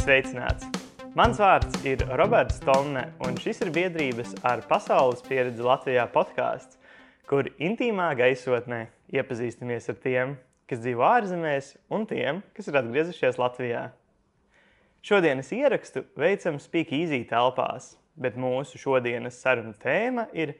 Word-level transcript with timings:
Sveicināts! 0.00 0.64
Mans 1.12 1.36
vārds 1.36 1.82
ir 1.84 2.00
Roberts 2.16 2.56
Tomne, 2.64 3.02
un 3.20 3.34
šis 3.36 3.58
ir 3.60 3.68
biedrības 3.74 4.30
ar 4.48 4.62
pasaules 4.64 5.20
pieredzi 5.26 5.60
Latvijā 5.60 6.06
podkāsts, 6.14 6.78
kur 7.28 7.50
intīmā 7.60 8.06
gaisotnē 8.16 8.78
iepazīstamies 9.12 9.90
ar 9.92 9.98
tiem, 10.00 10.32
kas 10.70 10.80
dzīvo 10.80 11.04
ārzemēs, 11.04 11.74
un 11.92 12.06
tiem, 12.08 12.40
kas 12.56 12.70
ir 12.70 12.78
atgriezušies 12.80 13.36
Latvijā. 13.42 13.82
Šodienas 15.04 15.52
ierakstu 15.52 16.06
veicam 16.16 16.56
Speak 16.64 16.94
Easy 16.96 17.20
telpās, 17.28 17.92
bet 18.16 18.40
mūsu 18.40 18.80
šodienas 18.80 19.36
sarunu 19.44 19.76
tēma 19.84 20.30
ir, 20.32 20.54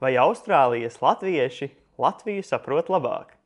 vai 0.00 0.14
Austrālijas 0.16 0.96
latvieši 1.04 1.74
Latviju 2.00 2.46
saprot 2.46 2.88
labāk? 2.88 3.36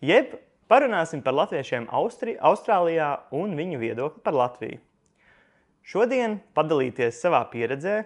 Jeb 0.00 0.38
Parunāsim 0.72 1.20
par 1.20 1.34
latviešiem 1.36 1.84
Austri, 1.92 2.32
Austrālijā 2.40 3.10
un 3.36 3.50
viņu 3.58 3.76
viedokli 3.76 4.22
par 4.24 4.32
Latviju. 4.32 4.78
Šodien 5.84 6.38
padalīties 6.56 7.18
savā 7.20 7.42
pieredzē 7.50 7.98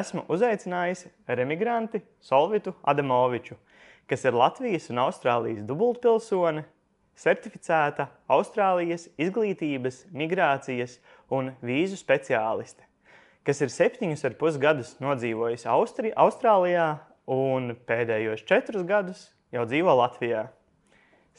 esmu 0.00 0.26
uzaicinājis 0.28 1.06
remigranti 1.24 2.02
Solvitu 2.20 2.74
Adamoviču, 2.84 3.56
kas 4.04 4.28
ir 4.28 4.36
Latvijas 4.36 4.90
un 4.92 5.00
Austrālijas 5.06 5.64
dubultpilsone, 5.64 6.66
certificēta 7.16 8.10
Austrālijas 8.28 9.08
izglītības, 9.16 10.04
migrācijas 10.12 10.98
un 11.32 11.54
vīzu 11.64 11.96
speciāliste, 12.04 12.84
kas 13.48 13.64
ir 13.64 13.72
septiņus 13.72 14.28
ar 14.28 14.36
pus 14.44 14.60
gadus 14.60 14.92
nodzīvojis 15.00 15.64
Austri, 15.72 16.12
Austrālijā 16.12 16.98
un 17.32 17.78
pēdējos 17.88 18.44
četrus 18.44 18.84
gadus 18.84 19.30
jau 19.56 19.64
dzīvo 19.64 19.96
Latvijā. 20.04 20.50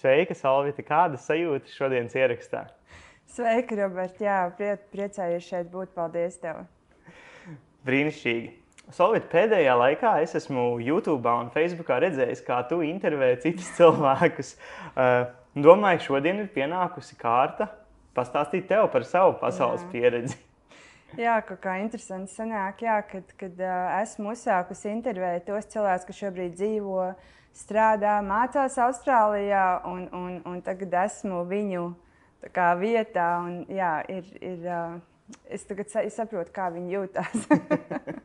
Sveika, 0.01 0.33
Salvita! 0.33 0.81
Kādas 0.81 1.27
sajūtas 1.29 1.75
šodienas 1.77 2.15
ierakstā? 2.17 2.63
Sveika, 3.29 3.75
Robert! 3.77 4.15
Jā, 4.17 4.47
prie, 4.57 4.71
priecājos 4.89 5.45
šeit 5.45 5.67
būt. 5.69 5.91
Paldies 5.93 6.39
tev! 6.41 6.63
Brīnišķīgi! 7.85 8.47
Solvit, 8.97 9.27
pēdējā 9.29 9.75
laikā 9.77 10.15
es 10.23 10.33
esmu 10.39 10.79
YouTube 10.81 11.29
un 11.29 11.51
Facebook 11.53 11.91
redzējis, 12.01 12.41
kā 12.47 12.63
tu 12.71 12.79
intervēji 12.81 13.43
citus 13.43 13.69
cilvēkus. 13.77 14.55
Uh, 14.95 15.27
domāju, 15.53 16.01
šodien 16.07 16.41
ir 16.41 16.49
pienākusi 16.55 17.19
kārta 17.19 17.69
pastāstīt 18.17 18.65
tev 18.71 18.87
par 18.95 19.05
savu 19.05 19.35
pasaules 19.43 19.83
jā. 19.85 19.91
pieredzi. 19.93 20.39
Jā, 21.19 21.35
kaut 21.45 21.61
kā 21.61 21.77
interesanti 21.83 22.33
sanāk, 22.33 22.81
jā, 22.87 22.97
kad, 23.05 23.37
kad 23.37 23.61
uh, 23.61 23.93
esmu 23.99 24.33
uzsākusi 24.33 24.89
intervēt 24.95 25.45
tos 25.51 25.69
cilvēkus, 25.75 26.09
kas 26.09 26.23
šobrīd 26.23 26.57
dzīvo 26.57 26.97
uh, 27.05 27.37
strādā, 27.57 28.19
mācās 28.25 28.77
Austrālijā, 28.81 29.65
un, 29.89 30.05
un, 30.15 30.37
un 30.47 30.61
tagad 30.65 30.93
esmu 31.05 31.43
viņu 31.49 31.85
kā, 32.53 32.71
vietā. 32.79 33.27
Un, 33.45 33.63
jā, 33.71 33.93
ir, 34.11 34.29
ir, 34.41 34.69
es 35.51 35.65
tagad 35.69 35.91
saprotu, 35.91 36.53
kā 36.55 36.69
viņi 36.73 36.95
jūtas. 36.97 37.47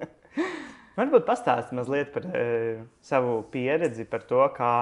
Varbūt 0.97 1.27
pastāsti 1.29 1.77
mazliet 1.77 2.13
par 2.15 2.25
e, 2.33 2.45
savu 3.05 3.43
pieredzi, 3.53 4.07
par 4.09 4.23
to, 4.25 4.41
kā, 4.57 4.73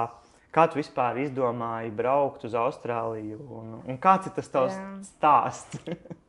kā 0.55 0.69
tu 0.71 0.79
vispār 0.79 1.19
izdomāji 1.25 1.91
braukt 1.95 2.47
uz 2.47 2.55
Austrāliju 2.55 3.41
un, 3.59 3.73
un 3.83 3.99
kāds 3.99 4.31
ir 4.31 4.37
tas 4.37 4.53
tavs 4.53 4.79
jā. 4.79 4.91
stāsts. 5.09 5.83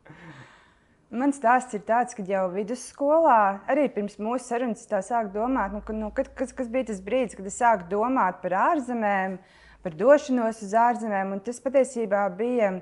Mans 1.15 1.37
stāsts 1.39 1.75
ir 1.77 1.83
tāds, 1.87 2.15
ka 2.17 2.23
jau 2.27 2.43
vidusskolā, 2.51 3.61
arī 3.71 3.85
pirms 3.93 4.17
mūsu 4.19 4.49
sarunas, 4.49 4.83
tā 4.89 4.99
sāku 5.05 5.31
domāt, 5.37 5.71
nu, 5.71 5.79
ka, 5.85 5.95
nu, 5.95 6.09
kad, 6.15 6.27
kas, 6.35 6.51
kas 6.55 6.67
bija 6.71 6.89
tas 6.89 6.99
brīdis, 7.05 7.37
kad 7.37 7.47
es 7.47 7.59
sāku 7.61 7.87
domāt 7.93 8.41
par 8.41 8.57
ārzemēm, 8.65 9.37
par 9.85 9.95
došanos 9.95 10.59
uz 10.65 10.75
ārzemēm. 10.75 11.37
Tas 11.45 11.61
patiesībā 11.63 12.25
bija 12.35 12.73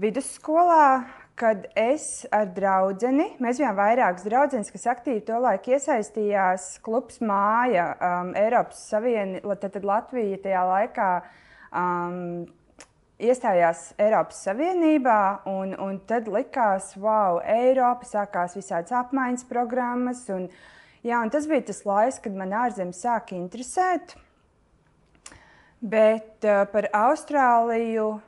vidusskolā, 0.00 1.06
kad 1.40 1.64
es 1.78 2.26
ar 2.34 2.50
draugu, 2.52 3.08
mēs 3.40 3.62
bijām 3.62 3.78
vairākas 3.78 4.26
draudzenes, 4.28 4.72
kas 4.74 4.84
aktīvi 4.92 5.24
to 5.24 5.40
laiku 5.40 5.72
iesaistījās 5.72 6.74
klubs 6.84 7.22
Māja, 7.24 7.94
um, 7.96 8.34
Eiropas 8.36 8.84
Savienība, 8.90 9.56
tad 9.62 9.80
Latvija 9.80 10.42
tajā 10.44 10.64
laikā. 10.74 11.12
Um, 11.70 12.50
iestājās 13.20 13.90
Eiropas 14.00 14.40
Savienībā, 14.46 15.44
un, 15.50 15.74
un 15.80 15.98
tad 16.08 16.28
likās, 16.30 16.94
wow, 17.00 17.40
Eiropa 17.44 18.08
sākās 18.08 18.56
visādas 18.58 18.94
apmaiņas 18.96 19.46
programmas. 19.50 20.24
Un, 20.32 20.48
jā, 21.06 21.20
un 21.20 21.32
tas 21.32 21.48
bija 21.50 21.68
tas 21.70 21.84
laiks, 21.88 22.20
kad 22.24 22.36
man 22.36 22.54
ārzemes 22.56 23.02
sāka 23.04 23.36
interesēt. 23.38 24.16
Bet 25.80 26.44
uh, 26.44 26.66
par 26.72 26.90
Austrāliju 26.92 28.18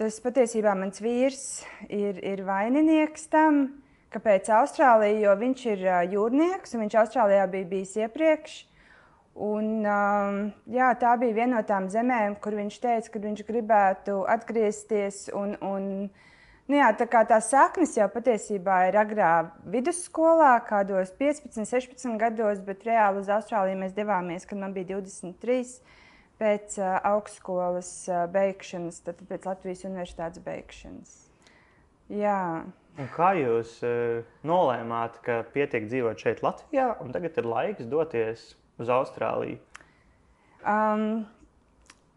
tas 0.00 0.16
patiesībā 0.24 0.72
mans 0.74 1.02
vīrs 1.04 1.42
ir, 1.86 2.18
ir 2.24 2.40
vaininieks 2.46 3.28
tam, 3.30 3.66
kāpēc 4.14 4.48
Austrālija, 4.56 5.20
jo 5.26 5.34
viņš 5.42 5.66
ir 5.74 5.84
uh, 5.84 5.98
jūrnieks 6.14 6.74
un 6.74 6.86
viņš 6.86 7.00
Austrālijā 7.02 7.44
bija 7.52 7.70
bijis 7.74 7.98
iepriekš. 8.06 8.62
Un, 9.34 9.82
um, 9.82 10.36
jā, 10.70 10.92
tā 10.94 11.16
bija 11.18 11.34
viena 11.40 11.56
no 11.56 11.62
tām 11.66 11.88
zemēm, 11.90 12.36
kur 12.38 12.54
viņš 12.54 12.76
teica, 12.78 13.10
ka 13.10 13.22
viņš 13.24 13.42
gribētu 13.48 14.20
atgriezties. 14.30 15.24
Un, 15.34 15.56
un, 15.58 15.88
nu 16.70 16.78
jā, 16.78 16.92
tā 16.94 17.08
kā 17.10 17.24
tās 17.26 17.48
saknes 17.50 17.96
jau 17.98 18.06
patiesībā 18.14 18.84
ir 18.92 19.00
agrā 19.02 19.32
vidusskolā, 19.66 20.52
kādos 20.68 21.10
15, 21.18 21.66
16 21.66 22.14
gados, 22.22 22.62
bet 22.62 22.86
reāli 22.86 23.24
uz 23.24 23.32
Austrāliju 23.34 23.82
mēs 23.82 23.98
devāmies, 23.98 24.46
kad 24.46 24.62
man 24.62 24.76
bija 24.76 24.92
23 24.94 25.66
pēc 26.38 26.78
uh, 26.78 26.94
augstskolas 27.16 27.92
uh, 28.06 28.24
beigšanas, 28.30 29.02
tad 29.02 29.18
pēc 29.26 29.50
Latvijas 29.50 29.82
universitātes 29.90 30.46
beigšanas. 30.46 31.20
Jā. 32.14 32.40
Un 33.02 33.14
kā 33.18 33.34
jūs 33.34 33.80
uh, 33.82 34.22
nolēmāt, 34.46 35.18
ka 35.26 35.42
pietiek 35.54 35.90
dzīvot 35.90 36.22
šeit, 36.22 36.46
Latvijā, 36.46 36.92
un 37.02 37.10
tagad 37.14 37.42
ir 37.42 37.50
laiks 37.50 37.90
doties 37.90 38.52
uz 38.80 38.90
Austrāliju? 38.90 39.58
Um, 40.64 41.24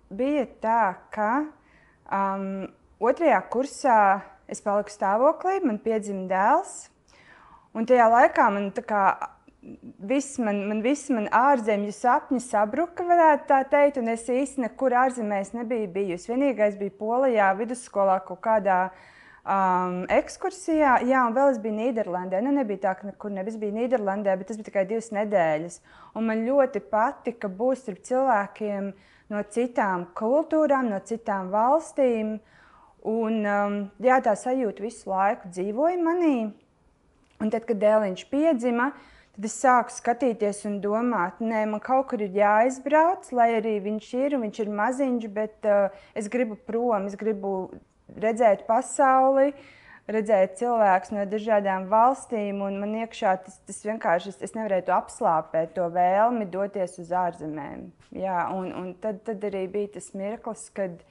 bija 0.09 0.45
tā, 0.63 0.81
ka 1.13 1.31
um, 2.07 2.67
otrajā 3.03 3.39
kursā 3.51 3.97
es 4.47 4.63
paliku 4.63 4.93
stāvoklī, 4.93 5.59
man 5.65 5.81
piedzima 5.83 6.27
dēls. 6.31 6.87
Un 7.77 7.85
tajā 7.89 8.07
laikā 8.09 8.47
man 8.53 8.69
kā 8.71 9.03
viss 10.07 10.37
man, 10.39 10.61
man, 10.69 10.79
viss 10.85 11.11
man 11.11 11.27
ārzemju 11.33 11.91
sapņi 11.91 12.39
sabruka, 12.45 13.03
varētu 13.05 13.49
tā 13.49 13.59
teikt, 13.67 13.99
un 13.99 14.13
es 14.13 14.23
īsti 14.31 14.63
nekur 14.63 14.95
ārzemēs 14.95 15.51
nebiju 15.57 15.91
bijusi. 15.91 16.31
Vienīgais 16.31 16.79
bija 16.79 16.95
Polijā, 16.97 17.51
vidusskolā 17.59 18.21
kaut 18.25 18.39
kādā 18.47 18.79
uh, 18.87 19.05
um, 19.47 20.01
ekskursijā. 20.11 20.97
Jā, 21.07 21.23
un 21.27 21.35
vēl 21.35 21.53
es 21.53 21.59
biju 21.63 21.75
Nīderlandē. 21.77 22.41
Nu, 22.43 22.51
nebija 22.55 22.83
tā, 22.87 22.93
ka 22.99 23.07
nekur 23.09 23.33
nebija. 23.33 23.55
Es 23.55 23.61
biju 23.61 23.75
Nīderlandē, 23.77 24.35
bet 24.39 24.51
tas 24.51 24.59
bija 24.59 24.69
tikai 24.69 24.85
divas 24.89 25.09
nedēļas. 25.15 25.79
Un 26.19 26.29
man 26.29 26.45
ļoti 26.47 26.83
patika 26.91 27.49
būt 27.51 27.83
starp 27.83 28.03
cilvēkiem 28.07 28.91
no 29.33 29.43
citām 29.53 30.07
kultūrām, 30.17 30.91
no 30.91 31.01
citām 31.07 31.51
valstīm. 31.53 32.37
Un, 33.07 33.43
um, 33.47 33.77
jā, 34.03 34.21
tā 34.23 34.33
sajūta 34.35 34.83
visu 34.83 35.11
laiku 35.11 35.51
dzīvoja 35.53 35.99
manī. 36.03 36.37
Un 37.37 37.53
tad, 37.53 37.67
kad 37.69 37.77
dēliņš 37.79 38.23
piedzima, 38.31 38.89
tad 39.35 39.45
es 39.45 39.55
sāku 39.61 39.93
skatīties 39.93 40.63
un 40.65 40.79
domāt, 40.81 41.37
nē, 41.37 41.67
man 41.69 41.83
kaut 41.83 42.07
kur 42.09 42.23
ir 42.25 42.33
jāizbrauc, 42.33 43.29
lai 43.37 43.51
arī 43.59 43.75
viņš 43.85 44.07
ir 44.17 44.35
un 44.35 44.47
viņš 44.47 44.63
ir 44.63 44.71
maziņš, 44.79 45.27
bet 45.35 45.67
uh, 45.69 45.93
es 46.17 46.31
gribu 46.33 46.57
prom, 46.57 47.05
es 47.05 47.13
gribu 47.19 47.69
redzēt 48.21 48.65
pasauli, 48.67 49.51
redzēt 50.07 50.57
cilvēkus 50.61 51.11
no 51.15 51.25
dažādām 51.27 51.87
valstīm, 51.91 52.61
man 52.63 52.95
iekšā 53.03 53.35
tas, 53.43 53.59
tas 53.67 53.79
vienkārši 53.85 54.31
es, 54.33 54.41
es 54.49 54.55
nevarēju 54.55 54.93
apslāpēt, 54.95 55.73
to 55.75 55.87
vēlmi 55.93 56.47
doties 56.51 56.97
uz 57.03 57.11
ārzemēm. 57.11 57.89
Jā, 58.15 58.47
un, 58.55 58.71
un 58.71 58.93
tad, 59.03 59.21
tad 59.27 59.43
arī 59.49 59.65
bija 59.71 59.97
tas 59.97 60.13
mirklis, 60.15 60.69
kad 60.75 61.01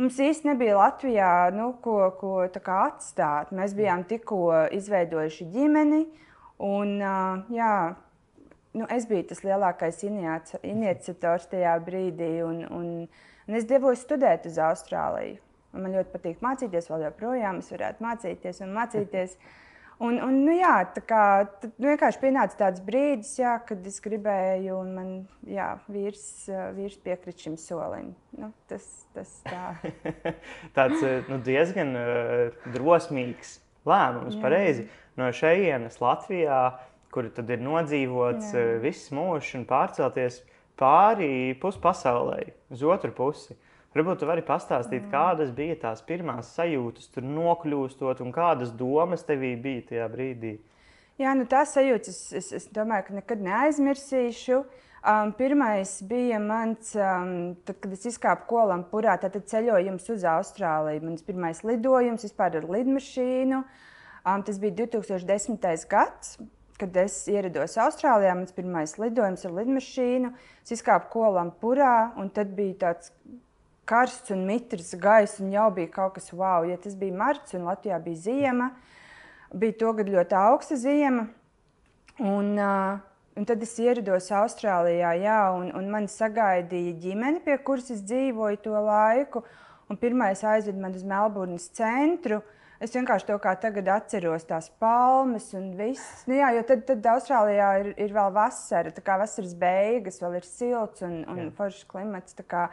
mums 0.00 0.18
īstenībā 0.18 0.56
nebija 0.56 0.80
Latvijā 0.80 1.30
nu, 1.54 1.70
ko, 1.82 2.00
ko 2.18 2.34
atstāt. 2.80 3.54
Mēs 3.54 3.76
bijām 3.78 4.04
tikko 4.08 4.42
izveidojuši 4.74 5.48
ģimeni, 5.54 6.02
un 6.66 6.98
jā, 7.54 7.76
nu, 8.76 8.86
es 8.90 9.06
biju 9.08 9.30
tas 9.30 9.42
lielākais 9.46 10.02
iniciators 10.06 11.48
tajā 11.52 11.78
brīdī, 11.86 12.32
un, 12.44 12.62
un, 12.68 12.92
un 13.46 13.58
es 13.58 13.68
devos 13.68 14.02
studēt 14.04 14.48
uz 14.50 14.58
Austrāliju. 14.60 15.40
Man 15.76 15.94
ļoti 15.96 16.12
patīk 16.14 16.42
mācīties, 16.44 16.90
vēl 16.90 17.06
joprojām 17.08 17.62
es 17.62 17.70
varētu 17.74 18.04
mācīties 18.04 18.62
un 18.64 18.74
mācīties. 18.76 19.38
Un, 19.96 20.18
un, 20.20 20.34
nu, 20.44 20.52
jā, 20.52 20.74
tā 20.92 21.00
kā 21.08 21.20
tad, 21.48 21.70
nu, 21.80 21.88
vienkārši 21.88 22.20
pienāca 22.20 22.58
tāds 22.58 22.82
brīdis, 22.84 23.30
jā, 23.38 23.54
kad 23.64 23.84
es 23.88 23.96
gribēju, 24.04 24.74
un 24.76 24.90
man 24.92 25.12
jā, 25.48 25.70
vīrs, 25.88 26.26
vīrs 26.76 26.98
piekrita 27.00 27.46
šim 27.46 27.54
solim. 27.60 28.10
Nu, 28.36 28.50
tas, 28.68 28.84
tas 29.16 29.30
tā. 29.46 29.70
tāds 30.76 31.00
nu, 31.30 31.40
diezgan 31.46 31.96
uh, 31.96 32.66
drosmīgs 32.74 33.56
lēmums, 33.88 34.36
jā. 34.36 34.42
pareizi. 34.42 34.84
No 35.16 35.30
šejienes 35.32 35.96
Latvijā, 36.02 36.60
kur 37.14 37.30
tad 37.32 37.48
ir 37.56 37.64
nodzīvots 37.64 38.52
jā. 38.52 38.66
uh, 38.66 38.76
viss 38.84 39.08
mūžs 39.16 39.54
un 39.56 39.64
pārcelties 39.70 40.42
pāri 40.76 41.56
puspasaulē, 41.60 42.42
uz 42.68 42.84
otru 42.84 43.16
pusi. 43.16 43.56
Varbūt 43.96 44.18
tu 44.20 44.26
vari 44.28 44.42
pastāstīt, 44.44 45.06
kādas 45.08 45.54
bija 45.56 45.72
tās 45.80 46.02
pirmās 46.04 46.50
sajūtas, 46.52 47.06
tur 47.14 47.24
nokļūstot, 47.24 48.18
un 48.20 48.32
kādas 48.34 48.74
domas 48.76 49.22
tevī 49.24 49.54
bija 49.56 49.86
tajā 49.88 50.08
brīdī. 50.12 50.50
Jā, 51.16 51.30
nu 51.32 51.46
tās 51.48 51.72
sajūtas 51.72 52.18
es, 52.36 52.50
es, 52.58 52.66
domāju, 52.76 53.06
ka 53.06 53.14
nekad 53.16 53.44
neaizmirsīšu. 53.46 54.58
Um, 55.06 55.30
pirmais 55.38 55.94
bija 56.04 56.36
mans, 56.42 56.90
um, 56.98 57.30
tad, 57.64 57.78
kad 57.80 57.94
es 57.96 58.04
izkāpu 58.10 58.44
Kolampurā, 58.50 59.14
tad 59.22 59.38
ceļojums 59.48 60.10
uz 60.12 60.28
Austrāliju. 60.28 61.06
Mans 61.06 61.24
pirmais 61.24 61.64
lidojums 61.64 62.28
vispār 62.28 62.60
ar 62.60 62.68
lidmašīnu. 62.76 63.62
Um, 64.26 64.44
tas 64.44 64.60
bija 64.60 64.76
2010. 64.82 65.88
gads, 65.88 66.36
kad 66.76 67.00
es 67.00 67.16
ierados 67.32 67.78
Austrālijā. 67.80 68.36
Mans 68.42 68.52
pirmais 68.60 68.98
lidojums 69.00 69.48
ar 69.48 69.56
lidmašīnu. 69.62 70.34
Es 70.68 70.76
izkāpu 70.76 71.14
Kolampurā, 71.16 71.96
un 72.20 72.28
tad 72.34 72.52
bija 72.60 72.82
tāds 72.90 73.14
karsts 73.86 74.34
un 74.34 74.44
mitrs 74.48 74.92
gaiss, 75.00 75.40
un 75.40 75.54
jau 75.54 75.70
bija 75.74 75.92
kaut 75.94 76.18
kas 76.18 76.32
wow. 76.34 76.66
Ja 76.68 76.76
tas 76.80 76.98
bija 76.98 77.14
marts, 77.16 77.54
un 77.54 77.68
Latvijā 77.68 78.02
bija 78.02 78.24
ziema. 78.28 78.72
Mm 78.72 78.94
bija 79.54 79.76
to 79.80 79.92
gadu 79.96 80.16
ļoti 80.16 80.38
augsta 80.38 80.78
zima. 80.80 81.26
Un, 82.16 82.54
uh, 82.56 82.96
un 83.36 83.46
tad 83.48 83.62
es 83.62 83.76
ierados 83.82 84.30
Austrālijā, 84.32 85.12
jā, 85.20 85.38
un, 85.56 85.70
un 85.76 85.88
man 85.92 86.08
sagaidīja 86.10 86.96
ģimene, 87.02 87.42
pie 87.44 87.58
kuras 87.64 87.90
es 87.92 88.02
dzīvoju 88.06 88.62
to 88.64 88.76
laiku. 88.88 89.44
Pirmais 90.00 90.40
aizveda 90.42 90.80
mani 90.82 90.98
uz 90.98 91.04
Melburnas 91.06 91.68
centru. 91.76 92.40
Es 92.82 92.92
vienkārši 92.92 93.28
to 93.28 93.36
kā 93.40 93.54
tagad 93.56 93.86
atceros, 93.88 94.44
tās 94.44 94.66
palmas 94.82 95.46
un 95.56 95.70
viss. 95.78 96.26
Nu, 96.28 96.34
jā, 96.36 96.50
jo 96.58 96.64
tad, 96.68 96.82
tad 96.88 97.06
Austrālijā 97.14 97.68
ir, 97.80 97.92
ir 98.04 98.12
vēl 98.12 98.34
vasara, 98.34 98.92
tā 98.92 99.04
kā 99.04 99.16
vasaras 99.20 99.54
beigas, 99.56 100.18
vēl 100.20 100.36
ir 100.40 100.48
silts 100.48 101.04
un, 101.06 101.22
un 101.32 101.48
foršs 101.56 101.86
klimats. 101.88 102.36
Kā, 102.50 102.66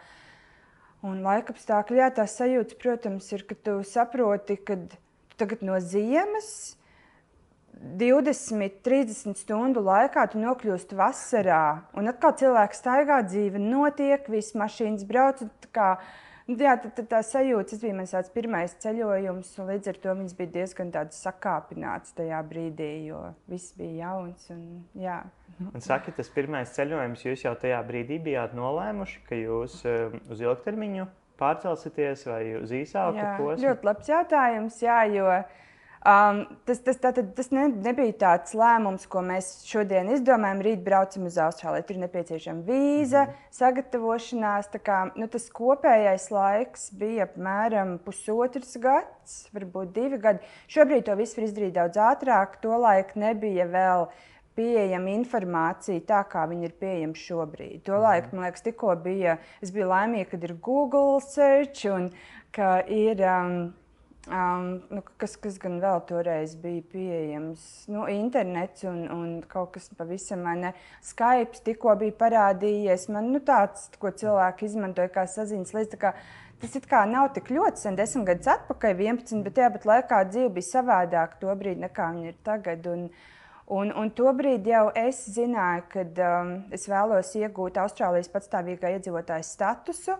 un 1.03 1.19
laikapstākļi, 1.25 1.99
jā, 1.99 2.07
tās 2.15 2.37
sajūtas, 2.39 2.79
protams, 2.79 3.27
ir, 3.35 3.43
ka 3.49 3.57
tu 3.59 3.75
saproti, 3.87 4.57
ka 4.57 4.79
tagad 5.39 5.63
no 5.65 5.79
ziemas 5.83 6.77
20, 7.73 8.79
30 8.85 9.39
stundu 9.41 9.83
laikā 9.83 10.23
tu 10.31 10.39
nokļūsti 10.39 10.95
vasarā, 10.95 11.63
un 11.99 12.07
atkal 12.11 12.35
cilvēks 12.39 12.79
staigā, 12.79 13.19
dzīve 13.27 13.59
notiek, 13.59 14.29
visas 14.31 14.55
mašīnas 14.59 15.03
brauc. 15.09 15.43
Nu, 15.43 15.51
jā, 16.47 16.75
tā, 16.81 16.89
tā, 16.91 17.05
tā 17.07 17.21
sajūta, 17.23 17.69
tas 17.71 17.83
bija 17.83 17.95
mans 17.95 18.31
pirmais 18.33 18.75
ceļojums, 18.83 19.53
un 19.61 19.71
līdz 19.71 19.91
ar 19.93 19.99
to 20.03 20.15
viņš 20.19 20.35
bija 20.39 20.53
diezgan 20.57 20.91
sakāpināts 21.15 22.15
tajā 22.17 22.41
brīdī, 22.49 22.91
jo 23.07 23.23
viss 23.51 23.75
bija 23.77 24.09
jauns. 24.09 24.49
Un, 24.53 24.83
jā. 24.99 25.21
un 25.69 25.83
saki, 25.83 26.13
tas 26.17 26.31
pirmais 26.33 26.75
ceļojums, 26.75 27.25
jūs 27.29 27.45
jau 27.47 27.55
tajā 27.59 27.79
brīdī 27.87 28.19
bijāt 28.27 28.55
nolēmuši, 28.57 29.25
ka 29.29 29.39
jūs 29.39 29.81
um, 29.87 30.19
uz 30.33 30.43
ilgtermiņu 30.43 31.07
pārcelsieties 31.39 32.27
vai 32.29 32.41
uz 32.59 32.71
īsāku 32.75 33.23
posmu? 33.39 33.63
Ļoti 33.67 33.89
labs 33.89 34.11
jautājums, 34.11 34.79
jā, 34.83 34.99
jo 35.15 35.29
um, 36.07 36.41
tas, 36.67 36.79
tas, 36.83 36.97
tātad, 37.01 37.29
tas 37.37 37.49
ne, 37.55 37.67
nebija 37.71 38.13
tāds 38.25 38.55
lēmums, 38.57 39.05
ko 39.11 39.23
mēs 39.25 39.49
šodien 39.67 40.11
izdomājam. 40.13 40.63
Rīt 40.65 40.83
braucam 40.85 41.27
uz 41.29 41.37
Austrāliju. 41.41 41.85
Tur 41.87 41.97
ir 41.97 42.03
nepieciešama 42.05 42.65
vīza, 42.67 43.25
mm. 43.25 43.47
sagatavošanās. 43.57 44.69
Kā, 44.83 44.99
nu, 45.19 45.29
tas 45.31 45.47
kopējais 45.53 46.29
laiks 46.33 46.89
bija 46.99 47.27
apmēram 47.29 47.95
pusotrs 48.03 48.75
gads, 48.83 49.39
varbūt 49.55 49.93
divi 49.95 50.19
gadi. 50.23 50.53
Šobrīd 50.71 51.07
to 51.07 51.17
visu 51.19 51.39
var 51.39 51.47
izdarīt 51.49 51.75
daudz 51.77 51.99
ātrāk. 52.11 52.59
Tolaik 52.63 53.15
nebija 53.19 53.67
vēl 53.71 54.07
pieejama 54.57 55.15
informācija 55.15 56.03
tā, 56.09 56.19
kā 56.29 56.43
viņa 56.49 56.67
ir 56.67 56.73
pieejama 56.81 57.17
šobrīd. 57.17 57.79
Tolaik, 57.87 58.27
mhm. 58.27 58.35
man 58.35 58.49
liekas, 58.49 58.65
tikko 58.65 58.97
bija, 59.03 59.37
es 59.65 59.73
biju 59.73 59.87
laimīga, 59.93 60.33
kad 60.35 60.43
ir 60.49 60.57
Google 60.61 61.23
search 61.25 61.87
un 61.91 62.11
ka 62.53 62.75
ir. 62.89 63.23
Um, 63.23 63.71
Um, 64.23 64.67
nu, 64.87 65.01
kas, 65.19 65.33
kas 65.35 65.57
gan 65.59 65.81
vēl 65.83 65.99
toreiz 66.07 66.53
bija 66.55 66.83
pieejams? 66.93 67.63
Nu, 67.91 68.05
internets 68.07 68.85
un, 68.87 69.01
un 69.11 69.33
kaut 69.49 69.73
kas 69.75 69.89
pavisam 69.97 70.45
ne. 70.61 70.71
Skype 71.03 71.59
tikko 71.65 71.97
bija 71.99 72.15
parādījies. 72.21 73.09
Man 73.11 73.33
nu, 73.35 73.43
tāds, 73.43 73.89
ko 73.99 74.13
cilvēki 74.15 74.69
izmantoja 74.69 75.11
kā 75.11 75.27
saziņas 75.27 75.75
līdzekli. 75.75 76.13
Tas 76.63 76.79
it 76.79 76.87
kā 76.87 77.03
nav 77.09 77.33
tik 77.35 77.51
ļoti 77.51 77.83
sen, 77.83 77.99
desmit 77.99 78.29
gadus 78.29 78.53
atpakaļ, 78.53 78.95
11, 78.95 79.43
bet 79.43 79.57
tajā 79.57 79.73
pat 79.73 79.87
laikā 79.89 80.23
dzīve 80.29 80.53
bija 80.55 80.69
savādāka 80.69 81.41
to 81.41 81.55
brīdi, 81.59 81.83
nekā 81.83 82.13
viņa 82.15 82.29
ir 82.31 82.37
tagad. 82.47 82.87
Un, 82.87 83.09
uh, 83.09 83.31
Un, 83.71 83.93
un 83.95 84.09
tobrīd 84.11 84.65
jau 84.67 84.89
es 84.99 85.21
zināju, 85.31 85.85
ka 85.93 86.03
um, 86.03 86.49
es 86.75 86.83
vēlos 86.91 87.29
iegūt 87.39 87.79
Austrālijas 87.79 88.27
patstāvīgā 88.33 88.91
iedzīvotāja 88.97 89.45
statusu. 89.47 90.17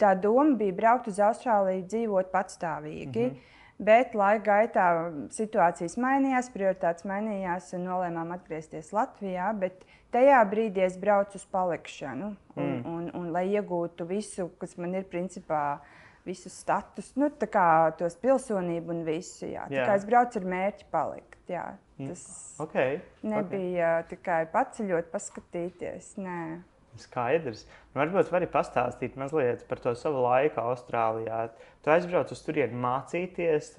Tā 0.00 0.14
doma 0.20 0.56
bija 0.60 0.76
braukt 0.76 1.08
uz 1.10 1.18
Austrāliju, 1.18 1.86
dzīvot 1.86 2.30
patstāvīgi. 2.32 3.24
Mm 3.24 3.30
-hmm. 3.30 3.48
Bet 3.80 4.12
laika 4.14 4.44
gaitā 4.44 4.86
situācijas 5.32 5.96
mainījās, 5.96 6.50
prioritātes 6.52 7.06
mainījās 7.08 7.72
un 7.72 7.86
nolēmām 7.88 8.34
atgriezties 8.34 8.92
Latvijā. 8.92 9.46
Bet 9.56 9.86
tajā 10.12 10.42
brīdī 10.50 10.84
es 10.84 10.98
braucu 11.00 11.40
uz 11.40 11.46
palikšanu, 11.46 12.34
un, 12.56 12.66
mm. 12.66 12.82
un, 12.84 12.92
un, 12.92 13.10
un 13.14 13.30
lai 13.32 13.46
iegūtu 13.48 14.04
visu, 14.04 14.50
kas 14.60 14.76
man 14.76 14.94
ir 14.94 15.08
principā 15.08 15.80
visu 16.26 16.52
status, 16.52 17.14
nu, 17.16 17.30
kā 17.30 17.94
tos 17.96 18.18
pilsonību 18.20 18.92
un 18.92 19.04
visu. 19.06 19.46
Jā. 19.48 19.64
Jā. 19.72 19.86
Tā 19.86 19.86
kā 19.88 19.96
es 19.96 20.04
braucu 20.04 20.42
ar 20.42 20.48
mērķi 20.54 20.88
palikt. 20.92 21.38
Jā. 21.48 21.64
Mm. 21.96 22.12
Tas 22.12 22.26
okay. 22.60 23.00
nebija 23.22 23.94
okay. 24.02 24.10
tikai 24.12 24.42
paceļot, 24.52 25.08
paskatīties. 25.12 26.14
Nē. 26.20 26.40
Skaidrs. 26.98 27.66
Nu, 27.92 28.00
varbūt 28.02 28.32
vari 28.32 28.48
pastāstīt 28.50 29.18
mazliet 29.20 29.62
par 29.68 29.82
to 29.84 29.94
savu 29.98 30.24
laiku 30.24 30.62
Austrālijā. 30.62 31.44
Tu 31.84 31.92
aizbrauc 31.94 32.32
uz 32.34 32.42
turieni 32.46 32.78
mācīties, 32.80 33.72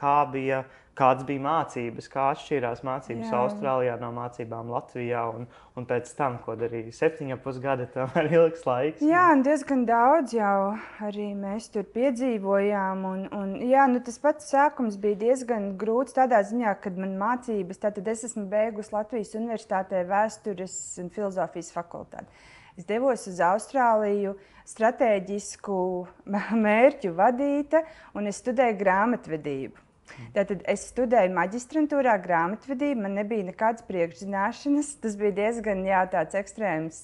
kā 0.00 0.16
bija 0.32 0.64
kādas 1.00 1.24
bija 1.28 1.40
mācības, 1.44 2.08
kā 2.12 2.26
atšķīrās 2.34 2.82
mācības 2.86 3.30
Jā. 3.30 3.38
Austrālijā 3.40 3.96
no 4.00 4.10
mācībām 4.16 4.70
Latvijā, 4.72 5.22
un, 5.36 5.46
un 5.78 5.88
pēc 5.88 6.10
tam, 6.18 6.36
ko 6.44 6.56
darīja 6.60 6.92
septiņa 6.98 7.38
pusgada, 7.44 7.88
tam 7.94 8.12
ir 8.20 8.30
ilgs 8.36 8.66
laiks. 8.68 9.04
Jā, 9.04 9.24
un 9.34 9.44
diezgan 9.46 9.86
daudz 9.88 10.36
jau 10.36 10.76
arī 11.06 11.30
mēs 11.38 11.70
tur 11.74 11.88
piedzīvojām. 11.96 13.04
Un, 13.10 13.26
un, 13.36 13.56
jā, 13.64 13.88
nu, 13.90 14.02
tas 14.04 14.20
pats 14.22 14.52
sākums 14.52 15.00
bija 15.00 15.18
diezgan 15.24 15.72
grūts 15.80 16.16
tādā 16.16 16.42
ziņā, 16.46 16.76
kad 16.84 17.00
man 17.00 17.16
mācības, 17.20 17.82
tātad 17.82 18.08
es 18.12 18.26
esmu 18.30 18.46
beigusi 18.52 18.94
Latvijas 18.94 19.34
Universitātē 19.40 20.04
vēstures 20.08 20.78
un 21.02 21.12
filozofijas 21.14 21.72
fakultāti. 21.74 22.48
Es 22.78 22.86
devos 22.88 23.26
uz 23.28 23.40
Austrāliju, 23.44 24.36
stratēģisku 24.70 25.76
mērķu 26.64 27.14
vadīta, 27.18 27.84
un 28.16 28.30
es 28.30 28.40
studēju 28.44 28.78
grāmatvedību. 28.84 29.89
Tātad 30.34 30.62
es 30.70 30.84
studēju 30.90 31.32
maģistrantūrā 31.36 32.16
grāmatvedību, 32.24 33.04
man 33.04 33.16
nebija 33.18 33.46
nekādas 33.48 33.84
priekšzināšanas. 33.88 34.92
Tas 35.02 35.16
bija 35.20 35.36
diezgan 35.38 35.82
jā, 35.86 36.02
ekstrēms, 36.40 37.00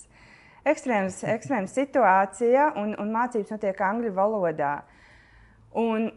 ekstrēms, 0.68 1.22
ekstrēms 1.36 1.76
situācija, 1.78 2.70
un, 2.82 2.94
un 3.02 3.14
mācības 3.14 3.54
notiek 3.54 3.80
angļu 3.88 4.12
valodā. 4.16 4.74
Un 5.76 6.10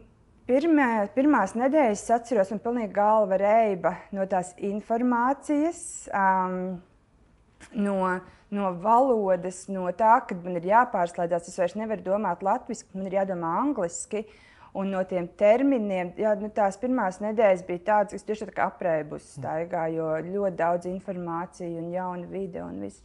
pirmē, 0.48 0.90
pirmās 1.14 1.56
nedēļas 1.58 2.04
es 2.04 2.12
atceros, 2.16 2.52
man 2.54 2.62
pilnīgi 2.64 2.94
galva 2.96 3.38
reiba 3.40 3.96
no 4.16 4.26
tās 4.30 4.52
informācijas, 4.56 5.82
um, 6.16 6.60
no, 7.76 7.96
no 8.54 8.70
valodas, 8.84 9.66
no 9.72 9.88
tā, 9.96 10.20
ka 10.26 10.38
man 10.44 10.60
ir 10.60 10.70
jāpārslēdzas. 10.72 11.50
Es 11.50 11.58
vairs 11.60 11.76
nevaru 11.78 12.06
domāt 12.12 12.46
latviešu, 12.46 12.88
man 12.94 13.10
ir 13.10 13.20
jādomā 13.20 13.58
angliski. 13.64 14.24
Uh, 14.24 14.46
Un 14.78 14.92
no 14.94 15.00
tiem 15.02 15.26
terminiem, 15.38 16.12
jā, 16.20 16.36
nu, 16.38 16.46
tās 16.54 16.76
pirmās 16.78 17.18
nedēļas 17.22 17.64
bija 17.66 17.82
tādas, 17.88 18.14
kas 18.14 18.26
tieši 18.28 18.46
tā 18.50 18.54
kā 18.54 18.68
aprēbus 18.70 19.32
staigā, 19.34 19.88
jo 19.90 20.12
ļoti 20.28 20.56
daudz 20.60 20.86
informācijas 20.86 21.80
un 21.80 21.90
jauna 21.90 22.30
vide 22.30 22.62
un 22.62 22.78
viss. 22.84 23.02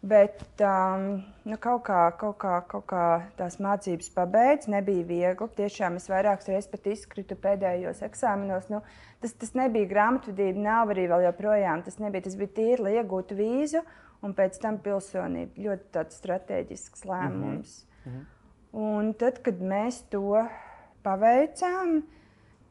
Bet 0.00 0.40
um, 0.64 1.18
nu, 1.44 1.58
kaut, 1.60 1.82
kā, 1.84 2.06
kaut, 2.16 2.38
kā, 2.40 2.54
kaut 2.70 2.86
kā 2.88 3.04
tās 3.36 3.58
mācības 3.60 4.08
pabeigts, 4.14 4.70
nebija 4.72 5.04
viegli. 5.04 5.48
Tiešām 5.58 5.98
es 6.00 6.08
vairākas 6.08 6.48
reizes 6.48 6.70
pat 6.72 6.88
izkritu 6.88 7.36
pēdējos 7.36 8.00
eksāmenos. 8.08 8.70
Nu, 8.72 8.80
tas, 9.20 9.36
tas 9.36 9.52
nebija 9.60 9.90
grāmatvedība, 9.90 10.64
nav 10.64 10.94
arī 10.94 11.04
vēl 11.12 11.26
joprojām. 11.26 11.84
Tas, 11.84 12.00
nebija, 12.00 12.24
tas 12.30 12.38
bija 12.40 12.54
tīri, 12.56 12.80
lai 12.86 12.94
iegūtu 12.96 13.36
vīzu 13.36 13.84
un 14.24 14.32
pēc 14.38 14.56
tam 14.64 14.80
pilsonību. 14.80 15.68
Ļoti 15.68 15.92
tāds 15.92 16.16
strateģisks 16.22 17.04
lēmums. 17.04 17.76
Mm 18.06 18.12
-hmm. 18.14 18.28
Un 18.80 19.12
tad, 19.18 19.42
kad 19.44 19.60
mēs 19.60 20.00
to 20.08 20.46
paveicām. 21.04 22.00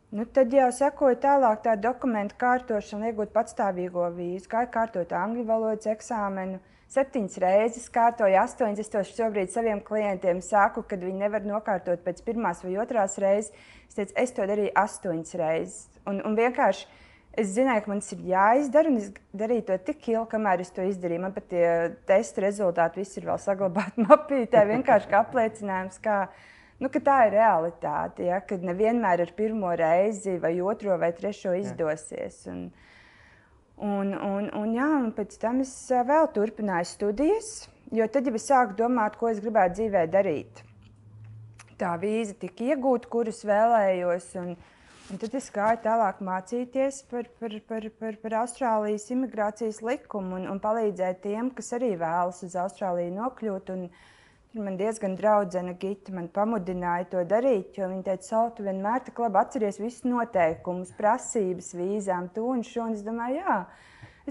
Nu, 0.09 0.25
tad 0.25 0.53
jau 0.53 0.71
sekoja 0.73 1.19
tālāk 1.21 1.61
tā 1.67 1.75
dokumentu 1.77 2.37
kārtošana, 2.41 3.11
iegūt 3.11 3.29
patstāvīgo 3.35 4.07
vīzu, 4.15 4.49
kā 4.49 4.63
kārtot 4.73 5.11
angļu 5.13 5.45
valodas 5.45 5.91
eksāmenu. 5.91 6.57
Septiņas 6.89 7.35
reizes 7.43 7.85
kārtoju, 7.93 8.33
astoņas. 8.41 8.79
Es 8.81 8.89
to 8.89 9.03
šobrīd 9.05 9.51
saviem 9.53 9.83
klientiem 9.85 10.39
saku, 10.41 10.81
kad 10.89 11.03
viņi 11.05 11.21
nevar 11.21 11.45
nokārtot 11.45 12.01
pēc 12.01 12.23
pirmās 12.25 12.63
vai 12.65 12.79
otrās 12.81 13.19
reizes. 13.21 13.53
Es 13.85 13.99
teicu, 13.99 14.15
es 14.17 14.33
to 14.33 14.47
darīju 14.49 14.73
astoņas 14.81 15.37
reizes. 15.37 15.83
Un, 16.09 16.23
un 16.25 16.37
vienkārši 16.39 16.87
es 17.37 17.53
zināju, 17.53 17.83
ka 17.85 17.91
man 17.91 18.01
tas 18.01 18.15
ir 18.15 18.23
jāizdara, 18.31 18.89
un 18.89 18.97
es 18.97 19.11
darīju 19.37 19.67
to 19.67 19.77
tik 19.91 20.09
ilgi, 20.09 20.25
kamēr 20.33 20.63
es 20.65 20.73
to 20.73 20.85
izdarīju. 20.89 21.23
Man 21.27 21.35
pat 21.37 21.51
tie 21.53 21.67
testa 22.09 22.47
rezultāti 22.47 23.03
visi 23.03 23.21
ir 23.21 23.29
vēl 23.29 23.37
saglabāti 23.45 24.05
mapītē, 24.09 24.65
vienkārši 24.73 25.11
kā 25.13 25.21
apliecinājums. 25.21 26.01
Kā, 26.01 26.23
Nu, 26.79 26.87
tā 26.87 27.17
ir 27.27 27.33
realitāte, 27.35 28.23
ja, 28.29 28.39
kad 28.39 28.63
nevienmēr 28.63 29.25
ar 29.25 29.33
pirmo 29.35 29.73
reizi, 29.75 30.37
vai 30.39 30.53
otro, 30.63 30.95
vai 31.01 31.11
trešo 31.15 31.51
izdosies. 31.59 32.45
Un, 32.47 32.61
un, 33.75 34.13
un, 34.15 34.47
un, 34.55 34.71
jā, 34.77 34.87
un 35.01 35.11
pēc 35.15 35.35
tam 35.41 35.59
es 35.65 35.73
vēl 35.91 36.31
turpināju 36.35 36.87
studijas, 36.87 37.51
jo 37.91 38.07
tad 38.07 38.31
jau 38.31 38.35
es 38.39 38.47
sāku 38.47 38.79
domāt, 38.79 39.19
ko 39.19 39.27
es 39.27 39.43
gribētu 39.43 39.81
dzīvē 39.81 40.05
darīt. 40.13 40.63
Tā 41.79 41.93
vīza 41.99 42.37
tika 42.39 42.71
iegūta, 42.71 43.11
kuras 43.11 43.43
vēlējos. 43.47 44.33
Un, 44.43 44.53
Un 45.09 45.17
tad 45.17 45.33
es 45.33 45.47
gāju 45.49 45.79
tālāk 45.81 46.19
mācīties 46.21 46.99
par, 47.09 47.25
par, 47.41 47.53
par, 47.65 47.85
par, 47.97 48.17
par 48.21 48.33
Austrālijas 48.43 49.07
imigrācijas 49.09 49.79
likumu 49.81 50.37
un, 50.37 50.43
un 50.51 50.59
palīdzēt 50.61 51.23
tiem, 51.23 51.49
kas 51.57 51.73
arī 51.79 51.95
vēlas 51.97 52.43
uz 52.45 52.53
Austrāliju 52.61 53.15
nokļūt. 53.15 53.71
Un, 53.73 53.87
Tur 54.49 54.63
man 54.65 54.79
diezgan 54.79 55.13
draudzene 55.13 55.75
Gita 55.77 56.13
man 56.15 56.25
pamudināja 56.33 57.05
to 57.11 57.21
darīt, 57.29 57.75
jo 57.77 57.85
viņa 57.91 58.05
teica, 58.07 58.25
Sal, 58.25 58.47
tu 58.57 58.63
vienmēr 58.65 59.03
tā 59.05 59.13
labi 59.21 59.37
atceries 59.43 59.77
visus 59.77 60.07
noteikumus, 60.09 60.89
prasības, 60.97 61.67
vīzām, 61.77 62.31
to 62.33 62.47
un 62.49 62.63
šo. 62.65 62.87
Un 62.89 62.95
es 62.97 63.03
domāju, 63.05 63.43
jā, 63.43 63.57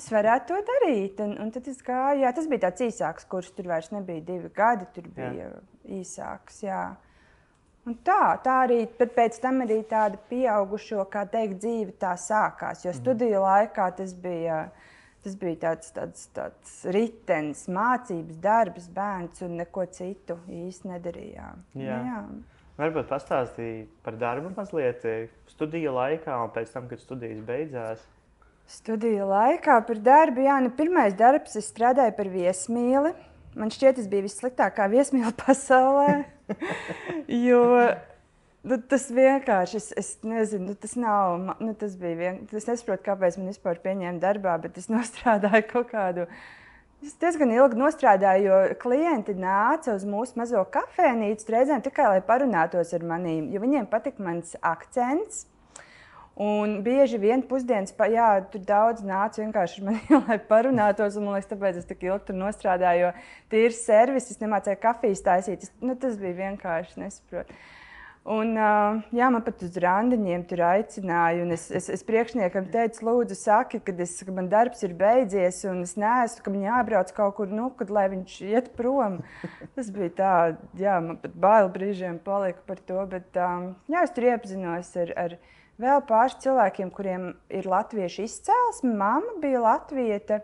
es 0.01 0.09
varētu 0.11 0.51
to 0.51 0.59
darīt. 0.73 1.23
Un, 1.23 1.37
un 1.45 1.53
tad 1.55 1.71
es 1.71 1.79
gāju, 1.87 2.25
jā, 2.25 2.33
tas 2.35 2.51
bija 2.51 2.65
tāds 2.67 2.89
īsāks 2.89 3.29
kurs, 3.31 3.53
tur 3.55 3.71
vairs 3.71 3.93
nebija 3.95 4.25
divi 4.33 4.51
gadi, 4.57 4.91
tur 4.97 5.07
bija 5.15 5.53
jā. 5.53 5.53
īsāks. 6.01 6.65
Jā. 6.67 6.83
Un 7.87 7.95
tā, 8.05 8.21
tā 8.43 8.59
arī 8.67 8.83
pēc 8.99 9.39
tam 9.41 9.63
arī 9.65 9.79
tāda 9.87 10.19
pieaugušo, 10.29 11.07
kā 11.13 11.29
teikt, 11.31 11.61
dzīve 11.63 11.95
tā 12.03 12.17
sākās. 12.19 12.83
Jo 12.83 12.91
mhm. 12.91 13.05
studiju 13.05 13.47
laikā 13.47 13.87
tas 14.03 14.19
bija, 14.19 14.65
tas 15.25 15.35
bija 15.39 15.59
tāds, 15.69 15.91
tāds, 15.95 16.29
tāds 16.37 16.77
ritenis, 16.95 17.65
mācības, 17.73 18.39
darbs, 18.43 18.87
bērns 18.95 19.43
un 19.47 19.59
neko 19.61 19.87
citu 19.95 20.39
īsti 20.47 20.93
nedarījām. 20.93 21.65
Jā. 21.75 21.99
Nu, 21.99 22.13
jā. 22.13 22.23
Varbūt 22.79 23.09
pastāstīja 23.11 23.89
par 24.07 24.15
darbu 24.21 24.53
mazliet 24.55 25.03
studiju 25.51 25.97
laikā 25.97 26.37
un 26.45 26.53
pēc 26.55 26.71
tam, 26.77 26.87
kad 26.91 27.03
studijas 27.03 27.41
beidzās. 27.47 28.05
Studiju 28.71 29.27
laikā 29.31 29.81
par 29.89 29.99
darbu, 30.05 30.45
jā, 30.45 30.59
nu, 30.63 30.71
pirmais 30.77 31.17
darbs, 31.19 31.57
es 31.59 31.71
strādāju 31.73 32.15
par 32.15 32.31
viesmīli. 32.31 33.15
Man 33.59 33.73
šķiet, 33.75 33.97
tas 33.99 34.07
bija 34.11 34.27
vissliktākā 34.29 34.87
viesmīla 34.93 35.33
pasaulē. 35.43 36.21
jo 37.49 37.63
nu, 38.67 38.79
tas 38.91 39.09
vienkārši, 39.15 39.81
es, 39.81 39.89
es 40.01 40.13
nezinu, 40.27 40.73
nu, 40.73 40.77
tas 40.79 40.95
nav. 40.99 41.37
Nu, 41.63 41.75
tas 41.79 41.97
bija 42.01 42.19
vienkārši. 42.23 42.61
Es 42.61 42.71
nesaprotu, 42.71 43.05
kāpēc 43.07 43.39
man 43.41 43.53
vispār 43.53 43.83
pieņēma 43.85 44.23
darbā, 44.23 44.57
bet 44.63 44.81
es 44.81 44.91
nostrādāju 44.95 45.67
kaut 45.73 45.93
kādu. 45.93 46.29
Es 46.99 47.15
diezgan 47.21 47.53
ilgi 47.55 47.79
nostrādāju, 47.79 48.49
jo 48.49 48.79
klienti 48.83 49.37
nāca 49.39 49.95
uz 49.95 50.03
mūsu 50.09 50.41
mazo 50.41 50.65
kafejnīcu 50.75 51.53
reizēm 51.55 51.85
tikai 51.85 52.09
lai 52.11 52.25
parunātos 52.27 52.91
ar 52.97 53.07
maniem, 53.07 53.53
jo 53.55 53.63
viņiem 53.63 53.87
patika 53.87 54.25
mans 54.27 54.57
akcents. 54.67 55.47
Un 56.39 56.77
bieži 56.87 57.19
vien 57.19 57.41
pusdienas, 57.43 57.91
jā, 58.13 58.27
tur 58.51 58.63
daudz 58.63 59.03
nāca 59.03 59.41
vienkārši 59.43 59.81
ar 59.81 59.87
mani, 59.89 60.19
lai 60.29 60.37
parunātos. 60.51 61.17
Man 61.19 61.35
liekas, 61.35 61.49
tāpēc 61.51 61.81
es 61.81 61.89
tik 61.89 62.05
ilgi 62.07 62.29
tur 62.29 62.39
nostrādāju, 62.39 63.09
jo 63.09 63.51
tīrs 63.51 63.81
servis, 63.87 64.31
es 64.31 64.39
nemācīju 64.43 64.79
kafijas 64.83 65.25
taisīt. 65.27 65.67
Es, 65.67 65.73
nu, 65.83 65.97
tas 65.99 66.15
bija 66.21 66.37
vienkārši 66.45 67.03
nesaprotu. 67.03 67.59
Un, 68.29 68.51
uh, 68.61 68.99
jā, 69.17 69.31
man 69.33 69.41
pat 69.41 69.63
uz 69.65 69.77
randiņiem 69.81 70.43
tur 70.51 70.61
aicināja. 70.69 71.47
Es, 71.55 71.63
es, 71.73 71.87
es 71.95 72.03
priekšniekam 72.05 72.67
teicu, 72.73 73.07
lūdzu, 73.09 73.39
saki, 73.39 73.81
kad, 73.85 74.01
es, 74.05 74.19
ka 74.21 74.35
man 74.37 74.51
darbs 74.53 74.85
ir 74.85 74.93
beidzies, 74.99 75.63
un 75.71 75.81
es 75.87 75.95
neesmu, 75.97 76.45
ka 76.45 76.53
man 76.53 76.67
jābrauc 76.67 77.13
kaut 77.17 77.39
kur, 77.39 77.49
nu, 77.49 77.71
kad, 77.79 77.89
lai 77.95 78.05
viņš 78.13 78.35
iet 78.51 78.69
prom. 78.77 79.23
Tas 79.79 79.89
bija 79.95 80.13
tā, 80.19 80.35
jā, 80.77 80.99
man 81.05 81.17
pat 81.23 81.39
bail 81.41 81.73
brīžiem 81.73 82.21
palika 82.21 82.61
par 82.69 82.83
to. 82.91 83.01
Bet 83.15 83.39
jā, 83.39 84.05
es 84.05 84.13
tur 84.13 84.29
iepazinos 84.29 84.93
ar. 85.01 85.15
ar 85.25 85.39
vēl 85.79 86.01
pāris 86.09 86.35
cilvēkiem, 86.43 86.91
kuriem 86.95 87.29
ir 87.55 87.69
latviešu 87.71 88.25
izcelsme. 88.27 88.93
Māma 88.99 89.37
bija 89.43 89.63
latvieta. 89.63 90.41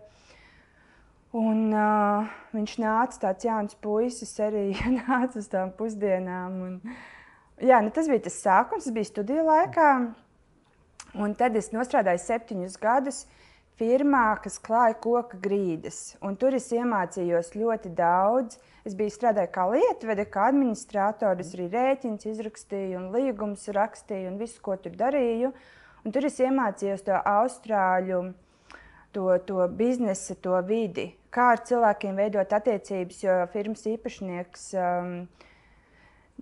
Un, 1.35 1.73
uh, 1.75 2.31
viņš 2.55 2.77
nāca 2.79 3.19
tāds 3.27 3.47
jauns 3.49 3.75
puisis, 3.83 4.31
arī 4.39 4.69
nāca 5.01 5.41
uz 5.41 5.51
tām 5.51 5.75
pusdienām. 5.75 6.61
Un, 6.69 6.95
jā, 7.63 7.81
nu, 7.85 7.93
tas 7.95 8.11
bija 8.11 8.25
tas 8.27 8.41
sākums, 8.43 8.87
tas 8.87 8.95
bija 8.95 9.11
studiju 9.11 9.47
laikā. 9.47 9.91
Un 11.15 11.35
tad 11.39 11.55
es 11.55 11.71
strādāju 11.71 12.19
septiņus 12.19 12.79
gadus 12.83 13.25
firmā, 13.79 14.35
kas 14.43 14.59
klāja 14.63 14.97
koka 15.03 15.39
grīdas. 15.43 16.17
Un 16.23 16.37
tur 16.39 16.55
es 16.59 16.71
iemācījos 16.75 17.55
ļoti 17.59 17.93
daudz. 17.95 18.59
Es 18.85 18.97
biju 18.99 19.15
strādāju 19.15 19.51
kā 19.55 19.65
lietvede, 19.71 20.27
kā 20.31 20.49
administrators, 20.51 21.55
arī 21.57 21.69
rēķins 21.73 22.27
izrakstīju, 22.35 22.99
un 22.99 23.09
līgumus 23.15 23.67
rakstīju, 23.73 24.33
un 24.33 24.41
visu, 24.43 24.61
ko 24.63 24.77
tur 24.77 24.95
darīju. 24.99 25.55
Un 26.05 26.13
tur 26.13 26.27
es 26.29 26.37
iemācījos 26.43 27.07
to 27.07 27.17
austrāļu, 27.17 28.21
to, 29.15 29.31
to 29.49 29.69
biznesa, 29.79 30.37
to 30.37 30.59
vidi, 30.67 31.09
kā 31.33 31.55
ar 31.55 31.63
cilvēkiem 31.65 32.19
veidot 32.19 32.53
attiecības, 32.59 33.23
jo 33.25 33.39
firmas 33.55 33.87
īpašnieks. 33.89 34.69
Um, 34.77 35.17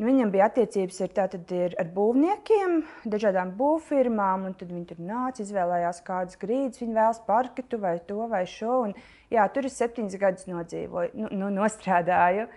viņam 0.01 0.31
bija 0.33 0.49
attiecības 0.49 1.01
ar, 1.05 1.13
tātad, 1.19 1.53
ir 1.53 1.77
ar 1.81 1.91
būvniekiem, 1.93 2.79
dažādām 3.13 3.53
būvfirmām, 3.59 4.47
un 4.49 4.57
tad 4.57 4.73
viņi 4.73 4.89
tur 4.93 5.03
nāca, 5.05 5.45
izvēlējās 5.45 6.01
kādas 6.07 6.41
grīdas, 6.41 6.81
viņi 6.83 6.97
vēlas 6.97 7.21
parketu 7.27 7.81
vai 7.83 7.99
to 8.09 8.27
vai 8.31 8.45
šo. 8.49 8.79
Un, 8.89 8.97
jā, 9.33 9.45
tur 9.53 9.69
es 9.69 9.77
septiņus 9.81 10.19
gadus 10.23 10.49
nodzīvoju, 10.51 11.13
nu, 11.21 11.31
nu, 11.43 11.53
nostrādāju. 11.61 12.49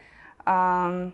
Um, 0.45 1.05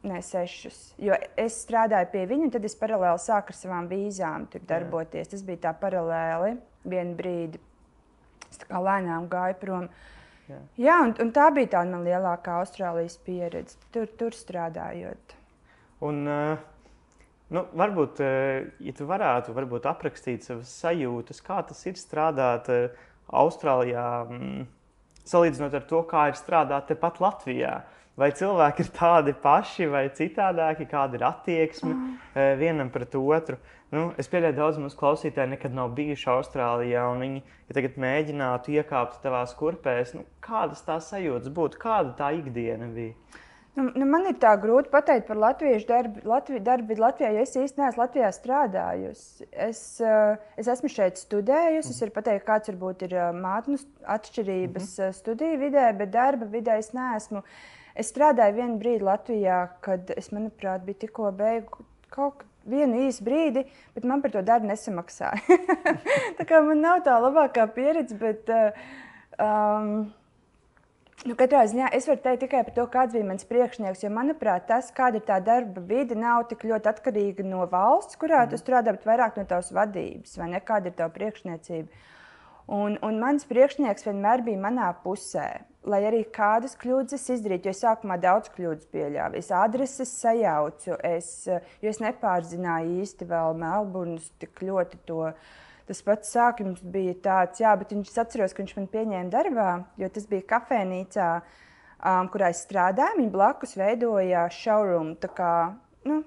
Nē, 0.00 0.22
sešus. 0.24 0.94
Jo 0.96 1.12
es 1.36 1.58
strādāju 1.60 2.06
pie 2.08 2.22
viņa, 2.24 2.46
un 2.46 2.52
tad 2.54 2.64
es 2.64 2.72
paralēli 2.80 3.20
sāku 3.20 3.52
ar 3.52 3.56
savām 3.58 3.88
vīzām 3.90 4.46
darboties. 4.64 5.26
Jā. 5.26 5.32
Tas 5.34 5.42
bija 5.44 5.60
tā 5.66 5.74
paralēli 5.76 6.54
vienu 6.88 7.18
brīdi. 7.18 7.60
Es 8.48 8.62
tā 8.62 8.70
kā 8.70 8.80
lēnām 8.80 9.26
gāju 9.28 9.58
prom. 9.60 9.84
Jā, 10.48 10.62
Jā 10.80 10.96
un, 11.04 11.12
un 11.20 11.34
tā 11.36 11.50
bija 11.52 11.74
tā 11.74 11.84
mana 11.84 12.00
lielākā 12.06 12.56
Austrālijas 12.62 13.18
pieredze. 13.26 13.76
Tur, 13.92 14.08
tur 14.16 14.32
strādājot. 14.32 15.36
Un, 16.00 16.24
eh, 16.28 16.58
nu, 17.52 17.64
varbūt, 17.76 18.20
eh, 18.24 18.70
ja 18.80 18.92
tu 18.96 19.06
varētu 19.08 19.52
varbūt 19.56 19.88
aprakstīt 19.90 20.46
savas 20.46 20.72
sajūtas, 20.80 21.42
kā 21.44 21.60
tas 21.68 21.80
ir 21.86 21.98
strādāt 22.00 22.70
eh, 22.72 23.08
Austrālijā, 23.30 24.06
mm, 24.26 24.62
salīdzinot 25.28 25.76
ar 25.76 25.84
to, 25.90 26.00
kā 26.08 26.30
ir 26.30 26.38
strādāt 26.38 26.88
tepat 26.88 27.20
Latvijā. 27.20 27.82
Vai 28.18 28.30
cilvēki 28.36 28.82
ir 28.82 28.88
tādi 28.96 29.34
paši 29.42 29.86
vai 29.88 30.08
citādāki, 30.12 30.88
kāda 30.88 31.16
ir 31.16 31.22
attieksme 31.24 31.92
mm. 31.94 32.16
vienam 32.58 32.90
pret 32.92 33.14
otru? 33.16 33.56
Nu, 33.94 34.10
es 34.20 34.28
pieļauju, 34.28 34.54
ka 34.54 34.60
daudz 34.60 34.80
mūsu 34.82 34.98
klausītāji 34.98 35.52
nekad 35.54 35.76
nav 35.76 35.94
bijuši 35.96 36.26
Austrālijā, 36.34 37.06
un 37.12 37.22
viņi, 37.24 37.40
ja 37.70 37.76
tagad 37.78 37.96
mēģinātu 38.02 38.74
iekāpt 38.76 39.22
tavās 39.22 39.54
kurpēs, 39.56 40.12
nu, 40.18 40.26
kādas 40.44 40.82
tās 40.86 41.08
sajūtas 41.14 41.54
būtu, 41.54 41.80
kāda 41.80 42.12
tā 42.18 42.32
ikdiena 42.40 42.90
bija? 42.92 43.14
Nu, 43.74 43.84
nu, 43.94 44.06
man 44.10 44.24
ir 44.26 44.34
tā 44.42 44.50
grūti 44.58 44.90
pateikt 44.90 45.28
par 45.28 45.38
latviešu 45.38 45.86
darbu, 45.86 46.22
Latvi, 46.26 46.58
darbu 46.66 46.96
Latvijā, 46.98 47.28
jo 47.36 47.44
es 47.44 47.52
īstenībā 47.54 47.86
neesmu 47.86 48.02
Latvijā 48.02 48.30
strādājusi. 48.34 49.46
Es, 49.68 49.82
uh, 50.02 50.40
es 50.58 50.70
esmu 50.72 50.90
šeit 50.90 51.20
studējusi. 51.22 51.86
Mm. 51.86 51.94
Es 51.94 52.02
varu 52.02 52.14
pateikt, 52.16 52.46
kāds 52.48 52.72
varbūt 52.72 53.04
ir 53.06 53.14
uh, 53.14 53.28
mātņu 53.36 53.78
atšķirības 54.16 54.88
mm 54.88 55.04
-hmm. 55.04 55.18
studiju 55.20 55.60
vidē, 55.62 55.86
bet 56.02 56.10
darba 56.16 56.50
vidē 56.50 56.80
es 56.82 56.90
neesmu. 56.96 57.44
Es 57.94 58.10
strādāju 58.10 58.58
vienu 58.58 58.78
brīdi 58.82 59.06
Latvijā, 59.06 59.60
kad 59.80 60.10
es, 60.16 60.32
manuprāt, 60.34 60.82
biju 60.82 61.02
tikko 61.06 61.30
beigu 61.32 61.86
kaut 62.10 62.42
vienu 62.66 63.06
īsu 63.06 63.22
brīdi, 63.24 63.64
bet 63.94 64.04
man 64.04 64.22
par 64.22 64.30
to 64.30 64.42
darbu 64.42 64.66
nesamaksāja. 64.66 65.60
tā 66.38 66.44
kā 66.46 66.60
man 66.62 66.80
nav 66.80 67.04
tā 67.06 67.20
labākā 67.22 67.70
pieredze, 67.74 68.18
bet. 68.18 68.50
Uh, 68.50 68.72
um, 69.38 70.12
Nu, 71.28 71.34
katrā 71.36 71.66
ziņā 71.68 71.90
es 71.92 72.06
varu 72.08 72.22
teikt 72.24 72.40
tikai 72.46 72.60
par 72.64 72.72
to, 72.72 72.84
kāds 72.88 73.12
bija 73.12 73.26
mans 73.28 73.44
priekšnieks. 73.44 74.06
Jo, 74.06 74.10
manuprāt, 74.16 74.64
tas, 74.70 74.88
kāda 74.96 75.20
ir 75.20 75.26
tā 75.26 75.36
darba 75.44 75.82
vide, 75.84 76.16
nav 76.16 76.46
tik 76.48 76.64
ļoti 76.64 76.88
atkarīga 76.88 77.44
no 77.44 77.66
valsts, 77.68 78.16
kurā 78.20 78.46
mm. 78.46 78.52
tu 78.52 78.60
strādā, 78.60 78.94
bet 78.96 79.04
vairāk 79.04 79.36
no 79.36 79.44
tavas 79.50 79.68
vadības, 79.76 80.38
vai 80.40 80.48
ne, 80.54 80.62
kāda 80.64 80.88
ir 80.88 80.96
tava 80.96 81.12
priekšniecība. 81.18 82.06
Un, 82.72 82.96
un 83.04 83.20
mans 83.20 83.44
priekšnieks 83.50 84.06
vienmēr 84.06 84.46
bija 84.46 84.62
manā 84.62 84.88
pusē, 85.04 85.48
lai 85.84 86.00
arī 86.08 86.22
kādas 86.32 86.78
kļūdas 86.80 87.28
izdarītu. 87.34 87.68
Jo 87.68 87.76
es 87.76 87.84
sākumā 87.84 88.16
daudz 88.22 88.48
kļūdas 88.54 88.88
pieļāvu. 88.94 89.42
Es 89.42 89.52
adreses 89.52 90.12
sajaucu, 90.22 90.96
es, 91.04 91.32
jo 91.50 91.92
es 91.92 92.00
nepārzināju 92.00 93.02
īsti 93.02 93.28
vēl 93.28 93.60
Melburnas 93.60 94.32
tik 94.40 94.64
ļoti 94.64 95.04
to 95.10 95.34
Tas 95.90 96.04
pats 96.06 96.28
sākums 96.30 96.78
bija 96.86 97.16
tāds, 97.18 97.58
jā, 97.58 97.72
bet 97.74 97.90
viņš 97.90 98.12
atceros, 98.22 98.52
ka 98.54 98.62
viņš 98.62 98.76
man 98.76 98.84
pieņēma 98.92 99.32
darbā, 99.32 99.70
jo 99.98 100.08
tas 100.14 100.28
bija 100.30 100.44
kafejnīcā, 100.52 101.24
um, 101.40 102.28
kurā 102.30 102.52
es 102.54 102.60
strādāju. 102.62 103.16
Viņa 103.18 103.32
blakus 103.34 103.74
veidoja 103.74 104.44
showroom, 104.54 105.16
kā, 105.34 105.54
nu, 106.06 106.20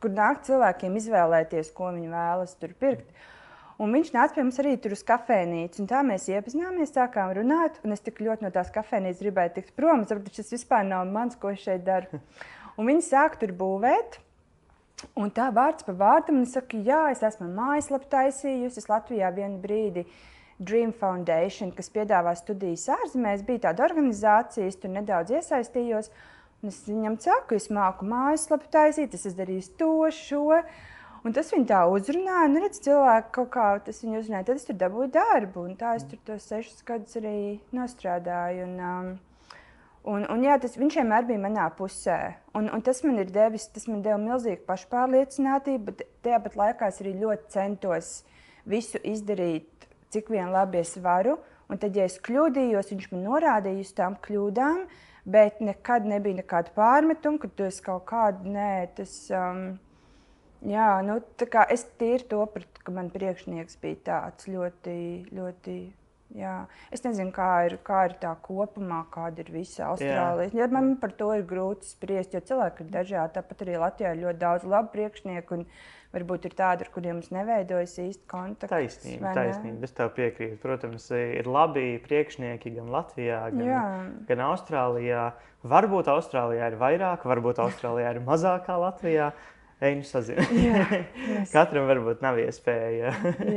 kur 0.00 0.16
nāk 0.16 0.40
cilvēkiem 0.48 0.96
izvēlēties, 1.02 1.74
ko 1.76 1.92
viņi 1.92 2.08
vēlas 2.14 2.56
tur 2.56 2.72
pirkt. 2.80 3.12
Un 3.82 3.92
viņš 3.92 4.14
nāca 4.16 4.38
pie 4.38 4.46
mums 4.46 4.62
arī 4.62 4.74
tur 4.80 4.96
uz 4.96 5.04
kafejnīcu. 5.04 5.84
Tā 5.90 6.00
mēs 6.08 6.30
iepazināmies, 6.32 6.96
sākām 6.96 7.36
runāt. 7.36 7.82
Es 7.84 8.04
tik 8.04 8.24
ļoti 8.24 8.46
no 8.46 8.52
tās 8.54 8.72
kafejnīcas 8.72 9.20
gribēju 9.26 9.56
tikt 9.58 9.76
prom. 9.76 10.06
Es 10.06 10.12
saprotu, 10.12 10.32
tas 10.40 10.56
vispār 10.56 10.88
nav 10.88 11.04
mans, 11.12 11.36
ko 11.36 11.52
es 11.52 11.60
šeit 11.68 11.84
daru. 11.84 12.24
Un 12.78 12.88
viņi 12.88 13.10
sāk 13.12 13.36
tur 13.42 13.52
būvēt. 13.60 14.22
Un 15.18 15.32
tā 15.34 15.48
vārds 15.54 15.84
pa 15.86 15.94
vārdam, 15.96 16.40
un 16.40 16.46
es 16.46 16.54
saku, 16.56 16.80
jā, 16.86 17.06
es 17.12 17.22
esmu 17.26 17.48
mājaslapu 17.56 18.08
taisījusi. 18.12 18.82
Es 18.82 18.88
Latvijā 18.90 19.32
vienu 19.34 19.58
brīdi 19.62 20.06
Dream 20.62 20.92
Foundation, 20.94 21.72
kas 21.74 21.90
piedāvā 21.92 22.34
studijas 22.38 22.86
ārzemēs, 22.94 23.44
bija 23.46 23.68
tāda 23.68 23.86
organizācija, 23.88 24.68
es 24.70 24.78
tur 24.78 24.94
nedaudz 24.94 25.34
iesaistījos. 25.34 26.12
Es 26.62 26.78
viņam 26.86 27.18
saku, 27.18 27.58
es 27.58 27.66
māku 27.74 28.06
mājaslapu 28.06 28.70
taisīt, 28.70 29.16
es 29.18 29.34
darīju 29.38 29.72
to, 29.80 29.94
šo. 30.14 30.60
Un 31.26 31.34
tas 31.34 31.50
viņa 31.54 31.66
tā 31.70 31.80
uzrunāja, 31.90 32.46
un 32.48 32.60
redz, 32.62 32.80
cilvēki 32.82 33.34
kaut 33.34 33.50
kā 33.54 33.66
tas 33.86 34.00
viņu 34.02 34.20
uzrunāja. 34.20 34.46
Tad 34.48 34.60
es 34.60 34.68
tur 34.68 34.78
dabūju 34.78 35.10
darbu, 35.14 35.66
un 35.66 35.76
tā 35.78 35.96
es 35.98 36.06
tur 36.06 36.22
tos 36.26 36.46
sešus 36.50 36.86
gadus 36.86 37.18
arī 37.18 37.36
nostrādāju. 37.74 38.66
Un, 38.68 38.80
um, 38.86 39.12
un, 40.08 40.24
un 40.30 40.42
jā, 40.44 40.56
tas, 40.62 40.74
viņš 40.78 40.98
vienmēr 41.00 41.26
bija 41.28 41.42
manā 41.42 41.68
pusē. 41.76 42.18
Un, 42.58 42.68
un 42.72 42.82
tas 42.84 43.02
man 43.06 43.20
ir 43.22 43.30
devis, 43.34 43.68
tas 43.74 43.86
man 43.90 44.02
deva 44.04 44.18
milzīgu 44.22 44.64
pašpārliecinātību, 44.68 45.84
bet 45.90 46.04
tajā 46.24 46.40
pat 46.46 46.58
laikā 46.58 46.90
es 46.92 47.00
arī 47.04 47.14
ļoti 47.20 47.54
centos 47.54 48.10
visu 48.68 49.00
izdarīt, 49.06 49.88
cik 50.14 50.30
vien 50.32 50.52
labi 50.54 50.82
es 50.82 50.96
varu. 51.02 51.38
Un 51.70 51.80
tad, 51.80 51.96
ja 51.96 52.04
es 52.08 52.18
kļūdījos, 52.20 52.90
viņš 52.92 53.08
man 53.14 53.24
norādīja 53.30 53.86
uz 53.86 53.94
tām 53.96 54.18
kļūdām. 54.26 54.84
Bet 55.32 55.60
nekad 55.62 56.04
nebija 56.10 56.40
nekāda 56.40 56.72
pārmetuma, 56.74 57.38
ka 57.38 57.48
tu 57.54 57.68
esi 57.68 57.84
kaut 57.86 58.08
kāda, 58.10 58.42
nē, 58.42 58.72
tas. 58.96 59.14
Um, 59.30 59.60
jā, 60.66 60.88
nu, 61.06 61.20
es 61.70 61.84
tīri 62.00 62.26
to 62.26 62.42
sapratu, 62.42 62.82
ka 62.82 62.94
man 62.94 63.10
priekšnieks 63.14 63.78
bija 63.82 64.00
tāds 64.10 64.50
ļoti, 64.50 64.96
ļoti. 65.30 65.76
Jā. 66.36 66.66
Es 66.94 67.04
nezinu, 67.04 67.32
kā 67.34 67.48
ir, 67.68 67.78
kā 67.84 68.06
ir 68.08 68.14
tā 68.22 68.32
kopumā, 68.44 69.02
kāda 69.12 69.44
ir 69.44 69.50
visa 69.52 69.90
Austrālija. 69.90 70.52
Ja 70.56 70.68
man 70.72 70.94
par 71.00 71.12
to 71.18 71.32
ir 71.36 71.44
grūti 71.48 71.90
spriest, 71.90 72.36
jo 72.36 72.40
cilvēki 72.52 72.86
ir 72.86 72.94
dažādi. 72.94 73.34
Tāpat 73.36 73.66
arī 73.66 73.80
Latvijā 73.82 74.14
ir 74.14 74.22
ļoti 74.22 74.40
daudz 74.40 74.68
labu 74.68 74.94
priekšnieku. 74.94 75.60
Un, 75.60 75.66
varbūt 76.12 76.48
ir 76.48 76.56
tādi, 76.56 76.84
ar 76.84 76.90
kuriem 76.92 77.18
mums 77.18 77.30
neveidojas 77.32 77.94
īsti 78.02 78.26
kontakts. 78.28 78.72
Taisnība, 78.72 79.32
taisnība. 79.36 79.86
Es 79.86 79.96
tev 79.96 80.12
piekrītu. 80.16 80.58
Protams, 80.62 81.08
ir 81.16 81.48
labi 81.48 81.86
priekšnieki 82.04 82.74
gan 82.76 82.92
Latvijā, 82.92 83.40
gan, 83.54 83.64
Jā. 83.68 83.86
gan 84.28 84.44
Austrālijā. 84.50 85.30
Varbūt 85.72 86.10
Austrālijā 86.12 86.72
ir 86.72 86.78
vairāk, 86.80 87.24
varbūt 87.28 87.62
Austrālijā 87.64 88.16
ir 88.16 88.22
mazāk 88.26 88.66
kā 88.68 88.78
Latvijā. 88.82 89.32
Ej, 89.82 89.96
nu 89.98 90.06
sazināties. 90.06 91.50
Katram 91.54 91.88
varbūt 91.90 92.22
nav 92.22 92.38
iespēja. 92.38 93.10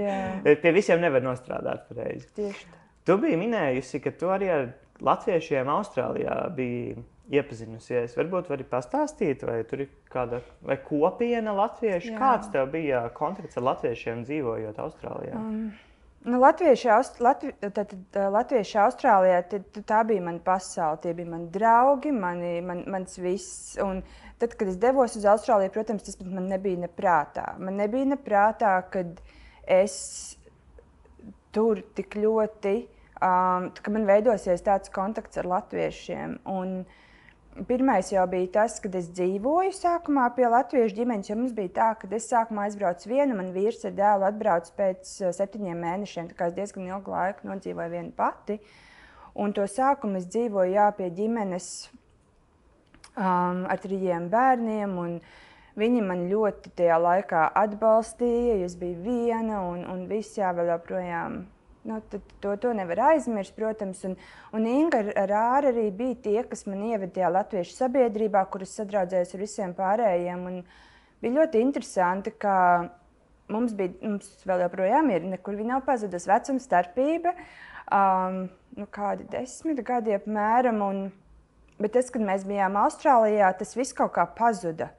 Pie 0.64 0.72
visiem 0.74 1.04
nevar 1.04 1.22
nostrādāt 1.26 1.86
pareizi. 1.90 2.30
Tieši 2.38 2.72
tā. 2.72 2.82
Tu 3.06 3.18
biji 3.22 3.38
minējusi, 3.38 4.02
ka 4.02 4.14
tu 4.18 4.32
arī 4.34 4.48
ar 4.50 4.64
latviešiem 5.06 5.70
Austrālijā 5.70 6.40
biji 6.58 6.96
iepazinusies. 7.36 8.16
Varbūt 8.18 8.50
vari 8.50 8.66
pastāstīt, 8.70 9.46
vai 9.46 9.60
tur 9.70 9.86
ir 9.86 9.92
kāda 10.14 10.42
vai 10.66 10.80
kopiena 10.82 11.54
latviešu. 11.58 12.16
Jā. 12.16 12.22
Kāds 12.22 12.50
tev 12.54 12.72
bija 12.74 13.04
kontakts 13.14 13.60
ar 13.62 13.68
latviešiem 13.70 14.26
dzīvojot 14.26 14.82
Austrālijā? 14.82 15.42
Um. 15.42 15.68
Nu, 16.26 16.40
Latvieši, 16.42 16.90
Aust 16.90 17.20
Latvi 17.22 17.52
tad, 17.62 17.92
Latvieši 18.34 18.80
Austrālijā 18.82 19.44
tad, 19.50 19.68
tā 19.86 20.00
bija 20.10 20.24
mana 20.26 20.42
pasaule. 20.42 20.98
Tie 21.04 21.14
bija 21.14 21.30
mani 21.30 21.52
draugi, 21.54 22.10
mani, 22.16 22.56
man, 22.66 22.82
mans 22.90 23.20
viss. 23.22 23.76
Un 23.84 24.02
tad, 24.42 24.56
kad 24.58 24.72
es 24.72 24.80
devos 24.82 25.14
uz 25.20 25.28
Austrāliju, 25.30 25.74
protams, 25.76 26.08
tas 26.08 26.18
man 26.26 26.50
nebija 26.50 26.82
neprātā. 26.88 27.46
Man 27.62 27.78
nebija 27.78 28.10
neprātā, 28.16 28.74
kad 28.90 29.22
es 29.70 30.00
tur 31.54 31.84
tik 31.98 32.18
ļoti, 32.18 32.76
um, 33.22 33.70
ka 33.78 33.94
man 33.94 34.10
veidosies 34.10 34.66
tāds 34.66 34.90
kontakts 34.98 35.38
ar 35.38 35.52
latviešiem. 35.54 36.40
Un, 36.58 36.80
uh, 36.82 37.05
Pirmais 37.64 38.10
jau 38.12 38.26
bija 38.28 38.50
tas, 38.52 38.74
kad 38.84 38.96
es 39.00 39.06
dzīvoju 39.16 39.72
sākumā 39.72 40.26
pie 40.36 40.50
latviešu 40.52 40.98
ģimenes. 40.98 41.30
Mums 41.40 41.54
bija 41.56 41.72
tā, 41.78 41.86
ka 42.02 42.10
es 42.18 42.28
sākumā 42.28 42.66
aizbraucu 42.68 43.08
viena, 43.08 43.32
man 43.38 43.54
vīrs 43.56 43.86
ar 43.88 43.94
dēlu 43.96 44.28
atbrauc 44.28 44.68
pēc 44.76 45.14
uh, 45.22 45.32
septiņiem 45.32 45.80
mēnešiem. 45.86 46.28
Tā 46.28 46.36
kā 46.36 46.50
es 46.52 46.58
diezgan 46.58 46.90
ilgu 46.90 47.14
laiku 47.16 47.48
nodzīvoju 47.48 47.94
viena 47.94 48.12
pati. 48.18 48.60
Un 49.40 49.56
to 49.56 49.64
sākumu 49.72 50.20
es 50.20 50.28
dzīvoju 50.36 50.76
jā, 50.76 50.90
pie 51.00 51.08
ģimenes 51.16 51.72
um, 53.16 53.64
ar 53.72 53.80
trījiem 53.80 54.28
bērniem. 54.36 55.00
Viņi 55.80 56.04
man 56.12 56.28
ļoti 56.28 56.76
tajā 56.76 57.00
laikā 57.08 57.48
atbalstīja, 57.64 58.60
jo 58.60 58.68
es 58.68 58.76
biju 58.84 59.00
viena 59.08 59.64
un, 59.64 59.88
un 59.96 60.08
viss 60.12 60.36
jā, 60.36 60.52
vēl 60.60 60.76
joprojām 60.76 61.46
Nu, 61.86 62.00
to, 62.42 62.56
to 62.58 62.72
nevar 62.74 62.98
aizmirst, 63.12 63.54
protams. 63.54 64.00
Un, 64.08 64.16
un 64.58 64.64
Inga 64.66 65.04
ar 65.22 65.34
Āru 65.38 65.70
arī 65.70 65.86
bija 65.94 66.18
tie, 66.24 66.40
kas 66.50 66.66
man 66.66 66.82
ieveda 66.88 67.14
tajā 67.20 67.30
latviešu 67.36 67.76
sabiedrībā, 67.78 68.42
kuras 68.50 68.74
sadraudzējos 68.80 69.36
ar 69.38 69.44
visiem 69.44 69.76
pārējiem. 69.78 70.48
Un 70.50 70.64
bija 71.22 71.36
ļoti 71.36 71.62
interesanti, 71.62 72.34
ka 72.42 72.56
mums, 73.54 73.76
bija, 73.78 73.94
mums 74.02 74.32
vēl 74.50 74.66
joprojām 74.66 75.14
ir, 75.14 75.30
nekur 75.36 75.60
viņa 75.60 75.76
nav 75.76 75.86
pazudusi 75.86 76.32
vecuma 76.32 76.64
starpība. 76.64 77.36
Um, 77.94 78.48
nu, 78.80 78.90
kādi 78.90 79.30
desmit 79.30 79.84
gadi 79.86 80.18
apmēram. 80.18 80.82
Un, 80.82 81.04
bet 81.78 81.94
tas, 82.00 82.10
kad 82.10 82.26
mēs 82.26 82.50
bijām 82.50 82.82
Austrālijā, 82.82 83.54
tas 83.62 83.78
viss 83.78 83.94
kaut 83.94 84.16
kā 84.18 84.26
pazuda. 84.26 84.90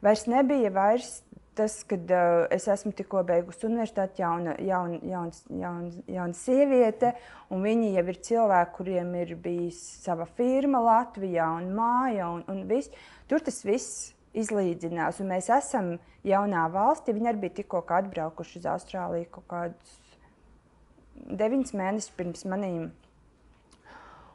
Vairs 0.00 0.24
nebija 0.24 0.72
vairs 0.72 1.18
tas, 1.60 1.76
ka 1.88 1.98
uh, 2.00 2.44
es 2.56 2.66
esmu 2.72 2.92
tikko 2.96 3.22
beigusi 3.28 3.68
universitāti, 3.68 4.22
jauna, 4.24 4.56
jauna, 4.64 5.00
jauns, 5.06 5.42
jauna, 5.62 6.04
jauna 6.08 6.38
sieviete, 6.38 7.12
un 7.52 7.64
viņi 7.66 7.92
jau 7.98 8.06
ir 8.12 8.20
cilvēki, 8.30 8.74
kuriem 8.78 9.12
ir 9.20 9.34
bijis 9.44 9.80
sava 10.04 10.26
firma 10.38 10.80
Latvijā 10.86 11.50
un 11.58 11.70
māja 11.76 12.30
un, 12.32 12.46
un 12.50 12.64
viss. 12.70 12.92
Tur 13.28 13.44
tas 13.44 13.60
viss 13.66 14.10
izlīdzinās, 14.40 15.20
un 15.22 15.32
mēs 15.34 15.50
esam 15.52 15.94
jaunā 16.26 16.66
valstī. 16.72 17.14
Viņi 17.16 17.32
arī 17.32 17.44
bija 17.46 17.58
tikko 17.60 17.82
atbraukuši 18.00 18.60
uz 18.62 18.70
Austrāliju 18.74 19.30
kaut 19.36 19.48
kādus 19.50 19.98
deviņus 21.40 21.74
mēnešus 21.76 22.16
pirms 22.16 22.46
maniem 22.48 22.88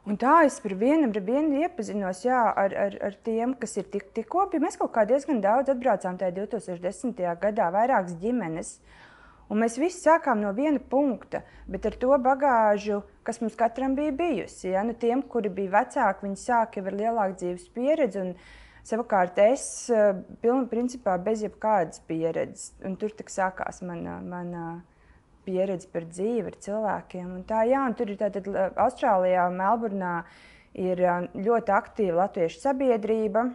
Un 0.06 0.14
tā 0.22 0.44
es 0.46 0.60
par 0.62 0.70
vienu 0.78 1.08
vienu 1.10 1.64
iepazinos 1.64 2.20
jā, 2.22 2.38
ar, 2.62 2.74
ar, 2.78 2.94
ar 3.08 3.14
tiem, 3.26 3.56
kas 3.58 3.74
ir 3.80 3.88
tik, 3.90 4.12
tikko 4.14 4.44
bija. 4.52 4.62
Mēs 4.62 4.78
kaut 4.78 4.92
kā 4.94 5.02
diezgan 5.08 5.40
daudz 5.42 5.72
atbraucām 5.72 6.18
tajā 6.20 6.34
2010. 6.36 7.24
gadā, 7.42 7.66
vairākas 7.74 8.14
ģimenes. 8.22 8.76
Un 9.50 9.62
mēs 9.62 9.78
visi 9.78 10.04
sākām 10.04 10.38
no 10.42 10.52
viena 10.54 10.78
punkta, 10.78 11.42
bet 11.70 11.86
ar 11.90 11.98
to 11.98 12.14
bagāžu, 12.22 13.00
kas 13.26 13.42
mums 13.42 13.58
katram 13.58 13.98
bija 13.98 14.14
bijusi. 14.14 14.70
Ja? 14.72 14.86
Nu, 14.86 14.94
tiem, 14.94 15.24
kuri 15.26 15.50
bija 15.50 15.74
vecāki, 15.80 16.26
viņi 16.26 16.40
sāka 16.42 16.86
ar 16.86 16.98
lielāku 17.02 17.40
dzīves 17.42 17.66
pieredzi. 17.74 18.22
Un, 18.22 18.32
Savukārt 18.86 19.34
es 19.42 19.62
eh, 19.90 20.12
pilnībā 20.44 21.16
bez 21.18 21.40
jebkādas 21.42 21.98
pieredzes, 22.06 22.68
un 22.86 22.92
tur 22.94 23.10
sākās 23.26 23.80
mana, 23.82 24.20
mana 24.22 24.60
pieredzi 25.46 25.88
par 25.92 26.04
dzīvi 26.10 26.50
ar 26.50 26.58
cilvēkiem. 26.66 27.30
Un 27.38 27.46
tā, 27.48 27.62
jā, 27.70 27.86
un 27.86 27.96
tur 27.96 28.12
ir 28.12 28.20
tātad 28.20 28.50
Austrālijā, 28.82 29.46
Melburnā 29.54 30.18
ir 30.76 31.00
ļoti 31.32 31.72
aktīva 31.72 32.26
latviešu 32.26 32.60
sabiedrība, 32.60 33.48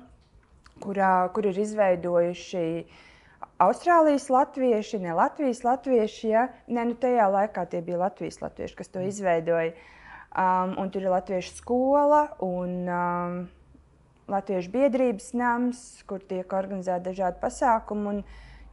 kurā, 0.82 1.14
kur 1.36 1.52
ir 1.52 1.62
izveidojuši 1.62 2.66
Austrālijas 3.62 4.26
latvieši, 4.34 5.00
ne 5.04 5.14
Latvijas 5.14 5.64
latvieši. 5.64 6.28
Ja? 6.32 6.48
Ne, 6.68 6.86
nu 6.90 6.98
tajā 6.98 7.28
laikā 7.30 7.68
tie 7.70 7.82
bija 7.86 8.00
Latvijas 8.02 8.42
latvieši, 8.42 8.78
kas 8.80 8.90
to 8.90 9.04
izveidoja. 9.06 9.76
Um, 10.32 10.78
un 10.80 10.90
tur 10.90 11.04
ir 11.04 11.12
latviešu 11.12 11.58
skola 11.58 12.22
un 12.42 12.88
um, 12.88 13.36
latviešu 14.32 14.72
biedrības 14.72 15.34
nams, 15.38 15.82
kur 16.08 16.24
tiek 16.24 16.54
organizēti 16.56 17.10
dažādi 17.10 17.42
pasākumi. 17.42 18.08
Un, 18.14 18.24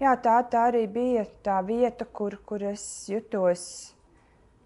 jā, 0.01 0.17
tā, 0.23 0.39
tā 0.51 0.65
arī 0.71 0.87
bija 0.91 1.25
tā 1.45 1.61
vieta, 1.67 2.07
kur, 2.07 2.39
kur 2.47 2.63
es 2.71 2.83
jutos 3.11 3.63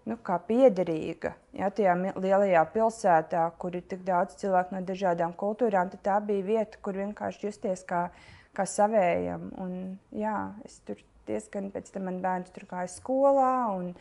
nu, 0.09 0.17
kā 0.25 0.37
piederīga. 0.47 1.33
Jā, 1.55 1.69
tajā 1.73 1.95
lielajā 2.11 2.63
pilsētā, 2.73 3.45
kur 3.59 3.77
ir 3.77 3.85
tik 3.89 4.03
daudz 4.07 4.37
cilvēku 4.41 4.75
no 4.75 4.83
dažādām 4.85 5.35
kultūrām, 5.39 5.91
tā 6.03 6.19
bija 6.25 6.47
vieta, 6.47 6.81
kur 6.83 6.99
vienkārši 6.99 7.47
justies 7.47 7.85
kā, 7.87 8.07
kā 8.55 8.67
savējam. 8.69 9.49
Un, 9.63 9.75
jā, 10.15 10.37
es 10.67 10.79
tur 10.87 10.99
diezgan 11.27 11.71
pēc 11.73 11.93
tam 11.93 12.09
man 12.09 12.19
bērns 12.23 12.51
tur 12.55 12.67
gāja 12.69 12.91
skolā 12.91 13.53
un 13.77 13.93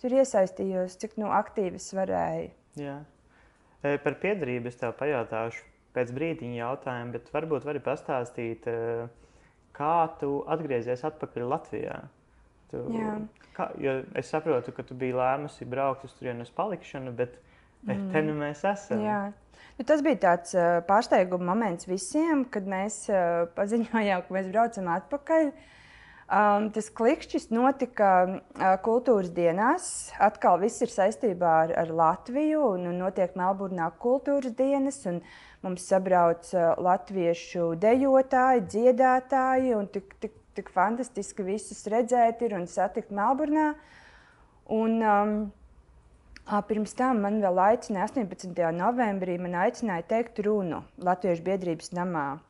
tur 0.00 0.14
iesaistījos, 0.16 0.96
cik 1.00 1.18
nu, 1.20 1.28
aktīvi 1.34 1.80
es 1.80 1.90
varēju. 1.94 2.52
Jā. 2.80 3.02
E, 3.82 3.98
par 4.00 4.16
piedarību 4.22 4.70
es 4.70 4.78
tev 4.80 4.94
pajautāšu 4.98 5.66
pēc 5.92 6.14
brīdiņa 6.16 6.56
jautājumu, 6.62 7.12
bet 7.18 7.28
varbūt 7.34 7.66
vari 7.68 7.82
pastāstīt. 7.84 8.64
Uh, 8.70 9.21
kā 9.76 9.94
tu 10.20 10.40
atgriezies 10.50 11.04
atpakaļ 11.08 11.48
Latvijā? 11.54 12.00
Tu, 12.72 12.82
kā, 13.56 13.68
es 14.18 14.30
saprotu, 14.32 14.72
ka 14.72 14.84
tu 14.88 14.96
biji 14.98 15.16
lēmusi 15.18 15.68
braukt 15.68 16.06
uz 16.08 16.14
turienes 16.16 16.52
palikšanu, 16.56 17.12
bet 17.16 17.36
mm. 17.84 18.08
te 18.14 18.22
nu 18.24 18.36
mēs 18.38 18.64
esam. 18.68 19.02
Jā. 19.04 19.20
Nu, 19.78 19.86
tas 19.88 20.02
bija 20.04 20.20
tāds 20.26 20.56
uh, 20.56 20.80
pārsteiguma 20.88 21.52
moments 21.52 21.88
visiem, 21.88 22.44
kad 22.52 22.66
mēs 22.68 23.04
uh, 23.12 23.44
paziņojām, 23.56 24.24
ka 24.26 24.36
mēs 24.36 24.50
braucam 24.52 24.90
atpakaļ. 24.96 25.52
Um, 26.30 26.68
tas 26.72 26.86
klikšķis 26.94 27.48
notika 27.52 28.10
uh, 28.24 28.74
kultūras 28.84 29.32
dienās. 29.34 29.86
Atkal 30.22 30.60
viss 30.62 30.80
ir 30.84 30.92
saistībā 30.92 31.54
ar, 31.64 31.72
ar 31.82 31.90
Latviju. 31.92 32.60
Un, 32.76 32.86
un 32.92 33.00
notiek 33.02 33.34
Melburnā 33.36 33.90
kultūras 34.00 34.54
dienas. 34.56 35.02
Mums 35.66 35.88
sabrauc 35.90 36.46
uh, 36.54 36.72
latviešu 36.78 37.72
dejotāji, 37.82 38.62
dziedātāji. 38.74 39.74
Tik, 39.96 40.14
tik, 40.22 40.38
tik 40.56 40.70
fantastiski 40.72 41.44
visus 41.46 41.82
redzēt 41.90 42.46
ir 42.46 42.54
un 42.56 42.68
satikt 42.70 43.12
Melburnā. 43.12 43.72
Un, 44.72 45.02
um, 45.02 45.34
Pirms 46.66 46.90
tam 46.98 47.20
man 47.22 47.36
vēl 47.42 47.60
aicināja 47.62 48.08
18. 48.10 48.56
novembrī, 48.74 49.36
man 49.38 49.54
aicināja 49.62 50.02
teikt 50.10 50.40
runu 50.42 50.82
Latviešu 50.98 51.44
biedrības 51.46 51.92
namā. 51.94 52.40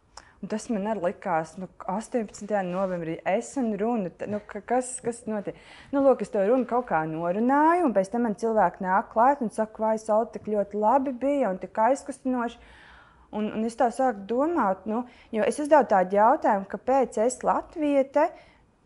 Un 0.43 0.51
tas 0.51 0.65
man 0.75 0.89
arī 0.91 1.05
likās, 1.05 1.53
nu, 1.55 1.69
18. 1.87 2.49
novembrī 2.67 3.13
es 3.31 3.53
un 3.61 3.69
runa, 3.79 4.11
nu, 4.27 4.41
kas, 4.67 4.97
kas 5.05 5.21
notiek. 5.31 5.59
Nu, 5.95 6.01
lūk, 6.03 6.25
es 6.25 6.33
to 6.35 6.43
runu 6.43 6.67
kaut 6.67 6.89
kā 6.89 7.05
norunāju, 7.07 7.85
un 7.87 7.95
pēc 7.95 8.11
tam 8.11 8.27
man 8.27 8.35
cilvēki 8.41 8.83
nāk 8.83 9.13
klāt 9.13 9.45
un 9.45 9.53
saka, 9.55 9.85
vai 9.85 9.93
saule 10.03 10.33
tik 10.35 10.49
ļoti 10.51 10.81
labi 10.83 11.13
bija 11.23 11.53
un 11.55 11.61
tik 11.63 11.79
aizkustinoši. 11.79 12.59
Un, 13.39 13.53
un 13.55 13.69
es 13.69 13.79
tā 13.79 13.87
sāku 13.95 14.27
domāt, 14.29 14.83
nu, 14.91 15.05
jo 15.33 15.47
es 15.47 15.63
uzdevu 15.63 15.87
tādu 15.89 16.19
jautājumu, 16.19 16.67
kāpēc 16.75 17.21
es 17.23 17.39
Latvijai 17.47 18.27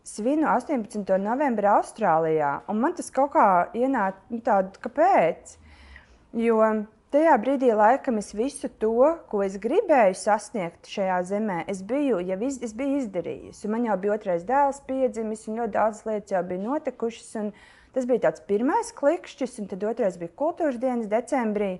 svinu 0.07 0.45
18. 0.53 1.09
novembrī 1.19 1.67
Austrālijā. 1.73 2.51
Un 2.69 2.85
man 2.85 2.93
tas 2.95 3.09
kaut 3.11 3.33
kā 3.33 3.47
ienāca 3.75 4.21
nu, 4.29 4.39
tādu, 4.45 4.77
kāpēc. 4.85 5.57
Jo 6.37 6.61
tajā 7.13 7.33
brīdī, 7.41 7.69
laikam, 7.75 8.17
es 8.21 8.33
visu 8.35 8.69
to, 8.81 9.11
ko 9.31 9.41
es 9.45 9.57
gribēju 9.61 10.17
sasniegt 10.19 10.89
šajā 10.91 11.17
zemē, 11.29 11.57
es 11.71 11.83
biju, 11.85 12.19
jau 12.25 12.37
iz, 12.47 12.59
es 12.65 12.73
biju 12.77 13.01
izdarījusi. 13.01 13.69
Man 13.71 13.87
jau 13.87 13.97
bija 14.01 14.17
otrais 14.17 14.45
dēls 14.47 14.81
piedzimis, 14.89 15.45
un 15.47 15.61
ļoti 15.61 15.75
daudz 15.77 16.03
lietas 16.07 16.35
jau 16.35 16.43
bija 16.49 16.63
notikušas. 16.65 17.53
Tas 17.95 18.05
bija 18.05 18.27
tāds 18.27 18.43
pirmais 18.45 18.91
klikšķis, 18.97 19.55
un 19.61 19.69
tad 19.71 19.85
otrais 19.89 20.19
bija 20.21 20.35
kultūras 20.37 20.77
dienas 20.81 21.07
decembrī, 21.09 21.77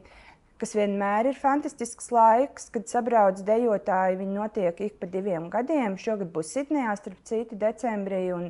kas 0.58 0.74
vienmēr 0.74 1.30
ir 1.30 1.38
fantastisks 1.38 2.10
laiks, 2.16 2.72
kad 2.74 2.88
sabrauc 2.90 3.44
dejotāji. 3.46 4.18
Viņi 4.24 4.40
notiek 4.40 4.82
ik 4.88 4.98
pa 5.02 5.10
diviem 5.12 5.52
gadiem. 5.54 6.00
Šogad 6.02 6.32
būs 6.34 6.56
Sidnejā, 6.56 6.96
starp 6.98 7.22
citu, 7.28 7.60
decembrī. 7.62 8.24
Un, 8.34 8.50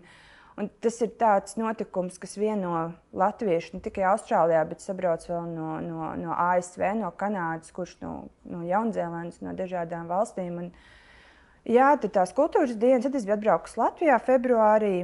Un 0.57 0.71
tas 0.81 0.95
ir 1.05 1.11
tāds 1.21 1.53
notikums, 1.59 2.15
kas 2.17 2.31
vieno 2.33 2.87
latviešu 3.13 3.75
ne 3.75 3.81
tikai 3.85 4.07
Austrālijā, 4.09 4.63
bet 4.65 4.81
sabrauc 4.81 5.21
vēl 5.29 5.51
no, 5.51 5.75
no, 5.85 6.07
no 6.17 6.33
ASV, 6.33 6.81
no 6.97 7.11
Kanādas, 7.13 7.69
kurš 7.75 7.91
no, 8.01 8.13
no 8.49 8.63
Jaunzēlandes, 8.65 9.43
no 9.45 9.53
dažādām 9.59 10.07
valstīm. 10.09 10.55
Un, 10.63 10.71
jā, 11.61 11.91
tad 12.01 12.15
tās 12.15 12.33
kultūras 12.33 12.73
dienas, 12.73 13.05
tad 13.05 13.19
es 13.19 13.27
biju 13.27 13.35
atbraucis 13.35 13.77
Latvijā 13.77 14.17
februārī. 14.25 14.95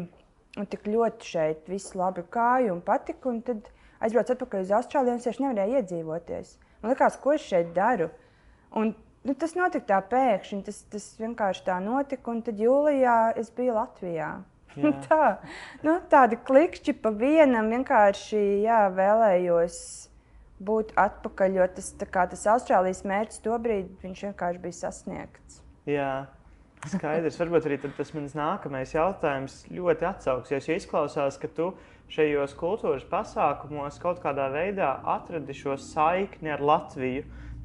Un 0.58 0.70
tik 0.70 0.88
ļoti 0.90 1.30
šeit 1.36 1.70
viss 1.70 1.94
labi 1.98 2.24
kāju 2.34 2.74
un 2.74 2.82
patika. 2.86 3.30
Un 3.30 3.44
tad 3.46 3.70
aizbraucu 4.02 4.34
atpakaļ 4.34 4.66
uz 4.66 4.74
Austrāliju, 4.80 5.14
un 5.14 5.22
es 5.22 5.28
vienkārši 5.28 5.46
nevarēju 5.46 5.78
iedzīvoties. 5.82 6.56
Man 6.82 6.96
liekas, 6.96 7.20
ko 7.22 7.36
es 7.36 7.46
šeit 7.46 7.70
daru. 7.78 8.10
Un, 8.74 8.96
nu, 9.22 9.38
tas 9.38 9.54
notika 9.58 9.86
tā 9.92 10.02
pēkšņi, 10.16 10.60
tas, 10.66 10.82
tas 10.90 11.08
vienkārši 11.22 11.66
tā 11.70 11.78
notika. 11.86 12.34
Un 12.34 12.42
tad 12.50 12.58
jūlijā 12.62 13.20
es 13.38 13.54
biju 13.54 13.78
Latvijā. 13.78 14.32
Tā, 15.08 15.28
nu, 15.86 15.98
tādi 16.10 16.40
klikšķi 16.48 16.96
pa 17.04 17.12
vienam 17.16 17.70
vienkārši 17.74 18.42
jā, 18.66 18.86
vēlējos 18.94 19.78
būt 20.64 20.94
atpakaļ, 21.00 21.60
jo 21.60 21.68
tas, 21.78 21.90
kā, 22.14 22.28
tas 22.32 22.46
Austrālijas 22.54 23.04
mērķis 23.08 23.44
tobrīd 23.44 23.92
vienkārši 24.04 24.64
bija 24.64 24.80
sasniegts. 24.86 25.62
Jā. 25.90 26.14
Skaidrs, 26.84 27.38
varbūt 27.40 27.68
arī 27.70 27.78
tas 27.80 28.10
mans 28.12 28.34
nākamais 28.36 28.92
jautājums 28.92 29.62
ļoti 29.72 30.08
atsauksies. 30.10 30.68
Jo 30.68 30.76
izklausās, 30.76 31.38
ka 31.40 31.48
tu 31.48 31.70
šajos 32.12 32.58
kultūras 32.60 33.06
pasākumos 33.08 34.02
kaut 34.04 34.20
kādā 34.24 34.50
veidā 34.52 34.90
atradi 35.14 35.56
šo 35.56 35.78
saikni 35.80 36.52
ar 36.52 36.64
Latviju, 36.64 37.24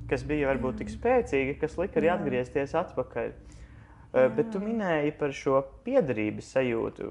kas 0.09 0.23
bija 0.29 0.53
varbūt 0.53 0.79
tik 0.81 0.92
spēcīga, 0.94 1.59
kas 1.61 1.75
lika 1.81 1.99
arī 1.99 2.12
atgriezties 2.14 2.77
atpakaļ. 2.79 3.35
Jā. 4.09 4.25
Eh, 4.25 4.29
bet 4.33 4.51
tu 4.55 4.61
minēji 4.62 5.12
par 5.18 5.35
šo 5.37 5.61
piederības 5.85 6.53
sajūtu 6.57 7.09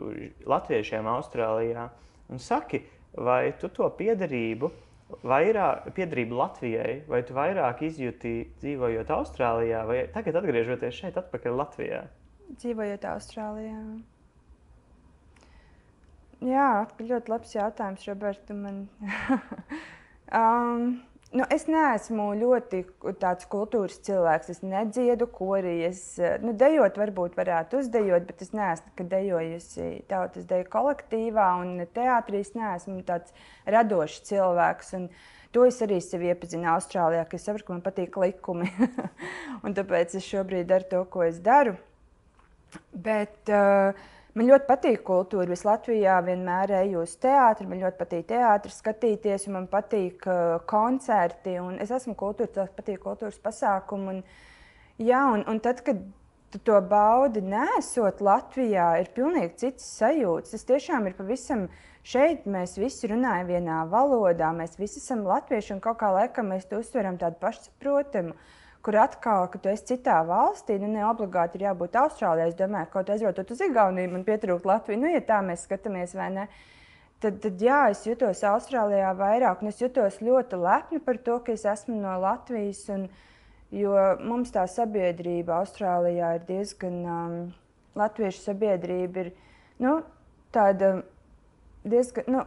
latviešiem 0.50 1.08
Austrālijā. 1.12 1.90
Un 2.34 2.42
saki, 2.42 2.82
vai 3.14 3.54
tu 3.60 3.70
to 3.70 3.88
piederību, 4.00 4.72
vairāk, 5.24 5.92
piederību 5.96 6.36
Latvijai, 6.36 7.02
vai 7.08 7.22
tu 7.24 7.36
vairāk 7.38 7.86
izjūti 7.88 8.34
dzīvojot 8.60 9.14
Austrālijā, 9.16 9.86
vai 9.88 10.04
tagad 10.14 10.42
atgriežoties 10.42 11.00
šeit, 11.00 11.20
atpakaļ 11.22 11.60
Latvijā? 11.62 12.04
Dzīvojot 12.58 13.08
Austrālijā. 13.14 13.80
Jā, 16.46 16.70
ļoti 17.02 17.32
labs 17.34 17.54
jautājums, 17.56 18.04
Roberta. 18.10 18.54
Man... 18.54 18.84
um, 20.42 21.00
Nu, 21.36 21.44
es 21.52 21.66
neesmu 21.68 22.30
ļoti 22.40 22.86
tāds 23.20 23.48
kultūras 23.52 23.98
cilvēks. 24.06 24.52
Es 24.54 24.62
nedziedu 24.64 25.28
korī. 25.28 25.82
Es 25.90 26.02
nu, 26.44 26.54
dejot, 26.56 26.96
varbūt 27.02 27.36
varētu 27.36 27.82
uzdejot, 27.82 28.24
bet 28.30 28.44
es 28.46 28.54
neesmu 28.56 29.08
dejojusi 29.12 29.90
tautas 30.08 30.48
deju 30.48 30.70
kolektīvā 30.72 31.50
un 31.60 31.84
teātrī. 31.96 32.46
Es 32.46 32.54
neesmu 32.56 33.02
tāds 33.08 33.36
radošs 33.68 34.24
cilvēks. 34.30 34.94
Un 35.02 35.10
to 35.52 35.68
es 35.68 35.82
arī 35.84 36.00
sev 36.04 36.24
iepazinu 36.30 36.72
Austrālijā, 36.78 37.28
ka 37.28 37.36
es 37.36 37.48
saprotu, 37.50 37.68
ka 37.68 37.76
man 37.76 37.84
patīk 37.84 38.16
likumi. 38.24 38.72
tāpēc 39.82 40.16
es 40.22 40.32
šobrīd 40.32 40.72
daru 40.72 40.92
to, 40.94 41.04
ko 41.12 41.28
es 41.28 41.44
daru. 41.44 41.76
Bet, 42.96 43.36
uh, 43.52 43.92
Man 44.38 44.52
ļoti 44.52 44.68
patīk 44.68 45.00
kultūra. 45.08 45.50
Es 45.56 45.64
Latvijā 45.66 46.20
vienmēr 46.22 46.76
eju 46.84 47.02
uz 47.02 47.16
teātri, 47.18 47.66
man 47.70 47.80
ļoti 47.82 47.98
patīk 47.98 48.28
teātris, 48.30 48.76
skatīties, 48.84 49.48
man 49.50 49.66
patīk 49.72 50.28
uh, 50.30 50.60
koncerti. 50.70 51.56
Es 51.82 51.94
esmu 51.96 52.14
kultūra, 52.20 52.52
tas 52.60 52.76
patīk 52.76 53.02
kultūras 53.02 53.40
pasākumi. 53.42 54.12
Un, 54.14 54.20
jā, 55.02 55.24
un, 55.34 55.42
un 55.50 55.62
tad, 55.64 55.82
kad 55.88 56.04
tu 56.54 56.62
to 56.70 56.78
baudi, 56.86 57.42
nesot 57.42 58.22
Latvijā, 58.22 58.92
ir 59.02 59.10
pilnīgi 59.16 59.58
cits 59.64 59.90
sajūta. 59.98 60.54
Tas 60.54 60.70
tiešām 60.70 61.10
ir 61.10 61.18
pavisam 61.18 61.66
šeit. 62.06 62.46
Mēs 62.46 62.78
visi 62.78 63.10
runājam 63.10 63.50
vienā 63.50 63.82
valodā, 63.90 64.54
mēs 64.54 64.78
visi 64.78 65.02
esam 65.02 65.26
latvieši 65.26 65.80
un 65.80 65.82
kaut 65.82 65.98
kā 66.04 66.14
laikam 66.14 66.54
mēs 66.54 66.70
to 66.70 66.84
uztveram 66.84 67.18
tādu 67.18 67.42
pašsaprotamu 67.42 68.38
kur 68.86 68.98
atkal, 69.02 69.48
ka 69.52 69.60
tu 69.62 69.70
esi 69.72 69.94
citā 69.94 70.18
valstī, 70.28 70.78
nu 70.82 70.90
ne 70.92 71.04
obligāti 71.08 71.60
ir 71.60 71.68
jābūt 71.68 71.98
Austrālijā. 72.00 72.48
Es 72.52 72.58
domāju, 72.60 72.90
ka 72.90 73.00
kaut 73.00 73.12
aizrotot 73.14 73.54
uz 73.54 73.62
Igauniju, 73.66 74.14
man 74.14 74.26
pietrūkt 74.28 74.68
Latviju. 74.68 75.02
Nu, 75.02 75.12
ja 75.12 75.22
tā 75.26 75.42
mēs 75.46 75.66
skatāmies, 75.68 76.16
vai 76.18 76.32
ne? 76.36 76.48
Tad, 77.24 77.40
tad 77.42 77.62
jā, 77.62 77.80
es 77.92 78.04
jutos 78.06 78.44
Austrālijā 78.46 79.10
vairāk, 79.18 79.64
un 79.64 79.72
es 79.72 79.80
jutos 79.82 80.20
ļoti 80.22 80.60
lepni 80.62 81.02
par 81.04 81.18
to, 81.26 81.40
ka 81.44 81.56
es 81.56 81.66
esmu 81.66 81.98
no 81.98 82.14
Latvijas. 82.22 82.84
Un, 82.94 83.08
jo 83.74 83.96
mums 84.24 84.54
tā 84.56 84.68
sabiedrība 84.70 85.58
Austrālijā 85.62 86.36
ir 86.38 86.46
diezgan, 86.48 87.00
um, 87.04 87.40
latviešu 87.98 88.46
sabiedrība 88.46 89.26
ir 89.26 89.34
nu, 89.84 89.98
tāda 90.56 91.00
diezgan. 91.88 92.32
Nu, 92.36 92.46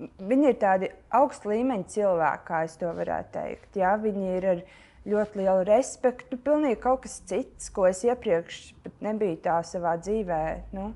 Viņi 0.00 0.46
ir 0.48 0.54
tādi 0.56 0.88
augsta 1.12 1.50
līmeņa 1.50 1.90
cilvēki, 1.92 2.44
kā 2.46 2.62
es 2.64 2.76
to 2.80 2.88
varētu 2.96 3.34
teikt. 3.34 3.74
Jā, 3.76 3.90
viņi 4.00 4.30
ir 4.38 4.46
ar 4.48 4.62
ļoti 5.08 5.40
lielu 5.40 5.68
respektu. 5.68 6.38
Pilnīgi 6.44 6.80
kaut 6.82 7.04
kas 7.06 7.20
cits, 7.28 7.70
ko 7.72 7.86
es 7.88 8.02
iepriekš 8.04 8.64
nebiju 9.00 9.38
tā 9.44 9.60
savā 9.66 9.94
dzīvē. 10.02 10.42
Nu, 10.76 10.90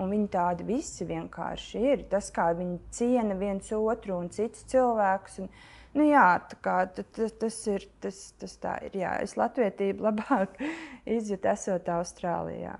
Un 0.00 0.08
viņi 0.08 0.28
tādi 0.32 0.64
visi 0.64 1.04
vienkārši 1.04 1.82
ir. 1.92 2.04
Tas, 2.12 2.30
kā 2.32 2.48
viņi 2.56 2.78
ciena 2.94 3.36
viens 3.36 3.68
otru 3.76 4.16
un 4.22 4.30
citus 4.32 4.64
cilvēkus. 4.72 5.42
Un, 5.44 5.50
nu, 5.98 6.06
jā, 6.08 6.24
kā, 6.64 6.78
tas, 6.96 7.34
tas 7.38 7.58
ir. 7.68 7.86
Tas, 8.00 8.22
tas 8.40 8.56
tā 8.62 8.78
ir 8.88 8.96
jā. 9.02 9.12
Es 9.24 9.36
latvietību 9.36 10.04
labāk 10.08 10.56
izjūtu, 11.04 11.50
esot 11.52 11.92
Austrālijā. 11.92 12.78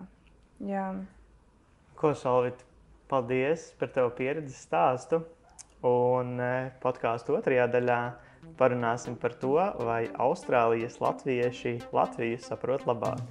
Jā. 0.65 0.89
Ko, 2.01 2.15
Solvit, 2.17 2.65
paldies 3.13 3.71
par 3.79 3.93
tavu 3.93 4.15
pieredzi 4.17 4.57
stāstu. 4.57 5.21
Un 5.85 6.37
eh, 6.41 6.71
podkāstu 6.81 7.35
otrajā 7.35 7.67
daļā 7.69 8.03
Parunāsim 8.59 9.17
par 9.19 9.33
to, 9.41 9.57
vai 9.87 10.07
Austrālijas 10.21 11.01
latvieši 11.03 11.79
Latviju 11.95 12.43
saprot 12.43 12.85
labāk. 12.87 13.23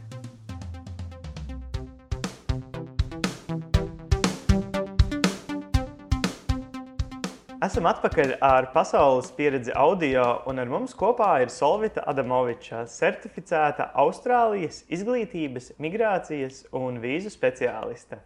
Esam 7.62 7.86
atpakaļ 7.86 8.32
ar 8.42 8.66
pasaules 8.74 9.28
pieredzi 9.38 9.70
audio, 9.78 10.24
un 10.50 10.58
ar 10.64 10.70
mums 10.72 10.96
kopā 10.98 11.30
ir 11.44 11.52
Solvita 11.54 12.02
Adamoviča, 12.10 12.88
certificēta 12.90 13.92
Austrālijas 14.02 14.80
izglītības, 14.90 15.70
migrācijas 15.78 16.64
un 16.74 16.98
vīzu 17.04 17.30
speciāliste. 17.30 18.18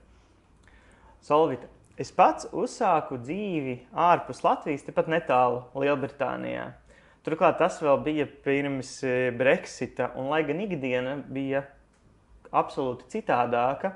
Solvita, 1.20 1.68
Es 1.96 2.12
pats 2.12 2.50
uzsāku 2.52 3.18
dzīvi 3.22 3.78
ārpus 3.96 4.44
Latvijas, 4.44 4.84
tepat 4.84 5.08
netālu 5.08 5.62
Lielbritānijā. 5.80 6.74
Turklāt 7.24 7.58
tas 7.62 7.80
vēl 7.82 8.02
bija 8.04 8.26
pirms 8.46 8.98
e, 9.08 9.32
Brexita, 9.34 10.12
un 10.20 10.28
lai 10.30 10.44
gan 10.46 10.60
ikdiena 10.62 11.16
bija 11.24 11.64
absolūti 12.52 13.08
citādāka, 13.16 13.96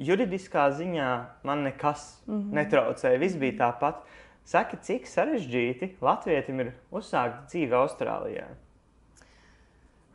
juridiskā 0.00 0.70
ziņā 0.78 1.10
man 1.44 1.66
nekas 1.66 2.22
mm 2.26 2.38
-hmm. 2.38 2.54
netraucēja. 2.58 3.18
Viss 3.18 3.36
bija 3.36 3.58
tāpat. 3.58 4.00
Saki, 4.44 4.76
cik 4.82 5.06
sarežģīti 5.06 5.96
Latvijam 6.00 6.60
ir 6.60 6.72
uzsākt 6.90 7.46
dzīvi 7.52 7.76
Austrālijā? 7.76 8.46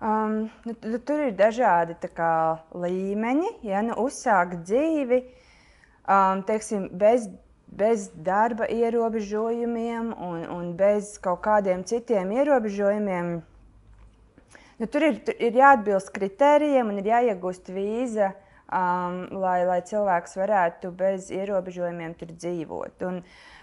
Um, 0.01 0.49
nu, 0.65 0.99
tur 0.99 1.19
ir 1.27 1.35
dažādi 1.37 1.95
kā, 2.15 2.57
līmeņi. 2.73 3.49
Ja 3.63 3.81
nu 3.81 3.93
uzsākt 3.93 4.65
dzīvi 4.65 5.23
um, 6.07 6.41
teiksim, 6.47 6.87
bez, 6.93 7.27
bez 7.67 8.07
darba 8.15 8.69
ierobežojumiem 8.71 10.13
un, 10.13 10.45
un 10.49 10.71
bez 10.77 11.17
kaut 11.23 11.43
kādiem 11.45 11.83
citiem 11.87 12.31
ierobežojumiem, 12.37 13.35
nu, 14.79 14.87
tur, 14.87 15.09
ir, 15.09 15.21
tur 15.27 15.37
ir 15.39 15.61
jāatbilst 15.61 16.13
kritērijiem 16.15 16.93
un 16.93 17.01
ir 17.01 17.11
jāiegūst 17.13 17.73
vīza 17.73 18.33
um, 18.69 19.19
lai, 19.41 19.59
lai 19.67 19.81
cilvēks 19.85 20.37
varētu 20.39 20.91
bez 20.97 21.29
ierobežojumiem 21.33 22.15
tur 22.19 22.31
dzīvot. 22.33 23.05
Un, 23.09 23.21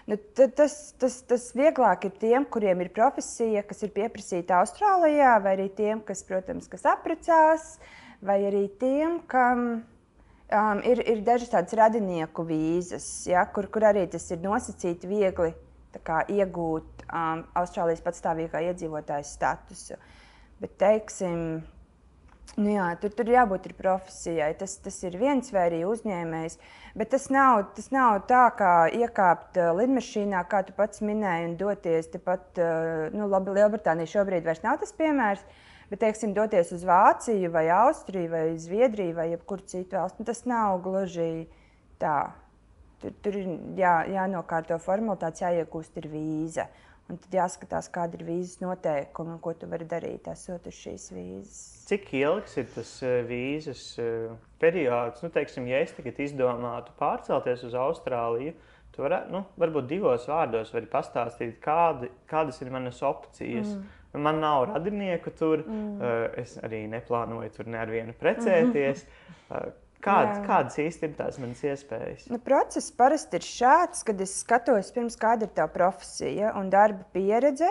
nu, 0.09 0.19
tas, 0.35 0.77
tas, 0.99 1.19
tas 1.29 1.49
vieglāk 1.57 2.07
ir 2.07 2.15
tiem, 2.21 2.45
kuriem 2.45 2.83
ir 2.85 2.93
profesija, 2.95 3.65
kas 3.67 3.83
ir 3.85 3.93
pieprasīta 3.95 4.61
Austrālijā, 4.61 5.35
vai 5.43 5.57
arī 5.57 5.69
tiem, 5.75 6.03
kas, 6.05 6.23
protams, 6.27 6.69
kas 6.71 6.85
apprecās, 6.93 7.73
vai 8.23 8.41
arī 8.47 8.67
tiem, 8.79 9.19
kam 9.31 9.83
um, 10.53 10.81
ir, 10.87 11.01
ir 11.09 11.21
dažas 11.25 11.51
tādas 11.51 11.75
radinieku 11.77 12.45
vīzas, 12.47 13.07
ja, 13.29 13.43
kur, 13.49 13.67
kur 13.73 13.89
arī 13.89 14.05
tas 14.11 14.29
ir 14.31 14.41
nosacīti 14.43 15.09
viegli 15.09 15.51
kā, 16.05 16.23
iegūt 16.31 17.05
um, 17.09 17.43
Austrālijas 17.59 18.03
patstāvīgā 18.05 18.63
iedzīvotāja 18.69 19.25
statusu. 19.27 19.99
Bet, 20.61 20.77
teiksim, 20.81 21.63
Nu 22.53 22.69
jā, 22.69 22.85
tur, 23.01 23.09
tur 23.17 23.29
jābūt 23.33 23.71
profesijai. 23.79 24.51
Tas, 24.59 24.75
tas 24.83 24.99
ir 25.07 25.15
viens 25.17 25.47
vai 25.55 25.63
arī 25.71 25.79
uzņēmējs. 25.89 26.59
Bet 26.99 27.09
tas 27.15 27.25
nav, 27.33 27.63
tas 27.73 27.89
nav 27.95 28.19
tā, 28.29 28.43
kā 28.59 28.73
iekāpt 28.93 29.57
uh, 29.57 29.71
lidmašīnā, 29.79 30.43
kā 30.51 30.61
tu 30.67 30.75
pats 30.77 31.01
minēji, 31.01 31.47
un 31.49 31.55
doties 31.57 32.11
tepat, 32.13 32.45
uh, 32.61 33.07
nu, 33.15 33.25
labi, 33.31 33.55
Lielbritānija 33.57 34.11
šobrīd 34.11 34.45
vairs 34.45 34.61
nav 34.65 34.77
tas 34.83 34.93
piemērs. 34.99 35.41
Bet, 35.93 35.99
teiksim, 36.01 36.31
doties 36.33 36.71
uz 36.73 36.81
Vāciju, 36.89 37.51
vai 37.53 37.67
Austriju, 37.69 38.31
vai 38.31 38.55
Zviedriju, 38.57 39.13
vai 39.13 39.27
jebkuru 39.29 39.61
citu 39.69 39.93
valsti, 39.93 40.23
nu, 40.23 40.25
tas 40.25 40.39
nav 40.49 40.79
gluži 40.81 41.43
tā. 42.01 42.31
Tur, 42.97 43.13
tur 43.21 43.37
ir 43.37 43.51
jā, 43.77 43.91
jānokārto 44.09 44.79
formalitātes, 44.81 45.43
jāiegūst 45.43 46.01
ir 46.01 46.09
vīza. 46.09 46.65
Un 47.11 47.21
tad 47.21 47.37
jāskatās, 47.37 47.91
kāda 47.93 48.17
ir 48.17 48.25
vīzas 48.25 48.63
noteikumi 48.63 49.35
un 49.35 49.39
ko 49.45 49.53
tu 49.53 49.69
vari 49.69 49.85
darīt, 49.85 50.33
esot 50.33 50.65
uz 50.71 50.81
šīs 50.81 51.09
vīzas. 51.13 51.63
Cik 51.91 52.09
ilgs 52.23 52.57
ir 52.57 52.69
tas 52.73 52.97
uh, 53.05 53.19
vīzas 53.29 53.87
uh, 54.01 54.33
periods? 54.63 55.21
Nu, 55.21 55.29
teiksim, 55.35 55.69
ja 55.69 55.85
es 55.85 55.93
tagad 55.93 56.25
izdomātu 56.25 56.97
pārcelties 56.97 57.67
uz 57.69 57.77
Austrāliju, 57.77 58.57
tu 58.97 59.05
varētu, 59.05 59.29
nu, 59.35 59.45
varbūt 59.61 59.93
divos 59.93 60.25
vārdos 60.25 60.73
vari 60.73 60.89
pastāstīt, 60.89 61.59
kādi, 61.61 62.09
kādas 62.33 62.65
ir 62.65 62.73
manas 62.73 63.05
opcijas. 63.05 63.75
Mm. 63.75 63.99
Man 64.13 64.37
nav 64.43 64.67
radinieku 64.69 65.31
tur, 65.33 65.63
mm. 65.65 65.93
uh, 65.97 66.25
es 66.37 66.59
arī 66.61 66.83
neplānoju 66.91 67.49
tur 67.55 67.69
nevienu 67.73 68.13
precēties. 68.19 69.07
Mm. 69.49 69.71
Kād, 70.03 70.41
kādas 70.43 70.75
īsti 70.83 71.07
ir 71.07 71.13
tās 71.15 71.37
manas 71.39 71.61
iespējas? 71.63 72.27
Nu, 72.31 72.39
process 72.43 72.91
parasti 72.91 73.39
ir 73.39 73.45
šāds, 73.47 74.03
kad 74.03 74.19
es 74.23 74.33
skatos, 74.41 74.91
pirms, 74.91 75.15
kāda 75.19 75.47
ir 75.47 75.53
tā 75.55 75.67
profesija 75.71 76.51
un 76.59 76.67
darba 76.73 77.05
pieredze. 77.15 77.69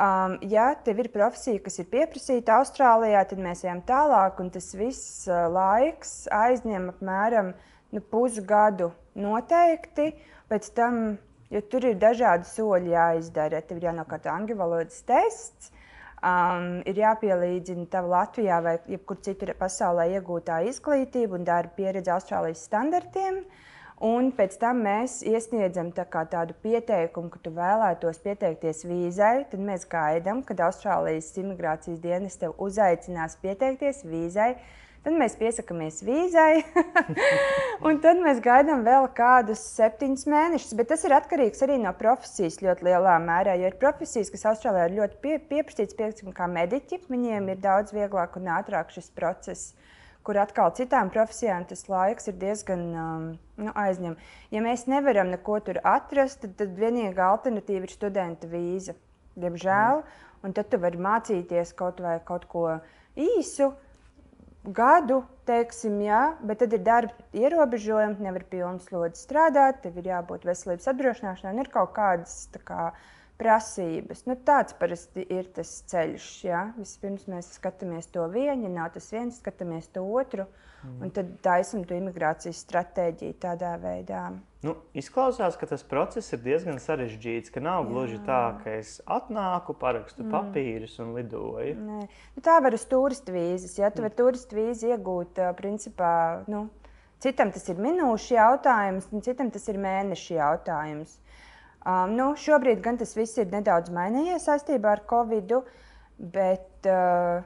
Um, 0.00 0.36
ja 0.48 0.70
tev 0.84 1.00
ir 1.02 1.10
profesija, 1.12 1.60
kas 1.64 1.80
ir 1.80 1.88
pieprasīta 1.92 2.58
Austrālijā, 2.60 3.24
tad 3.32 3.40
mēs 3.42 3.64
ejam 3.66 3.82
tālāk, 3.88 4.38
un 4.44 4.52
tas 4.52 4.70
viss 4.76 5.24
uh, 5.28 5.46
laiks 5.52 6.28
aizņem 6.32 6.92
apmēram 6.94 7.50
nu, 7.96 8.04
pusgadu 8.12 8.92
noteikti. 9.16 10.12
Pēc 10.52 10.70
tam, 10.76 11.02
jo 11.52 11.64
tur 11.72 11.88
ir 11.90 12.00
dažādi 12.00 12.48
soļi 12.48 12.94
jāizdara, 12.94 13.64
tev 13.64 13.80
ir 13.80 13.90
jānokārto 13.90 14.32
angļu 14.32 14.60
valodas 14.60 15.00
tests 15.08 15.72
um, 16.24 16.68
ir 16.88 17.00
jāpielīdzina 17.00 17.88
tava 17.92 18.12
Latvijā 18.18 18.60
vai 18.64 18.76
jebkur 18.90 19.20
citur 19.24 19.52
pasaulē 19.58 20.06
iegūtā 20.16 20.60
izglītība 20.70 21.38
un 21.38 21.46
darba 21.48 21.74
pieredze 21.76 22.12
Austrālijas 22.14 22.64
standartiem. 22.68 23.42
Un 24.00 24.30
pēc 24.32 24.54
tam 24.56 24.78
mēs 24.86 25.18
iesniedzam 25.28 25.90
tā 25.92 26.06
tādu 26.08 26.54
pieteikumu, 26.64 27.28
ka 27.28 27.40
tu 27.44 27.52
vēlētos 27.52 28.22
pieteikties 28.24 28.86
vīzai. 28.88 29.44
Tad 29.52 29.60
mēs 29.60 29.84
gaidām, 29.84 30.40
kad 30.48 30.62
Austrālijas 30.64 31.34
imigrācijas 31.42 32.00
dienas 32.00 32.40
tev 32.40 32.56
uzaicinās 32.56 33.36
pieteikties 33.42 34.00
vīzai. 34.08 34.54
Tad 35.00 35.14
mēs 35.16 35.32
piesakāmies 35.40 36.02
vīzai, 36.04 36.60
un 37.88 38.02
tad 38.04 38.18
mēs 38.20 38.42
gaidām 38.44 38.82
vēl 38.84 39.06
kādus 39.16 39.62
septiņus 39.78 40.26
mēnešus. 40.28 40.74
Bet 40.76 40.90
tas 40.92 41.06
ir 41.08 41.14
atkarīgs 41.16 41.64
arī 41.64 41.78
no 41.80 41.94
profesijas 41.96 42.60
ļoti 42.60 42.84
lielā 42.90 43.14
mērā. 43.24 43.54
Jo 43.56 43.70
ir 43.70 43.78
profesijas, 43.80 44.28
kas 44.34 44.44
Austrālijā 44.52 44.90
ir 44.90 44.98
ļoti 44.98 45.16
pie, 45.24 45.38
pieprasītas, 45.54 45.96
piemēram, 45.96 46.34
kā 46.36 46.50
mediķi. 46.52 47.00
Viņiem 47.08 47.48
ir 47.48 47.64
daudz 47.64 47.96
vieglāk 47.96 48.36
un 48.36 48.52
ātrāk 48.58 48.92
šis 48.92 49.08
process 49.16 49.72
kur 50.26 50.36
atkal 50.36 50.72
citām 50.76 51.08
profesijām 51.12 51.64
tas 51.68 51.86
laiks 51.88 52.28
ir 52.28 52.36
diezgan 52.40 52.82
um, 52.92 53.22
nu, 53.60 53.72
aizņem. 53.72 54.18
Ja 54.52 54.60
mēs 54.64 54.84
nevaram 54.90 55.30
neko 55.32 55.58
tur 55.64 55.80
atrast, 55.80 56.42
tad, 56.44 56.56
tad 56.60 56.74
vienīgā 56.78 57.24
alternatīva 57.24 57.88
ir 57.88 57.94
studenta 57.94 58.50
vīza. 58.50 58.94
Diemžēl, 59.40 60.02
mm. 60.02 60.42
un 60.44 60.56
tad 60.56 60.68
tu 60.68 60.80
vari 60.82 61.00
mācīties 61.00 61.72
kaut 61.78 62.02
vai 62.04 62.18
kaut 62.26 62.44
ko 62.50 62.66
īsu 63.16 63.70
gadu, 64.64 65.22
teiksim, 65.48 66.00
jā, 66.04 66.20
bet 66.46 66.60
tad 66.62 66.74
ir 66.76 66.82
darba 66.84 67.26
ierobežojumi, 67.36 68.20
nevar 68.24 68.44
pilnu 68.50 68.82
slodzi 68.84 69.22
strādāt, 69.24 69.80
tev 69.84 69.96
ir 70.00 70.10
jābūt 70.12 70.44
veselības 70.48 70.90
apdrošināšanai, 70.92 71.54
un 71.54 71.62
ir 71.64 71.72
kaut 71.72 71.94
kādas 71.96 72.42
kā, 72.68 72.90
prasības. 73.40 74.24
Nu, 74.28 74.36
tāds 74.46 74.76
parasti 74.76 75.24
ir 75.32 75.48
tas 75.56 75.70
ceļš. 75.90 76.28
Jā. 76.44 76.64
Vispirms 76.76 77.26
mēs 77.30 77.54
skatāmies 77.56 78.10
to 78.12 78.26
vienu, 78.32 78.68
ja 78.68 78.74
nav 78.74 78.92
tas 78.96 79.08
viens, 79.14 79.40
skatāmies 79.40 79.88
to 79.94 80.04
otru, 80.04 80.44
mm. 80.84 81.00
un 81.00 81.12
tad 81.16 81.32
taisam 81.44 81.86
to 81.88 81.96
imigrācijas 81.96 82.60
stratēģiju 82.66 83.38
tādā 83.40 83.74
veidā. 83.80 84.28
Nu, 84.60 84.74
izklausās, 84.92 85.56
ka 85.56 85.64
tas 85.70 85.80
process 85.88 86.34
ir 86.36 86.42
diezgan 86.44 86.76
sarežģīts, 86.84 87.52
ka 87.54 87.62
nav 87.64 87.86
Jā. 87.86 87.88
gluži 87.88 88.18
tā, 88.26 88.40
ka 88.60 88.74
es 88.76 88.98
atnāku, 89.08 89.72
parakstu 89.80 90.26
mm. 90.26 90.34
papīrus 90.34 90.98
un 91.00 91.14
lidoju. 91.16 91.78
Nē. 91.80 92.02
Nu, 92.36 92.44
tā 92.44 92.58
var 92.60 92.76
uz 92.76 92.84
turistu 92.90 93.32
vīzes. 93.32 93.78
Ja 93.80 93.88
tu 93.88 94.02
mm. 94.02 94.10
vari 94.10 94.18
turistu 94.20 94.60
vīzi 94.60 94.92
iegūt, 94.92 95.40
principā, 95.56 96.12
nu, 96.52 96.66
citam 97.24 97.54
tas 97.56 97.64
ir 97.72 97.80
minūšu 97.80 98.36
jautājums, 98.36 99.08
un 99.16 99.24
citam 99.24 99.48
tas 99.54 99.64
ir 99.72 99.80
mēnešu 99.80 100.36
jautājums. 100.36 101.16
Um, 101.80 102.12
nu, 102.12 102.32
šobrīd 102.36 102.82
gan 102.84 102.98
tas 103.00 103.14
viss 103.16 103.38
ir 103.40 103.48
nedaudz 103.52 103.88
mainījies 103.94 104.44
saistībā 104.44 104.98
ar 104.98 105.00
Covid, 105.08 105.54
bet 106.34 106.88
uh, 106.90 107.40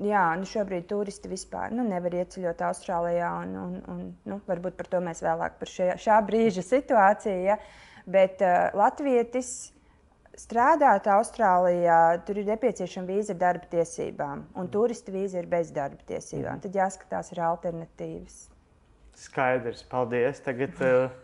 jā, 0.00 0.22
nu 0.40 0.48
šobrīd 0.48 0.86
turisti 0.88 1.28
vispār 1.28 1.74
nu, 1.76 1.84
nevar 1.84 2.16
ieceļot 2.22 2.64
Austrālijā. 2.70 3.28
Un, 3.44 3.52
un, 3.60 3.76
un, 3.92 4.02
nu, 4.28 4.40
varbūt 4.48 4.78
par 4.78 4.88
to 4.94 5.02
mēs 5.04 5.20
vēlāk 5.24 5.60
par 5.60 5.72
šie, 5.72 5.92
šā 6.00 6.22
brīža 6.24 6.64
situāciju. 6.64 7.44
Ja? 7.50 7.58
Bet 8.08 8.40
uh, 8.40 8.72
Latvijas 8.78 9.52
strādāt 10.38 11.06
Austrālijā, 11.12 11.98
tur 12.26 12.40
ir 12.40 12.48
nepieciešama 12.48 13.10
vīza 13.10 13.34
ar 13.34 13.40
darba 13.42 13.68
tiesībām, 13.74 14.46
un 14.58 14.70
turistu 14.72 15.12
vīza 15.12 15.42
ir 15.42 15.50
bez 15.50 15.74
darba 15.76 16.00
tiesībām. 16.08 16.56
Mm. 16.56 16.62
Tad 16.64 16.78
jāskatās, 16.80 17.32
ir 17.34 17.42
alternatīvas. 17.44 18.38
Skaidrs, 19.22 19.84
paldies. 19.92 20.40
Tagad, 20.40 20.80
uh, 20.80 21.12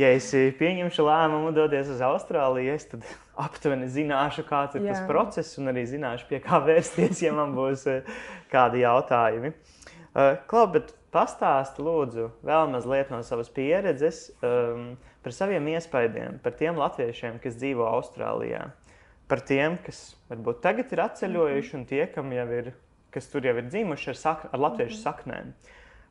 ja 0.00 0.10
es 0.16 0.28
pieņemšu 0.58 1.06
lēmumu 1.06 1.52
doties 1.56 1.90
uz 1.92 2.02
Austrāliju, 2.04 2.74
es 2.76 2.88
tad 2.90 3.06
aptuveni 3.46 3.88
zināšu, 3.92 4.46
kāds 4.48 4.78
ir 4.78 4.86
Jā. 4.86 4.94
tas 4.94 5.08
process, 5.08 5.56
un 5.60 5.72
arī 5.72 5.86
zināšu, 5.88 6.28
pie 6.30 6.40
kā 6.44 6.60
vērsties, 6.68 7.24
ja 7.24 7.34
man 7.36 7.56
būs 7.56 7.86
eh, 7.92 8.14
kādi 8.52 8.84
jautājumi. 8.84 9.54
Uh, 10.16 10.32
Klau, 10.48 10.64
bet 10.72 10.94
pastāsti 11.12 11.84
lūdzu 11.84 12.30
vēl 12.46 12.70
mazliet 12.72 13.10
no 13.12 13.18
savas 13.24 13.50
pieredzes 13.52 14.30
um, 14.40 14.94
par 15.24 15.34
saviem 15.36 15.68
iespaidiem, 15.74 16.38
par 16.44 16.56
tiem 16.56 16.78
latviešiem, 16.80 17.36
kas 17.42 17.58
dzīvo 17.60 17.84
Austrālijā, 17.88 18.62
par 19.28 19.42
tiem, 19.44 19.76
kas 19.84 20.14
varbūt 20.30 20.62
tagad 20.64 20.92
ir 20.94 21.02
atceļojuši, 21.04 21.74
un 21.76 21.84
tie, 21.88 22.02
kam 22.12 22.32
jau 22.32 22.46
ir, 22.54 22.72
kas 23.12 23.28
tur 23.32 23.44
jau 23.48 23.56
ir 23.60 23.68
dzimuši 23.68 24.12
ar, 24.12 24.20
sak 24.20 24.46
ar 24.52 24.62
latviešu 24.68 25.00
saknēm. 25.02 25.52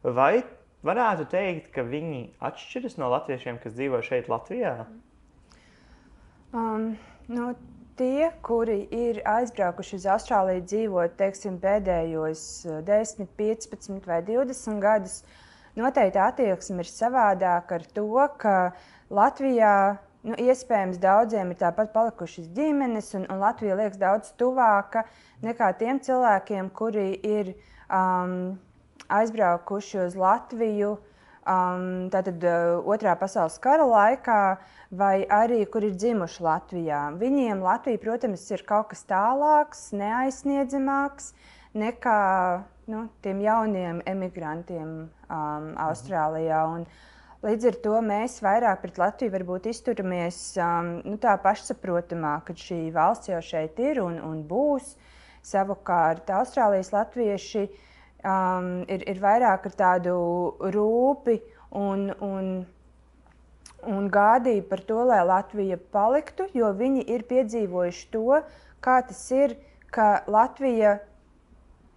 Vai 0.05 0.43
varētu 0.83 1.27
teikt, 1.31 1.71
ka 1.75 1.85
viņi 1.87 2.21
atšķiras 2.43 2.97
no 3.01 3.09
latviešiem, 3.13 3.61
kas 3.63 3.77
dzīvo 3.77 4.01
šeit, 4.05 4.29
Latvijā? 4.31 4.75
Um, 6.55 6.95
nu, 7.31 7.53
tie, 7.99 8.31
kuri 8.45 8.81
ir 8.91 9.21
aizbraukuši 9.27 9.99
uz 9.99 10.07
Austrāliju 10.15 10.63
dzīvot 10.67 11.15
teiksim, 11.19 11.59
pēdējos 11.63 12.43
10, 12.87 13.29
15 13.39 14.09
vai 14.09 14.21
20 14.27 14.81
gadus, 14.83 15.21
noteikti 15.79 16.21
attieksme 16.21 16.83
ir 16.83 16.91
savādāka 16.91 17.79
ar 17.79 17.87
to, 17.95 18.09
ka 18.39 18.57
Latvijā 19.13 19.75
nu, 20.25 20.35
iespējams 20.35 20.99
daudziem 21.01 21.53
ir 21.53 21.59
tāpat 21.61 21.91
palikušas 21.95 22.49
ģimenes, 22.55 23.13
un, 23.19 23.27
un 23.31 23.41
Latvija 23.43 23.77
liekas 23.79 23.99
daudz 24.01 24.31
tuvāka 24.39 25.05
nekā 25.45 25.71
tiem 25.79 26.01
cilvēkiem, 26.03 26.71
kuri 26.75 27.11
ir 27.23 27.53
um, 27.87 28.55
aizbraukuši 29.09 29.99
uz 30.05 30.15
Latviju 30.19 30.95
um, 31.45 32.07
tātad 32.13 32.43
uh, 32.45 32.77
otrā 32.89 33.15
pasaules 33.19 33.57
kara 33.61 33.85
laikā, 33.89 34.39
vai 34.95 35.25
arī 35.29 35.63
kur 35.69 35.85
ir 35.85 35.97
dzimuši 35.97 36.45
Latvijā. 36.45 37.01
Viņiem 37.21 37.63
Latvija, 37.65 38.01
protams, 38.01 38.45
ir 38.51 38.65
kaut 38.67 38.91
kas 38.93 39.05
tālāks, 39.09 39.89
neaizsniedzamāks 39.97 41.33
nekā 41.75 42.21
nu, 42.91 43.07
tiem 43.25 43.41
jauniem 43.43 44.01
emigrantiem 44.09 44.95
um, 45.27 45.67
Austrālijā. 45.89 46.63
Un, 46.77 46.87
Līdz 47.45 47.65
ar 47.69 47.75
to 47.83 47.97
mēs 48.01 48.39
vairāk 48.41 48.79
pret 48.81 48.95
Latviju 48.97 49.29
varbūt 49.35 49.67
izturamies 49.69 50.37
um, 50.57 50.87
nu, 51.05 51.17
tā 51.21 51.35
pašsaprotamāk, 51.43 52.47
ka 52.47 52.55
šī 52.57 52.79
valsts 52.95 53.29
jau 53.29 53.41
šeit 53.43 53.77
ir 53.83 53.99
un, 54.01 54.15
un 54.17 54.39
būs. 54.49 54.95
Savukārt 55.45 56.31
Austrālijas 56.33 56.89
latvieši 56.95 57.67
um, 58.25 58.69
ir, 58.91 59.05
ir 59.07 59.21
vairāk 59.21 59.69
ar 59.69 59.77
tādu 59.79 60.15
rūpi 60.75 61.37
un, 61.77 62.09
un, 62.25 62.51
un 63.95 64.11
gādību 64.11 64.67
par 64.69 64.83
to, 64.89 65.01
lai 65.09 65.21
Latvija 65.27 65.79
paliktu, 65.95 66.49
jo 66.57 66.71
viņi 66.75 67.05
ir 67.15 67.25
piedzīvojuši 67.29 68.07
to, 68.15 68.41
kā 68.85 69.01
tas 69.07 69.25
ir, 69.35 69.57
ka 69.93 70.23
Latvija 70.27 70.97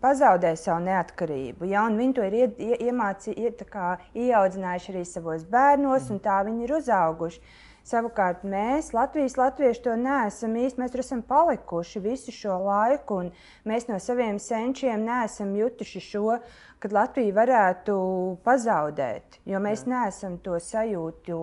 pazaudē 0.03 0.53
savu 0.57 0.85
neatkarību. 0.87 1.67
Ja, 1.71 1.87
viņi 1.91 2.15
to 2.15 2.27
ir 2.27 2.37
ie, 2.39 2.49
ie, 2.69 2.75
iemācī, 2.89 3.35
ie, 3.35 3.51
kā, 3.67 3.97
ieaudzinājuši 4.15 4.93
arī 4.95 5.07
savos 5.09 5.47
bērnos, 5.51 6.11
un 6.15 6.21
tā 6.23 6.39
viņi 6.47 6.69
ir 6.69 6.77
uzauguši. 6.79 7.43
Savukārt 7.89 8.43
mēs, 8.45 8.91
Latvijas 8.93 9.39
latvieši, 9.39 9.81
to 9.87 9.95
neesam 9.97 10.57
īsti. 10.61 10.81
Mēs 10.83 10.93
tur 10.93 11.01
esam 11.01 11.23
palikuši 11.25 12.03
visu 12.05 12.35
šo 12.37 12.59
laiku, 12.67 13.23
un 13.23 13.31
mēs 13.69 13.87
no 13.89 13.97
saviem 14.03 14.37
senčiem 14.43 15.07
neesam 15.07 15.55
jutuši 15.57 16.03
šo, 16.05 16.37
kad 16.83 16.93
Latvija 16.93 17.33
varētu 17.39 17.97
pazaudēt, 18.45 19.41
jo 19.49 19.61
mēs 19.65 19.87
Jā. 19.87 19.93
neesam 19.95 20.37
to 20.45 20.59
sajūtu 20.61 21.39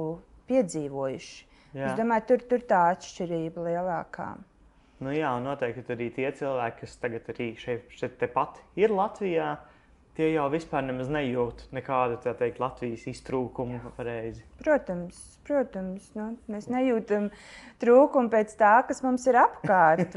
piedzīvojuši. 0.51 1.37
Jā. 1.75 1.89
Es 1.89 1.97
domāju, 1.97 2.27
tur, 2.29 2.45
tur 2.51 2.67
tā 2.69 2.83
atšķirība 2.93 3.65
lielākā. 3.65 4.29
Nu 5.03 5.11
jā, 5.11 5.33
un 5.35 5.49
noteikti 5.49 5.97
arī 5.97 6.11
tie 6.13 6.29
cilvēki, 6.29 6.85
kas 6.85 6.99
tagad 7.01 7.33
arī 7.33 7.55
šeit, 7.59 7.89
šeit 7.97 8.19
tepat 8.21 8.61
ir 8.79 8.93
Latvijā, 8.95 9.55
uh, 9.57 9.74
tie 10.15 10.31
jau 10.33 10.45
vispār 10.51 10.85
nejūt 10.85 11.65
nekādu 11.75 12.17
teikt, 12.23 12.59
Latvijas 12.63 13.05
iztrūkumu. 13.11 13.81
Pareizi. 13.97 14.43
Protams, 14.61 15.19
protams 15.47 16.11
nu, 16.17 16.31
mēs 16.51 16.69
nejūtam 16.71 17.29
trūkumu 17.83 18.31
pēc 18.33 18.55
tā, 18.59 18.77
kas 18.87 19.03
mums 19.05 19.27
ir 19.29 19.39
apkārt? 19.41 20.15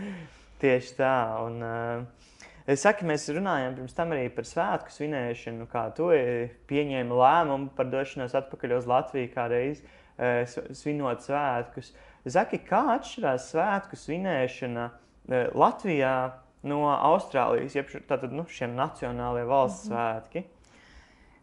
Tieši 0.62 0.96
tā. 0.98 1.14
Un, 1.46 1.56
uh, 1.64 2.44
es 2.68 2.84
saku, 2.84 3.08
mēs 3.08 3.24
runājām 3.32 3.78
pirms 3.78 3.96
tam 3.96 4.12
arī 4.16 4.28
par 4.34 4.48
svētku 4.48 4.92
svinēšanu, 4.92 5.68
kā 5.70 5.86
tu 5.96 6.10
pieņēmi 6.70 7.18
lēmumu 7.22 7.72
par 7.76 7.88
došanos 7.92 8.36
atpakaļ 8.42 8.76
uz 8.76 8.88
Latviju 8.90 9.32
kādreiz 9.32 9.80
uh, 9.80 10.44
svinot 10.76 11.24
svētkus. 11.24 11.94
Zaki, 12.28 12.60
kā 12.68 12.84
atšķirās 12.98 13.48
svētku 13.54 13.96
svinēšana 13.96 14.86
uh, 14.92 15.50
Latvijā? 15.56 16.14
No 16.62 16.82
Austrālijas, 16.92 17.74
jeb 17.78 17.90
tātad, 18.08 18.32
nu, 18.34 18.44
šie 18.48 18.68
nacionālie 18.68 19.44
valsts 19.48 19.88
mm 19.88 19.94
-hmm. 19.94 19.98
svētki? 19.98 20.44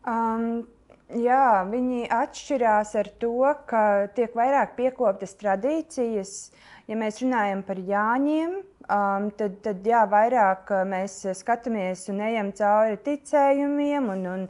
Um, 0.08 0.68
jā, 1.10 1.66
viņi 1.68 2.08
atšķirās 2.14 2.96
ar 3.00 3.10
to, 3.20 3.54
ka 3.68 4.08
tiek 4.16 4.36
vairāk 4.36 4.76
piekoptas 4.76 5.36
tradīcijas. 5.36 6.52
Ja 6.88 6.96
mēs 6.96 7.22
runājam 7.22 7.64
par 7.68 7.78
Jāņiem, 7.78 8.54
um, 8.88 9.32
tad, 9.38 9.60
tad 9.62 9.88
jā, 9.88 10.06
vairāk 10.08 10.72
mēs 10.88 11.20
skatāmies 11.36 12.10
un 12.10 12.22
ejam 12.22 12.52
cauri 12.52 12.98
ticējumiem 12.98 14.10
un, 14.10 14.26
un, 14.26 14.48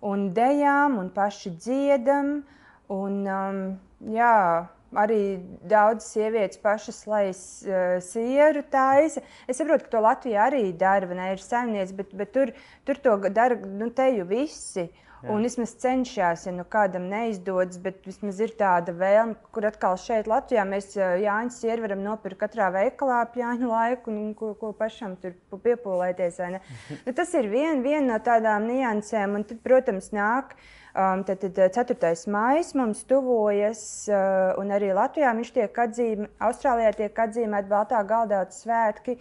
un 0.00 0.32
dejām 0.36 0.98
un 0.98 1.10
paši 1.10 1.54
dziedam. 1.56 2.42
Un, 2.88 3.26
um, 3.28 3.78
jā, 4.00 4.66
Arī 4.96 5.36
daudz 5.68 6.06
sievietes 6.14 6.60
pašas 6.62 7.02
lejas 7.04 7.40
uh, 7.66 7.98
sieru 8.00 8.62
taisa. 8.72 9.20
Es 9.44 9.60
saprotu, 9.60 9.84
ka 9.84 9.92
to 9.92 10.00
Latvijā 10.00 10.46
arī 10.48 10.62
dara, 10.72 11.10
ne 11.12 11.26
ir 11.34 11.42
saimniece, 11.44 11.92
bet, 11.98 12.14
bet 12.16 12.32
tur, 12.32 12.54
tur 12.88 13.00
to 13.04 13.18
dara 13.28 13.58
nu, 13.68 13.90
teju 13.92 14.24
visi. 14.30 14.86
Jā. 15.18 15.32
Un 15.34 15.42
vismaz 15.42 15.72
cenšas, 15.82 16.44
ja 16.46 16.52
nu 16.54 16.62
kādam 16.62 17.08
neizdodas, 17.10 17.80
bet 17.82 18.04
vismaz 18.06 18.38
ir 18.38 18.52
tāda 18.56 18.94
vēlme, 18.94 19.34
kur 19.52 19.66
atkal 19.66 19.98
šeit 19.98 20.30
Latvijā 20.30 20.62
mēs 20.64 20.94
Jāņa 20.94 21.52
sieru 21.56 21.84
varam 21.84 22.04
nopirkt 22.06 22.38
katrā 22.44 22.70
veikalā 22.76 23.24
ap 23.26 23.34
Jāņa 23.36 23.68
laiku, 23.68 24.14
un 24.14 24.32
ko, 24.38 24.52
ko 24.60 24.70
pašam 24.78 25.18
tur 25.20 25.34
piepūlēties. 25.52 26.38
nu, 27.04 27.16
tas 27.18 27.34
ir 27.34 27.50
viena 27.50 27.82
vien 27.82 28.06
no 28.08 28.22
tādām 28.22 28.70
niansēm, 28.70 29.36
un 29.40 29.48
tad, 29.50 29.58
protams, 29.66 30.14
nāk. 30.14 30.54
Uh, 30.54 30.77
tad, 30.94 31.44
tad 31.54 31.58
4. 31.74 32.14
maija 32.32 32.62
mums 32.74 33.04
tuvojas, 33.08 33.82
uh, 34.10 34.54
un 34.60 34.72
arī 34.74 34.92
Latvijā 34.96 35.32
viņš 35.36 35.52
tiek 35.54 35.80
atzīmēts, 35.84 36.32
Austrālijā 36.48 36.92
tiek 37.02 37.20
atzīmēta 37.24 37.70
Baltā 37.70 38.02
galdauta 38.08 38.54
svētki, 38.54 39.18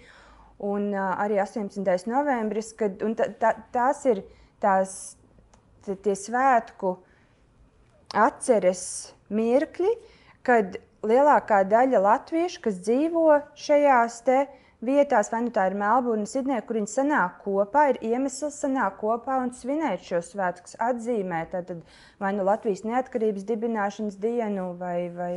un 0.63 0.89
uh, 0.93 1.13
arī 1.23 1.39
18. 1.43 2.07
novembris, 2.11 2.73
kad 2.77 2.99
ta, 3.19 3.29
ta, 3.39 3.53
tās 3.73 4.03
ir 4.09 4.23
tās, 4.63 5.17
tie 5.85 6.15
svētku 6.17 6.97
atceres 8.15 8.83
mirkļi, 9.29 9.91
kad 10.47 10.79
lielākā 11.07 11.61
daļa 11.67 11.99
latviešu, 12.01 12.63
kas 12.63 12.79
dzīvo 12.83 13.41
šajās 13.59 14.23
te, 14.25 14.45
uh, 14.47 14.63
vietās, 14.85 15.31
vai 15.33 15.41
nu 15.45 15.51
tā 15.53 15.67
ir 15.69 15.75
Melburna, 15.77 16.27
Sidnē, 16.29 16.59
kur 16.65 16.77
viņi 16.77 16.91
sanāk 16.91 17.39
kopā, 17.45 17.87
ir 17.91 18.01
iemesls 18.11 18.59
sanākt 18.61 18.99
kopā 19.01 19.39
un 19.41 19.53
svinēt 19.55 20.05
šo 20.05 20.21
svētkus, 20.25 20.77
atzīmēt 20.83 21.55
tad, 21.55 21.73
vai 22.21 22.33
nu 22.37 22.45
Latvijas 22.47 22.85
neatkarības 22.85 23.47
dibināšanas 23.47 24.19
dienu 24.21 24.69
vai, 24.79 25.09
vai 25.13 25.33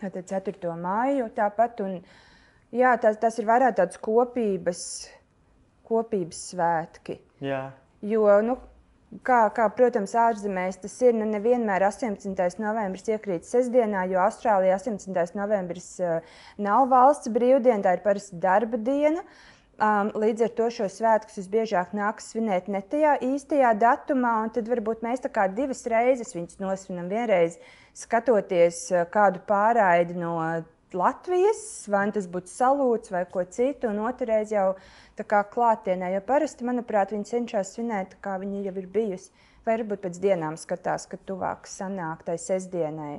tātad 0.00 0.26
4. 0.32 0.74
māju 0.80 1.30
tāpat. 1.36 1.84
Un, 1.86 2.00
jā, 2.74 2.96
tas, 3.02 3.20
tas 3.22 3.38
ir 3.38 3.48
vairāk 3.50 3.78
tāds 3.78 4.00
kopības, 4.02 4.82
kopības 5.86 6.42
svētki. 6.50 7.20
Jā. 7.44 7.68
Jo, 8.06 8.26
nu, 8.44 8.56
Kā, 9.26 9.40
kā, 9.50 9.64
protams, 9.74 10.12
ārzemēs 10.14 10.76
tas 10.78 10.92
ir 11.02 11.16
nu, 11.18 11.26
nevienmēr 11.26 11.82
18. 11.82 12.60
novembris 12.62 13.08
iekrīt 13.10 13.42
sestdienā, 13.48 14.04
jo 14.06 14.20
Austrālijā 14.22 14.76
18. 14.78 15.34
novembris 15.34 15.88
uh, 15.98 16.20
nav 16.62 16.86
valsts 16.92 17.32
brīvdiena, 17.34 17.82
tā 17.82 17.96
ir 17.96 18.04
parasti 18.04 18.38
darba 18.38 18.78
diena. 18.78 19.24
Um, 19.82 20.12
līdz 20.14 20.46
ar 20.46 20.54
to 20.54 20.68
šo 20.76 20.86
svētkus 20.92 21.40
visbiežāk 21.40 21.90
nākas 21.96 22.30
svinēt 22.30 22.68
ne 22.70 22.84
tajā 22.86 23.16
īstajā 23.32 23.72
datumā, 23.80 24.36
un 24.44 24.54
tad 24.54 24.70
varbūt 24.70 25.02
mēs 25.02 25.24
tā 25.26 25.32
kā 25.34 25.48
divas 25.50 25.82
reizes 25.90 26.30
viņus 26.36 26.62
nosvinam. 26.62 27.10
Vienreiz 27.10 27.58
skatoties 27.98 28.84
uh, 28.94 29.08
kādu 29.10 29.42
pārraidi 29.50 30.14
no 30.22 30.36
Latvijas, 30.98 31.62
vai 31.90 32.06
tas 32.14 32.26
būtu 32.30 32.50
salūts 32.50 33.12
vai 33.12 33.24
ko 33.30 33.44
citu, 33.44 33.90
un 33.90 34.02
otrreiz 34.08 34.52
jau 34.54 34.74
kā 35.20 35.42
klātienē. 35.52 36.14
Jo 36.14 36.22
parasti, 36.24 36.64
manuprāt, 36.64 37.12
viņi 37.12 37.28
cenšas 37.28 37.74
svinēt, 37.76 38.16
kā 38.24 38.38
viņi 38.40 38.64
jau 38.68 38.76
ir 38.80 38.86
bijusi. 38.90 39.32
Vai 39.66 39.76
varbūt 39.76 40.06
pēc 40.06 40.20
dienām 40.22 40.56
skatās, 40.56 41.04
ka 41.10 41.18
tuvāk 41.28 41.68
sanāk 41.68 42.24
tai 42.24 42.38
sestdienai. 42.40 43.18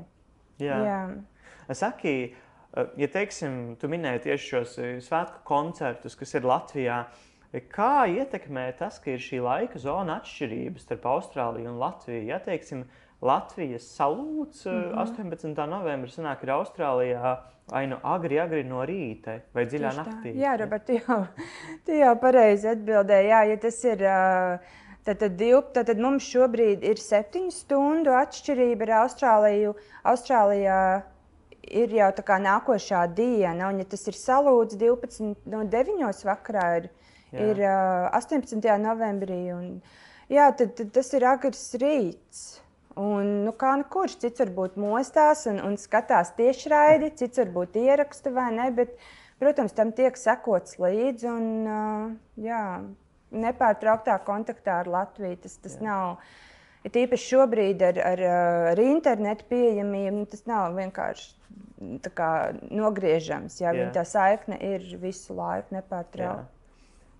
Jā. 0.61 0.79
Jā. 0.85 1.01
Saki, 1.77 2.15
ja 2.97 3.09
teiksim, 3.11 3.75
tu 3.79 3.89
minēji 3.91 4.25
tieši 4.25 4.49
šos 4.55 4.77
eh, 4.81 4.95
svētku 5.03 5.43
koncertus, 5.47 6.17
kas 6.17 6.33
ir 6.37 6.47
Latvijā. 6.49 7.03
Kā 7.71 8.07
ietekmē 8.07 8.69
tas, 8.79 8.97
ka 9.03 9.11
ir 9.11 9.21
šī 9.21 9.41
laika 9.43 9.79
zona 9.81 10.21
atšķirības 10.21 10.85
starp 10.87 11.07
Austrāliju 11.11 11.73
un 11.73 11.81
Latviju? 11.81 12.23
Ja 12.29 12.39
teiksim, 12.43 12.85
Latvijas 13.21 13.85
salūts 13.99 14.65
mm 14.65 14.83
-hmm. 14.83 15.01
18. 15.01 15.67
novembrī 15.69 16.09
sanāk 16.09 16.43
ir 16.43 16.49
Austrālijā 16.49 17.37
vai 17.71 17.87
nu 17.87 17.97
agri, 18.03 18.39
agri 18.39 18.63
no 18.63 18.83
rīta 18.85 19.39
vai 19.53 19.65
dziļā 19.65 19.89
Tieši 19.89 19.99
naktī. 19.99 20.33
Tā. 20.33 20.39
Jā, 20.41 20.57
Robert, 20.59 20.85
tu 20.85 20.93
jau, 20.93 21.19
tu 21.85 21.91
jau 21.91 22.15
pareizi 22.19 22.67
atbildēji. 22.67 23.27
Jā, 23.27 23.43
ja 23.43 23.57
tas 23.57 23.83
ir. 23.83 24.07
Tad, 25.01 25.17
tad, 25.17 25.31
div, 25.33 25.63
tad, 25.73 25.87
tad 25.87 25.97
mums 25.97 26.27
šobrīd 26.29 26.83
ir 26.85 26.99
septiņu 27.01 27.51
stundu 27.51 28.11
atšķirība 28.13 28.85
ar 28.85 28.91
Austrāliju. 28.99 29.71
Austrālijā 30.05 31.01
ir 31.81 31.95
jau 31.95 32.09
tā 32.13 32.25
kā 32.25 32.37
nākošā 32.37 33.07
diena, 33.17 33.71
un 33.71 33.81
ja 33.81 33.87
tas 33.89 34.05
ir 34.11 34.17
salūts 34.17 34.77
12 34.77 35.49
no 35.49 35.63
9 35.65 36.23
vakarā, 36.27 36.67
ir, 36.77 36.89
jā. 37.31 37.47
ir 37.49 37.63
uh, 37.65 38.09
18. 38.13 38.61
novembrī. 38.83 39.41
Un, 39.55 39.81
jā, 40.29 40.51
tad, 40.57 40.75
tad 40.77 40.93
tas 40.99 41.13
ir 41.17 41.25
agrs 41.25 41.63
rīts. 41.81 42.61
Un, 42.99 43.27
nu, 43.45 43.53
kā 43.55 43.75
nu 43.79 43.85
kurš 43.87 44.17
cits 44.23 44.43
varbūt 44.43 44.75
mostās 44.81 45.45
un, 45.47 45.61
un 45.63 45.77
skatās 45.79 46.33
tiešraidi, 46.35 47.13
cits 47.21 47.39
varbūt 47.39 47.77
ieraksta 47.79 48.33
vai 48.35 48.49
ne. 48.55 48.67
Bet, 48.75 48.97
protams, 49.39 49.75
tam 49.77 49.93
tiek 49.95 50.17
sekots 50.19 50.75
līdzi 50.81 51.29
un 51.31 51.45
uh, 51.63 52.09
jā, 52.41 52.63
nepārtrauktā 53.31 54.17
kontaktā 54.27 54.81
ar 54.83 54.91
Latviju. 54.91 55.39
Tas, 55.45 55.55
tas 55.63 55.77
jā. 55.79 55.85
nav. 55.87 56.23
Ir 56.81 57.03
īpaši 57.03 57.27
šobrīd 57.35 57.83
ar, 57.85 57.99
ar, 58.01 58.23
ar 58.71 58.79
internetu 58.81 59.45
pieejamību, 59.51 60.15
nu, 60.17 60.25
tas 60.29 60.47
nav 60.49 60.73
vienkārši 60.75 62.09
kā, 62.17 62.31
nogriežams. 62.73 63.59
Jā, 63.61 63.73
jā. 63.77 63.91
Tā 63.93 64.03
saikne 64.07 64.57
ir 64.65 64.85
visu 65.01 65.35
laiku 65.37 65.77
nepārtraukta. 65.77 66.49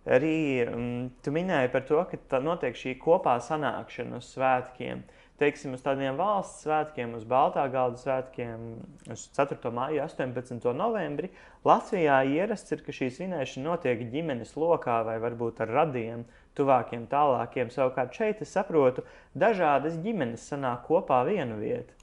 Arī 0.10 0.66
um, 0.66 1.12
tu 1.22 1.34
minēji 1.34 1.70
par 1.74 1.84
to, 1.86 2.02
ka 2.10 2.40
notiek 2.42 2.78
šī 2.78 2.96
kopā 3.02 3.36
sanākšana 3.46 4.18
uz 4.18 4.32
svētkiem. 4.34 5.04
Teiksim, 5.42 5.72
uz 5.74 5.82
tādiem 5.82 6.20
valsts 6.20 6.68
svētkiem, 6.68 7.16
uz 7.18 7.24
Baltā 7.26 7.64
galda 7.74 7.98
svētkiem, 7.98 8.66
uz 9.10 9.24
4. 9.34 9.72
māju, 9.74 10.04
18. 10.04 10.68
novembri. 10.78 11.32
Latvijā 11.66 12.20
ierasts 12.30 12.76
ir, 12.76 12.84
ka 12.86 12.94
šī 12.94 13.08
svinēšana 13.16 13.66
notiek 13.66 14.04
ģimenes 14.12 14.54
lokā 14.54 15.00
vai 15.08 15.16
varbūt 15.24 15.64
ar 15.66 15.74
radiem, 15.80 16.28
tuvākiem, 16.60 17.08
tālākiem. 17.10 17.74
Savukārt 17.74 18.14
šeit 18.22 18.46
es 18.46 18.54
saprotu, 18.54 19.02
dažādas 19.34 19.98
ģimenes 20.06 20.46
sanāk 20.52 20.86
kopā 20.92 21.24
vienu 21.26 21.58
vietu. 21.64 21.98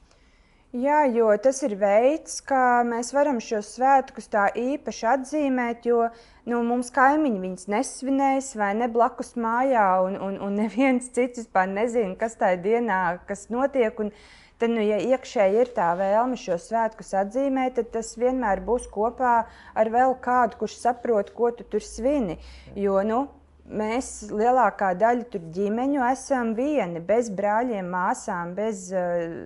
Jā, 0.69 0.99
jo 1.09 1.31
tas 1.41 1.63
ir 1.65 1.71
veids, 1.81 2.35
kā 2.45 2.83
mēs 2.85 3.07
varam 3.09 3.39
šos 3.41 3.71
svētkus 3.73 4.29
tā 4.29 4.43
īpaši 4.53 5.07
atzīmēt, 5.09 5.87
jo 5.89 6.03
nu, 6.45 6.59
mums 6.61 6.91
kaimiņi 6.93 7.41
viņus 7.41 7.65
nesvinēs 7.73 8.51
vai 8.53 8.75
ne 8.77 8.85
blakus 8.85 9.33
mājā, 9.33 9.87
un, 10.05 10.19
un, 10.27 10.37
un 10.45 10.53
neviens 10.61 11.09
cits 11.09 11.41
vispār 11.41 11.65
nezina, 11.73 12.13
kas 12.21 12.37
tajā 12.37 12.59
dienā 12.61 12.99
kas 13.25 13.47
notiek. 13.49 13.97
Un 13.97 14.13
tad, 14.61 14.69
nu, 14.75 14.85
ja 14.85 15.01
iekšēji 15.01 15.57
ir 15.63 15.73
tā 15.73 15.89
vēlme 15.97 16.37
šo 16.37 16.59
svētkus 16.61 17.15
atzīmēt, 17.17 17.79
tad 17.79 17.89
tas 17.97 18.13
vienmēr 18.21 18.61
būs 18.61 18.85
kopā 18.93 19.33
ar 19.73 19.93
vēl 19.97 20.19
kādu, 20.21 20.61
kurš 20.61 20.77
saprot, 20.83 21.33
ko 21.33 21.49
tu 21.49 21.65
tur 21.65 21.81
svini. 21.81 22.37
Jo, 22.77 23.01
nu, 23.01 23.23
mēs 23.69 24.29
lielākā 24.33 24.93
daļa 24.99 25.27
tur 25.33 25.45
ģimeņu 25.55 26.01
esam 26.09 26.55
vieni, 26.57 27.01
bez 27.05 27.29
brāļiem, 27.33 27.89
māsām, 27.93 28.55
bez 28.57 28.87
uh, 28.95 29.45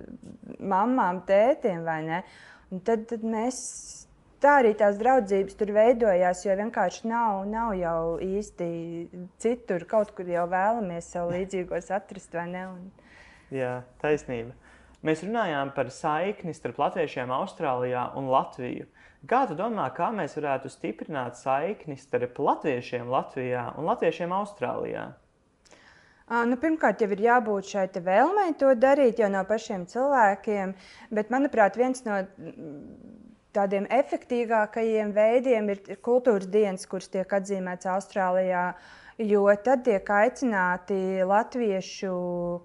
mamām, 0.58 1.22
tētiem. 1.28 1.84
Tad, 2.84 3.06
tad 3.10 3.22
mēs 3.22 3.60
tā 4.44 4.58
arī 4.60 4.74
tās 4.78 4.98
draudzības 5.00 5.56
tur 5.60 5.72
veidojās, 5.76 6.44
jo 6.46 6.56
vienkārši 6.58 7.08
nav, 7.08 7.44
nav 7.48 7.72
jau 7.78 8.16
īsti 8.24 8.66
citur, 9.40 9.86
kaut 9.88 10.12
kur 10.16 10.28
jau 10.28 10.44
vēlamies 10.50 11.08
sev 11.14 11.30
līdzīgos 11.32 11.90
atrast, 11.94 12.34
vai 12.36 12.48
ne? 12.52 12.66
Un... 12.74 12.84
Jā, 13.54 13.78
taisnība. 14.02 14.56
Mēs 15.04 15.20
runājām 15.24 15.74
par 15.76 15.90
saikni 15.92 16.54
starp 16.56 16.78
latviešiem 16.80 17.32
Austrālijā 17.36 18.06
un 18.16 18.30
Latviju. 18.32 18.88
Kā 19.28 19.44
tu 19.48 19.56
domā, 19.56 19.86
kā 19.96 20.10
mēs 20.12 20.34
varētu 20.36 20.68
stiprināt 20.72 21.38
saikni 21.40 21.96
starp 21.96 22.38
latviešiem 22.44 23.08
Latvijā 23.08 23.70
un 23.78 23.86
latviešiem 23.88 24.32
Austrālijā? 24.36 25.04
Nu, 26.48 26.56
pirmkārt, 26.60 27.04
jau 27.04 27.10
ir 27.12 27.20
jābūt 27.20 27.68
šai 27.68 27.86
vēlmei 28.04 28.54
to 28.60 28.72
darīt 28.80 29.20
jau 29.20 29.28
no 29.32 29.42
pašiem 29.48 29.84
cilvēkiem, 29.88 30.72
bet, 31.12 31.32
manuprāt, 31.32 31.76
viens 31.76 32.04
no 32.06 32.22
tādiem 33.56 33.86
efektīvākajiem 33.92 35.12
veidiem 35.16 35.72
ir 35.72 35.82
kultūras 36.04 36.48
dienas, 36.50 36.88
kuras 36.88 37.12
tiek 37.12 37.32
atzīmētas 37.38 37.92
Austrālijā. 37.96 38.68
Uh, 38.72 39.03
jo 39.18 39.44
tad 39.62 39.84
tiek 39.86 40.08
aicināti 40.10 41.22
latviešu 41.26 42.14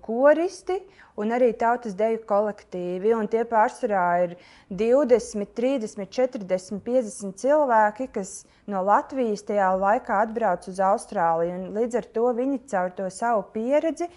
koristi 0.02 0.80
un 1.20 1.34
arī 1.36 1.52
tautas 1.54 1.94
deju 1.98 2.24
kolektīvi. 2.30 3.14
Tie 3.30 3.44
pārsvarā 3.46 4.08
ir 4.26 4.36
20, 4.74 5.54
30, 5.54 6.10
40, 6.10 6.82
50 6.88 7.38
cilvēki, 7.44 8.10
kas 8.18 8.34
no 8.70 8.82
Latvijas 8.86 9.46
tajā 9.46 9.70
laikā 9.78 10.24
atbrauc 10.26 10.66
uz 10.72 10.82
Austrāliju. 10.82 11.70
Līdz 11.78 12.02
ar 12.02 12.12
to 12.18 12.28
viņi 12.34 12.62
caur 12.72 12.94
to 12.98 13.10
savu 13.14 13.46
pieredzi 13.54 14.10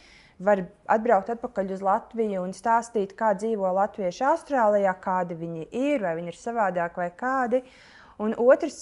var 0.43 0.64
atbraukt 0.91 1.28
atpakaļ 1.37 1.74
uz 1.76 1.83
Latviju 1.85 2.43
un 2.43 2.55
stāstīt, 2.57 3.12
kā 3.14 3.30
dzīvo 3.37 3.68
latvieši 3.76 4.24
Austrālijā, 4.26 4.95
kādi 5.05 5.37
viņi 5.39 5.68
ir, 5.70 6.01
vai 6.03 6.16
viņi 6.18 6.33
ir 6.33 6.39
savādāki 6.41 6.99
vai 6.99 7.11
kādi. 7.14 7.61
Uh, 7.62 8.02
Un 8.23 8.35
otrs, 8.39 8.77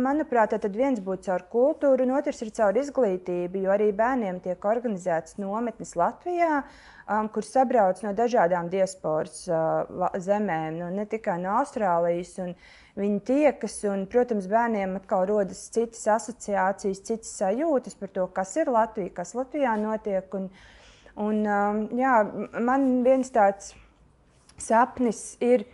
manuprāt, 0.00 0.54
tad 0.56 0.76
viens 0.78 1.00
būtu 1.04 1.26
caur 1.26 1.42
kultūru, 1.52 2.06
un 2.06 2.14
otrs 2.16 2.38
ir 2.44 2.52
caur 2.56 2.76
izglītību, 2.80 3.66
jo 3.66 3.72
arī 3.74 3.90
bērniem 3.96 4.38
tiek 4.44 4.62
organizētas 4.64 5.36
nometnes 5.42 5.92
Latvijā, 5.98 6.62
um, 7.04 7.28
kur 7.32 7.44
sabrauc 7.44 8.00
no 8.04 8.14
dažādām 8.16 8.70
diasporas 8.72 9.42
uh, 9.50 10.06
zemēm, 10.22 10.78
nu, 10.80 10.88
ne 10.96 11.04
tikai 11.10 11.36
no 11.42 11.58
Austrālijas. 11.58 12.38
Viņi 12.96 13.20
tiekas, 13.28 13.76
un, 13.90 14.06
protams, 14.08 14.48
bērniem 14.48 14.96
atkal 14.96 15.26
rodas 15.28 15.66
citas 15.74 16.06
asociācijas, 16.16 17.04
citas 17.04 17.34
sajūtas 17.36 17.98
par 18.00 18.14
to, 18.14 18.24
kas 18.32 18.54
ir 18.56 18.72
Latvija, 18.72 19.12
kas 19.18 19.36
Latvijā 19.36 19.76
notiek. 19.82 20.38
Un, 20.40 20.48
un, 21.20 21.42
um, 21.44 21.82
jā, 22.00 22.20
man 22.64 22.88
viens 23.04 23.34
tāds 23.34 23.74
sapnis 24.56 25.34
ir 25.44 25.66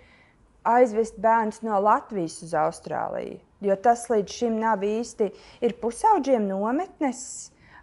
aizvest 0.68 1.18
bērnus 1.22 1.62
no 1.66 1.78
Latvijas 1.82 2.40
uz 2.46 2.54
Austrāliju. 2.58 3.40
Jo 3.62 3.76
tas 3.78 4.08
līdz 4.10 4.36
šim 4.38 4.58
nav 4.58 4.82
īsti 4.82 5.28
ir 5.62 5.76
pusauģiem 5.82 6.48
nometnes, 6.48 7.22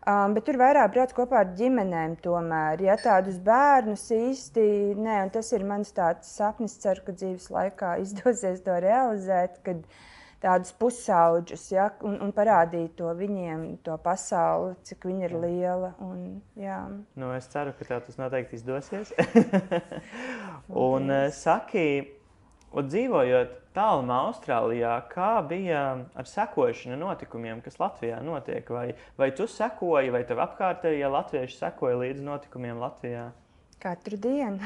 um, 0.04 0.36
bet 0.36 0.44
tur 0.48 0.60
vairāk 0.60 0.92
brauc 0.96 1.16
kopā 1.16 1.44
ar 1.46 1.54
ģimenēm. 1.60 2.18
Tomēr, 2.24 2.84
ja 2.84 2.98
tādus 3.00 3.40
bērnus 3.44 4.10
īsti 4.16 4.68
nē, 5.00 5.22
un 5.26 5.34
tas 5.36 5.54
ir 5.56 5.64
mans 5.68 5.94
sapnis, 6.28 6.78
ceru, 6.84 7.06
ka 7.08 7.16
dzīves 7.16 7.50
laikā 7.56 7.98
izdosies 8.06 8.64
to 8.66 8.80
realizēt. 8.84 9.62
Kad, 9.68 9.84
Tādus 10.40 10.70
pusauģus, 10.80 11.66
ja, 11.74 11.90
un, 12.08 12.14
un 12.24 12.30
parādīt 12.32 12.94
to 12.96 13.10
viņiem, 13.12 13.66
to 13.84 13.98
pasauli, 14.00 14.70
cik 14.88 15.10
viņa 15.10 15.26
ir 15.28 15.34
liela. 15.36 15.90
Un, 16.00 16.22
jā. 16.56 16.78
nu, 17.20 17.34
es 17.36 17.50
ceru, 17.52 17.74
ka 17.76 17.84
tev 17.90 18.06
tas 18.06 18.16
noteikti 18.16 18.56
izdosies. 18.56 19.12
un, 20.86 21.12
uh, 21.12 21.26
saki, 21.36 21.84
Un 22.70 22.86
dzīvojot 22.86 23.54
tālumā, 23.74 24.20
Austrālijā, 24.28 24.92
kā 25.10 25.40
bija 25.50 25.82
ar 26.14 26.28
sekošanu 26.30 27.00
notikumiem, 27.02 27.64
kas 27.66 27.80
Latvijā 27.82 28.20
notiek? 28.22 28.68
Vai, 28.70 28.92
vai 29.18 29.32
tu 29.34 29.48
sekoji, 29.50 30.12
vai 30.14 30.22
tev 30.30 30.42
apkārtējie 30.44 31.10
latvieši 31.10 31.58
sekoja 31.58 31.98
līdz 32.04 32.22
notikumiem 32.28 32.78
Latvijā? 32.82 33.30
Katru 33.80 34.20
dienu. 34.22 34.60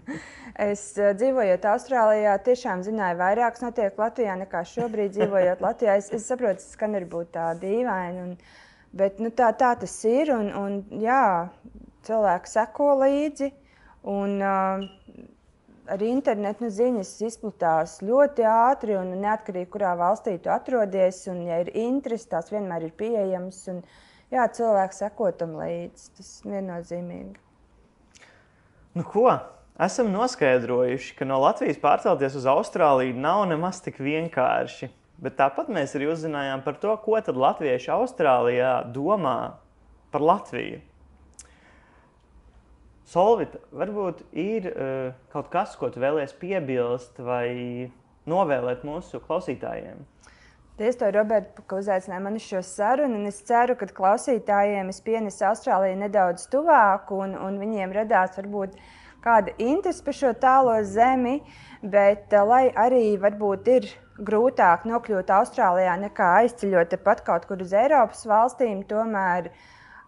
es 0.70 0.84
eh, 0.96 1.12
dzīvojot 1.18 1.68
Austrālijā, 1.74 2.38
tiešām 2.46 2.84
zināju, 2.86 3.18
vairāk 3.20 3.60
notiek 3.60 3.98
Latvijā 3.98 4.36
nekā 4.44 4.62
šobrīd 4.72 5.16
dzīvojot 5.16 5.64
Latvijā. 5.64 5.98
Es, 6.00 6.12
es 6.14 6.28
saprotu, 6.30 6.62
ka 6.62 6.76
skan 6.76 6.96
varbūt 7.00 7.34
tā 7.34 7.50
dīvaini, 7.58 8.22
un, 8.22 8.36
bet 8.96 9.18
nu, 9.20 9.32
tā, 9.34 9.50
tā 9.58 9.74
tas 9.82 9.96
ir. 10.08 10.32
Un, 10.36 10.52
un, 10.56 10.78
jā, 11.02 11.50
cilvēki 12.06 12.54
seko 12.54 12.94
līdzi. 13.02 13.50
Un, 14.12 14.38
uh, 14.42 14.86
arī 15.92 16.08
internetu 16.12 16.66
nu, 16.66 16.70
ziņas 16.72 17.12
izplatās 17.28 17.98
ļoti 18.04 18.46
ātri 18.48 18.96
un 18.98 19.14
neatkarīgi, 19.22 19.70
kurā 19.72 19.92
valstī 19.98 20.38
tu 20.42 20.52
atrodies. 20.52 21.22
Un, 21.32 21.44
ja 21.48 21.60
ir 21.62 21.72
interesi, 21.76 22.30
tās 22.32 22.52
vienmēr 22.52 22.88
ir 22.88 22.94
pieejamas. 22.98 23.62
Un, 23.72 23.82
jā, 24.32 24.46
cilvēks 24.58 25.02
seko 25.04 25.30
tam 25.36 25.56
līdzi. 25.60 26.12
Tas 26.18 26.30
ir 26.42 26.54
viennozīmīgi. 26.56 27.42
Nu, 28.98 29.04
ko? 29.08 29.28
Esam 29.82 30.10
noskaidrojuši, 30.12 31.14
ka 31.16 31.26
no 31.26 31.38
Latvijas 31.40 31.78
pārcelties 31.80 32.34
uz 32.38 32.44
Austrāliju 32.50 33.16
nav 33.16 33.46
nemaz 33.50 33.80
tik 33.82 33.96
vienkārši. 34.04 34.90
Bet 35.22 35.38
tāpat 35.38 35.70
mēs 35.72 35.94
arī 35.96 36.10
uzzinājām 36.12 36.64
par 36.64 36.76
to, 36.82 36.92
ko 37.04 37.16
Latvieši 37.16 37.92
Austrālijā 37.94 38.72
domā 38.92 39.54
par 40.12 40.20
Latviju. 40.20 40.82
Solvita, 43.12 43.58
varbūt 43.76 44.22
ir 44.40 44.70
uh, 44.70 45.10
kaut 45.34 45.50
kas, 45.52 45.74
ko 45.76 45.90
tu 45.92 46.00
vēlēsies 46.00 46.38
piebilst 46.40 47.18
vai 47.20 47.90
novēlēt 48.30 48.86
mūsu 48.88 49.20
klausītājiem? 49.26 50.00
Paldies, 50.78 50.96
Roberta, 51.14 51.62
ka 51.68 51.80
uzaicināji 51.82 52.24
mani 52.24 52.40
šo 52.40 52.62
sarunu. 52.64 53.20
Es 53.28 53.42
ceru, 53.44 53.76
ka 53.76 53.90
klausītājiem 53.98 54.88
es 54.88 55.02
pienesu 55.04 55.44
Austrāliju 55.50 55.98
nedaudz 56.00 56.46
tuvāk, 56.54 57.12
un, 57.12 57.36
un 57.36 57.60
viņiem 57.60 57.92
radās 57.98 58.38
varbūt 58.40 58.80
kāda 59.22 59.52
interese 59.60 60.02
par 60.06 60.16
šo 60.16 60.32
tālo 60.46 60.78
zemi. 60.88 61.42
Bet, 61.82 62.32
uh, 62.32 62.48
lai 62.48 62.64
arī 62.72 63.04
varbūt 63.20 63.68
ir 63.74 63.92
grūtāk 64.24 64.88
nokļūt 64.88 65.36
Austrālijā 65.36 65.98
nekā 66.06 66.32
aizceļot 66.40 66.94
tepat 66.96 67.20
kaut 67.28 67.44
kur 67.50 67.60
uz 67.60 67.76
Eiropas 67.76 68.24
valstīm, 68.28 68.82
tomēr 68.88 69.52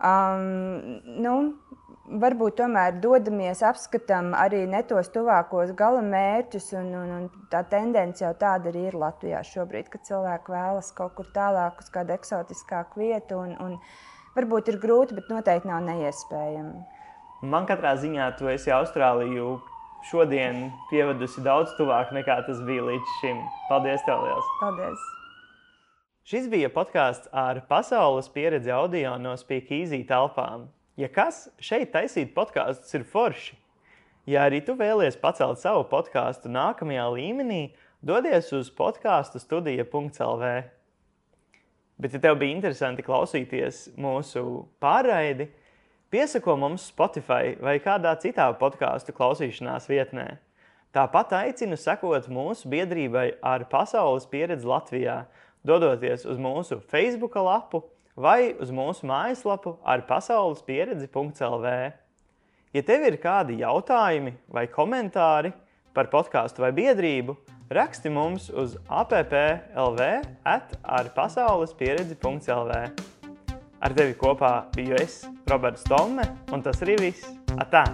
um, 0.01 1.03
nu, 1.21 1.37
varbūt 2.05 2.59
tomēr 2.61 2.99
dodamies, 3.03 3.63
apskatām 3.65 4.33
arī 4.37 4.65
ne 4.69 4.83
tos 4.87 5.09
tuvākos 5.15 5.73
gala 5.77 6.03
mērķus. 6.05 6.71
Un, 6.79 6.91
un, 7.01 7.13
un 7.19 7.49
tā 7.53 7.65
tendence 7.71 8.25
jau 8.25 8.33
tāda 8.41 8.71
arī 8.73 8.89
ir 8.91 8.99
Latvijā 9.01 9.43
šobrīd, 9.47 9.89
ka 9.93 10.03
cilvēki 10.09 10.55
vēlas 10.55 10.93
kaut 10.97 11.17
kur 11.19 11.31
tālāk 11.37 11.81
uz 11.81 11.91
kādu 11.95 12.17
eksotiskāku 12.17 13.05
vietu. 13.05 13.41
Un, 13.41 13.57
un 13.61 13.79
varbūt 14.37 14.73
ir 14.73 14.81
grūti, 14.83 15.17
bet 15.17 15.33
noteikti 15.33 15.71
nav 15.71 15.85
neiespējami. 15.89 16.85
Man 17.45 17.67
katrā 17.69 17.97
ziņā 18.01 18.31
tu 18.39 18.49
esi 18.49 18.73
Austrāliju 18.73 19.59
šodien 20.09 20.71
pievedusi 20.91 21.45
daudz 21.45 21.75
tuvāk 21.79 22.13
nekā 22.17 22.41
tas 22.47 22.61
bija 22.65 22.85
līdz 22.89 23.19
šim. 23.21 23.43
Paldies, 23.69 24.05
tev 24.09 24.25
liels! 24.25 24.55
Paldies! 24.61 25.11
Šis 26.25 26.47
bija 26.49 26.71
podkāsts 26.73 27.29
ar 27.37 27.61
pasaules 27.69 28.31
pieredzi 28.33 28.73
audio 28.73 29.19
no 29.21 29.35
Speakeasy 29.37 30.07
telpām. 30.09 30.71
Ja 30.95 31.09
kas 31.11 31.49
šeit 31.59 31.91
taisīt 31.91 32.31
podkāstus 32.37 32.95
ir 32.95 33.03
forši, 33.11 33.57
ja 34.31 34.45
arī 34.47 34.61
tu 34.63 34.77
vēlies 34.79 35.17
pacelt 35.19 35.59
savu 35.59 35.83
podkāstu 35.91 36.53
nākamajā 36.55 37.09
līmenī, 37.17 37.63
dodies 37.99 38.53
uz 38.55 38.71
podkāstu 38.71 39.41
studija.clv. 39.43 40.53
Bet, 41.99 42.15
ja 42.15 42.21
tev 42.23 42.39
bija 42.39 42.55
interesanti 42.55 43.03
klausīties 43.07 43.89
mūsu 43.99 44.65
pārraidi, 44.83 45.49
piesako 46.15 46.55
mums 46.63 46.87
Spotify 46.91 47.57
vai 47.59 47.81
kādā 47.83 48.15
citā 48.23 48.47
podkāstu 48.59 49.15
klausīšanās 49.15 49.91
vietnē. 49.91 50.29
Tāpat 50.95 51.35
aicinu 51.41 51.75
sekot 51.79 52.31
mūsu 52.31 52.71
biedrībai 52.71 53.33
ar 53.43 53.67
pasaules 53.71 54.29
pieredzi 54.31 54.71
Latvijā, 54.71 55.25
dodoties 55.67 56.23
uz 56.23 56.39
mūsu 56.39 56.79
Facebook 56.87 57.35
lapu 57.35 57.83
vai 58.17 58.55
uz 58.61 58.71
mūsu 58.71 59.07
mājaslapu 59.09 59.77
ar 59.85 60.05
pasaules 60.09 60.63
pieredzi.lv. 60.67 61.75
Ja 62.75 62.83
tev 62.83 63.07
ir 63.07 63.19
kādi 63.23 63.61
jautājumi 63.61 64.35
vai 64.51 64.67
komentāri 64.71 65.53
par 65.95 66.11
podkāstu 66.11 66.65
vai 66.65 66.73
biedrību, 66.75 67.37
Raksti 67.75 68.11
mums 68.13 68.51
uz 68.53 68.75
applv 68.93 69.63
ar 70.85 71.09
pasaules 71.17 71.73
pieredzi.lv. 71.79 72.83
Ar 73.85 73.97
tevi 73.97 74.17
kopā 74.21 74.53
biju 74.77 75.01
es, 75.01 75.23
Roberts 75.51 75.89
Tomme, 75.89 76.29
un 76.53 76.63
tas 76.63 76.85
arī 76.85 77.01
viss. 77.09 77.33
Atā! 77.57 77.87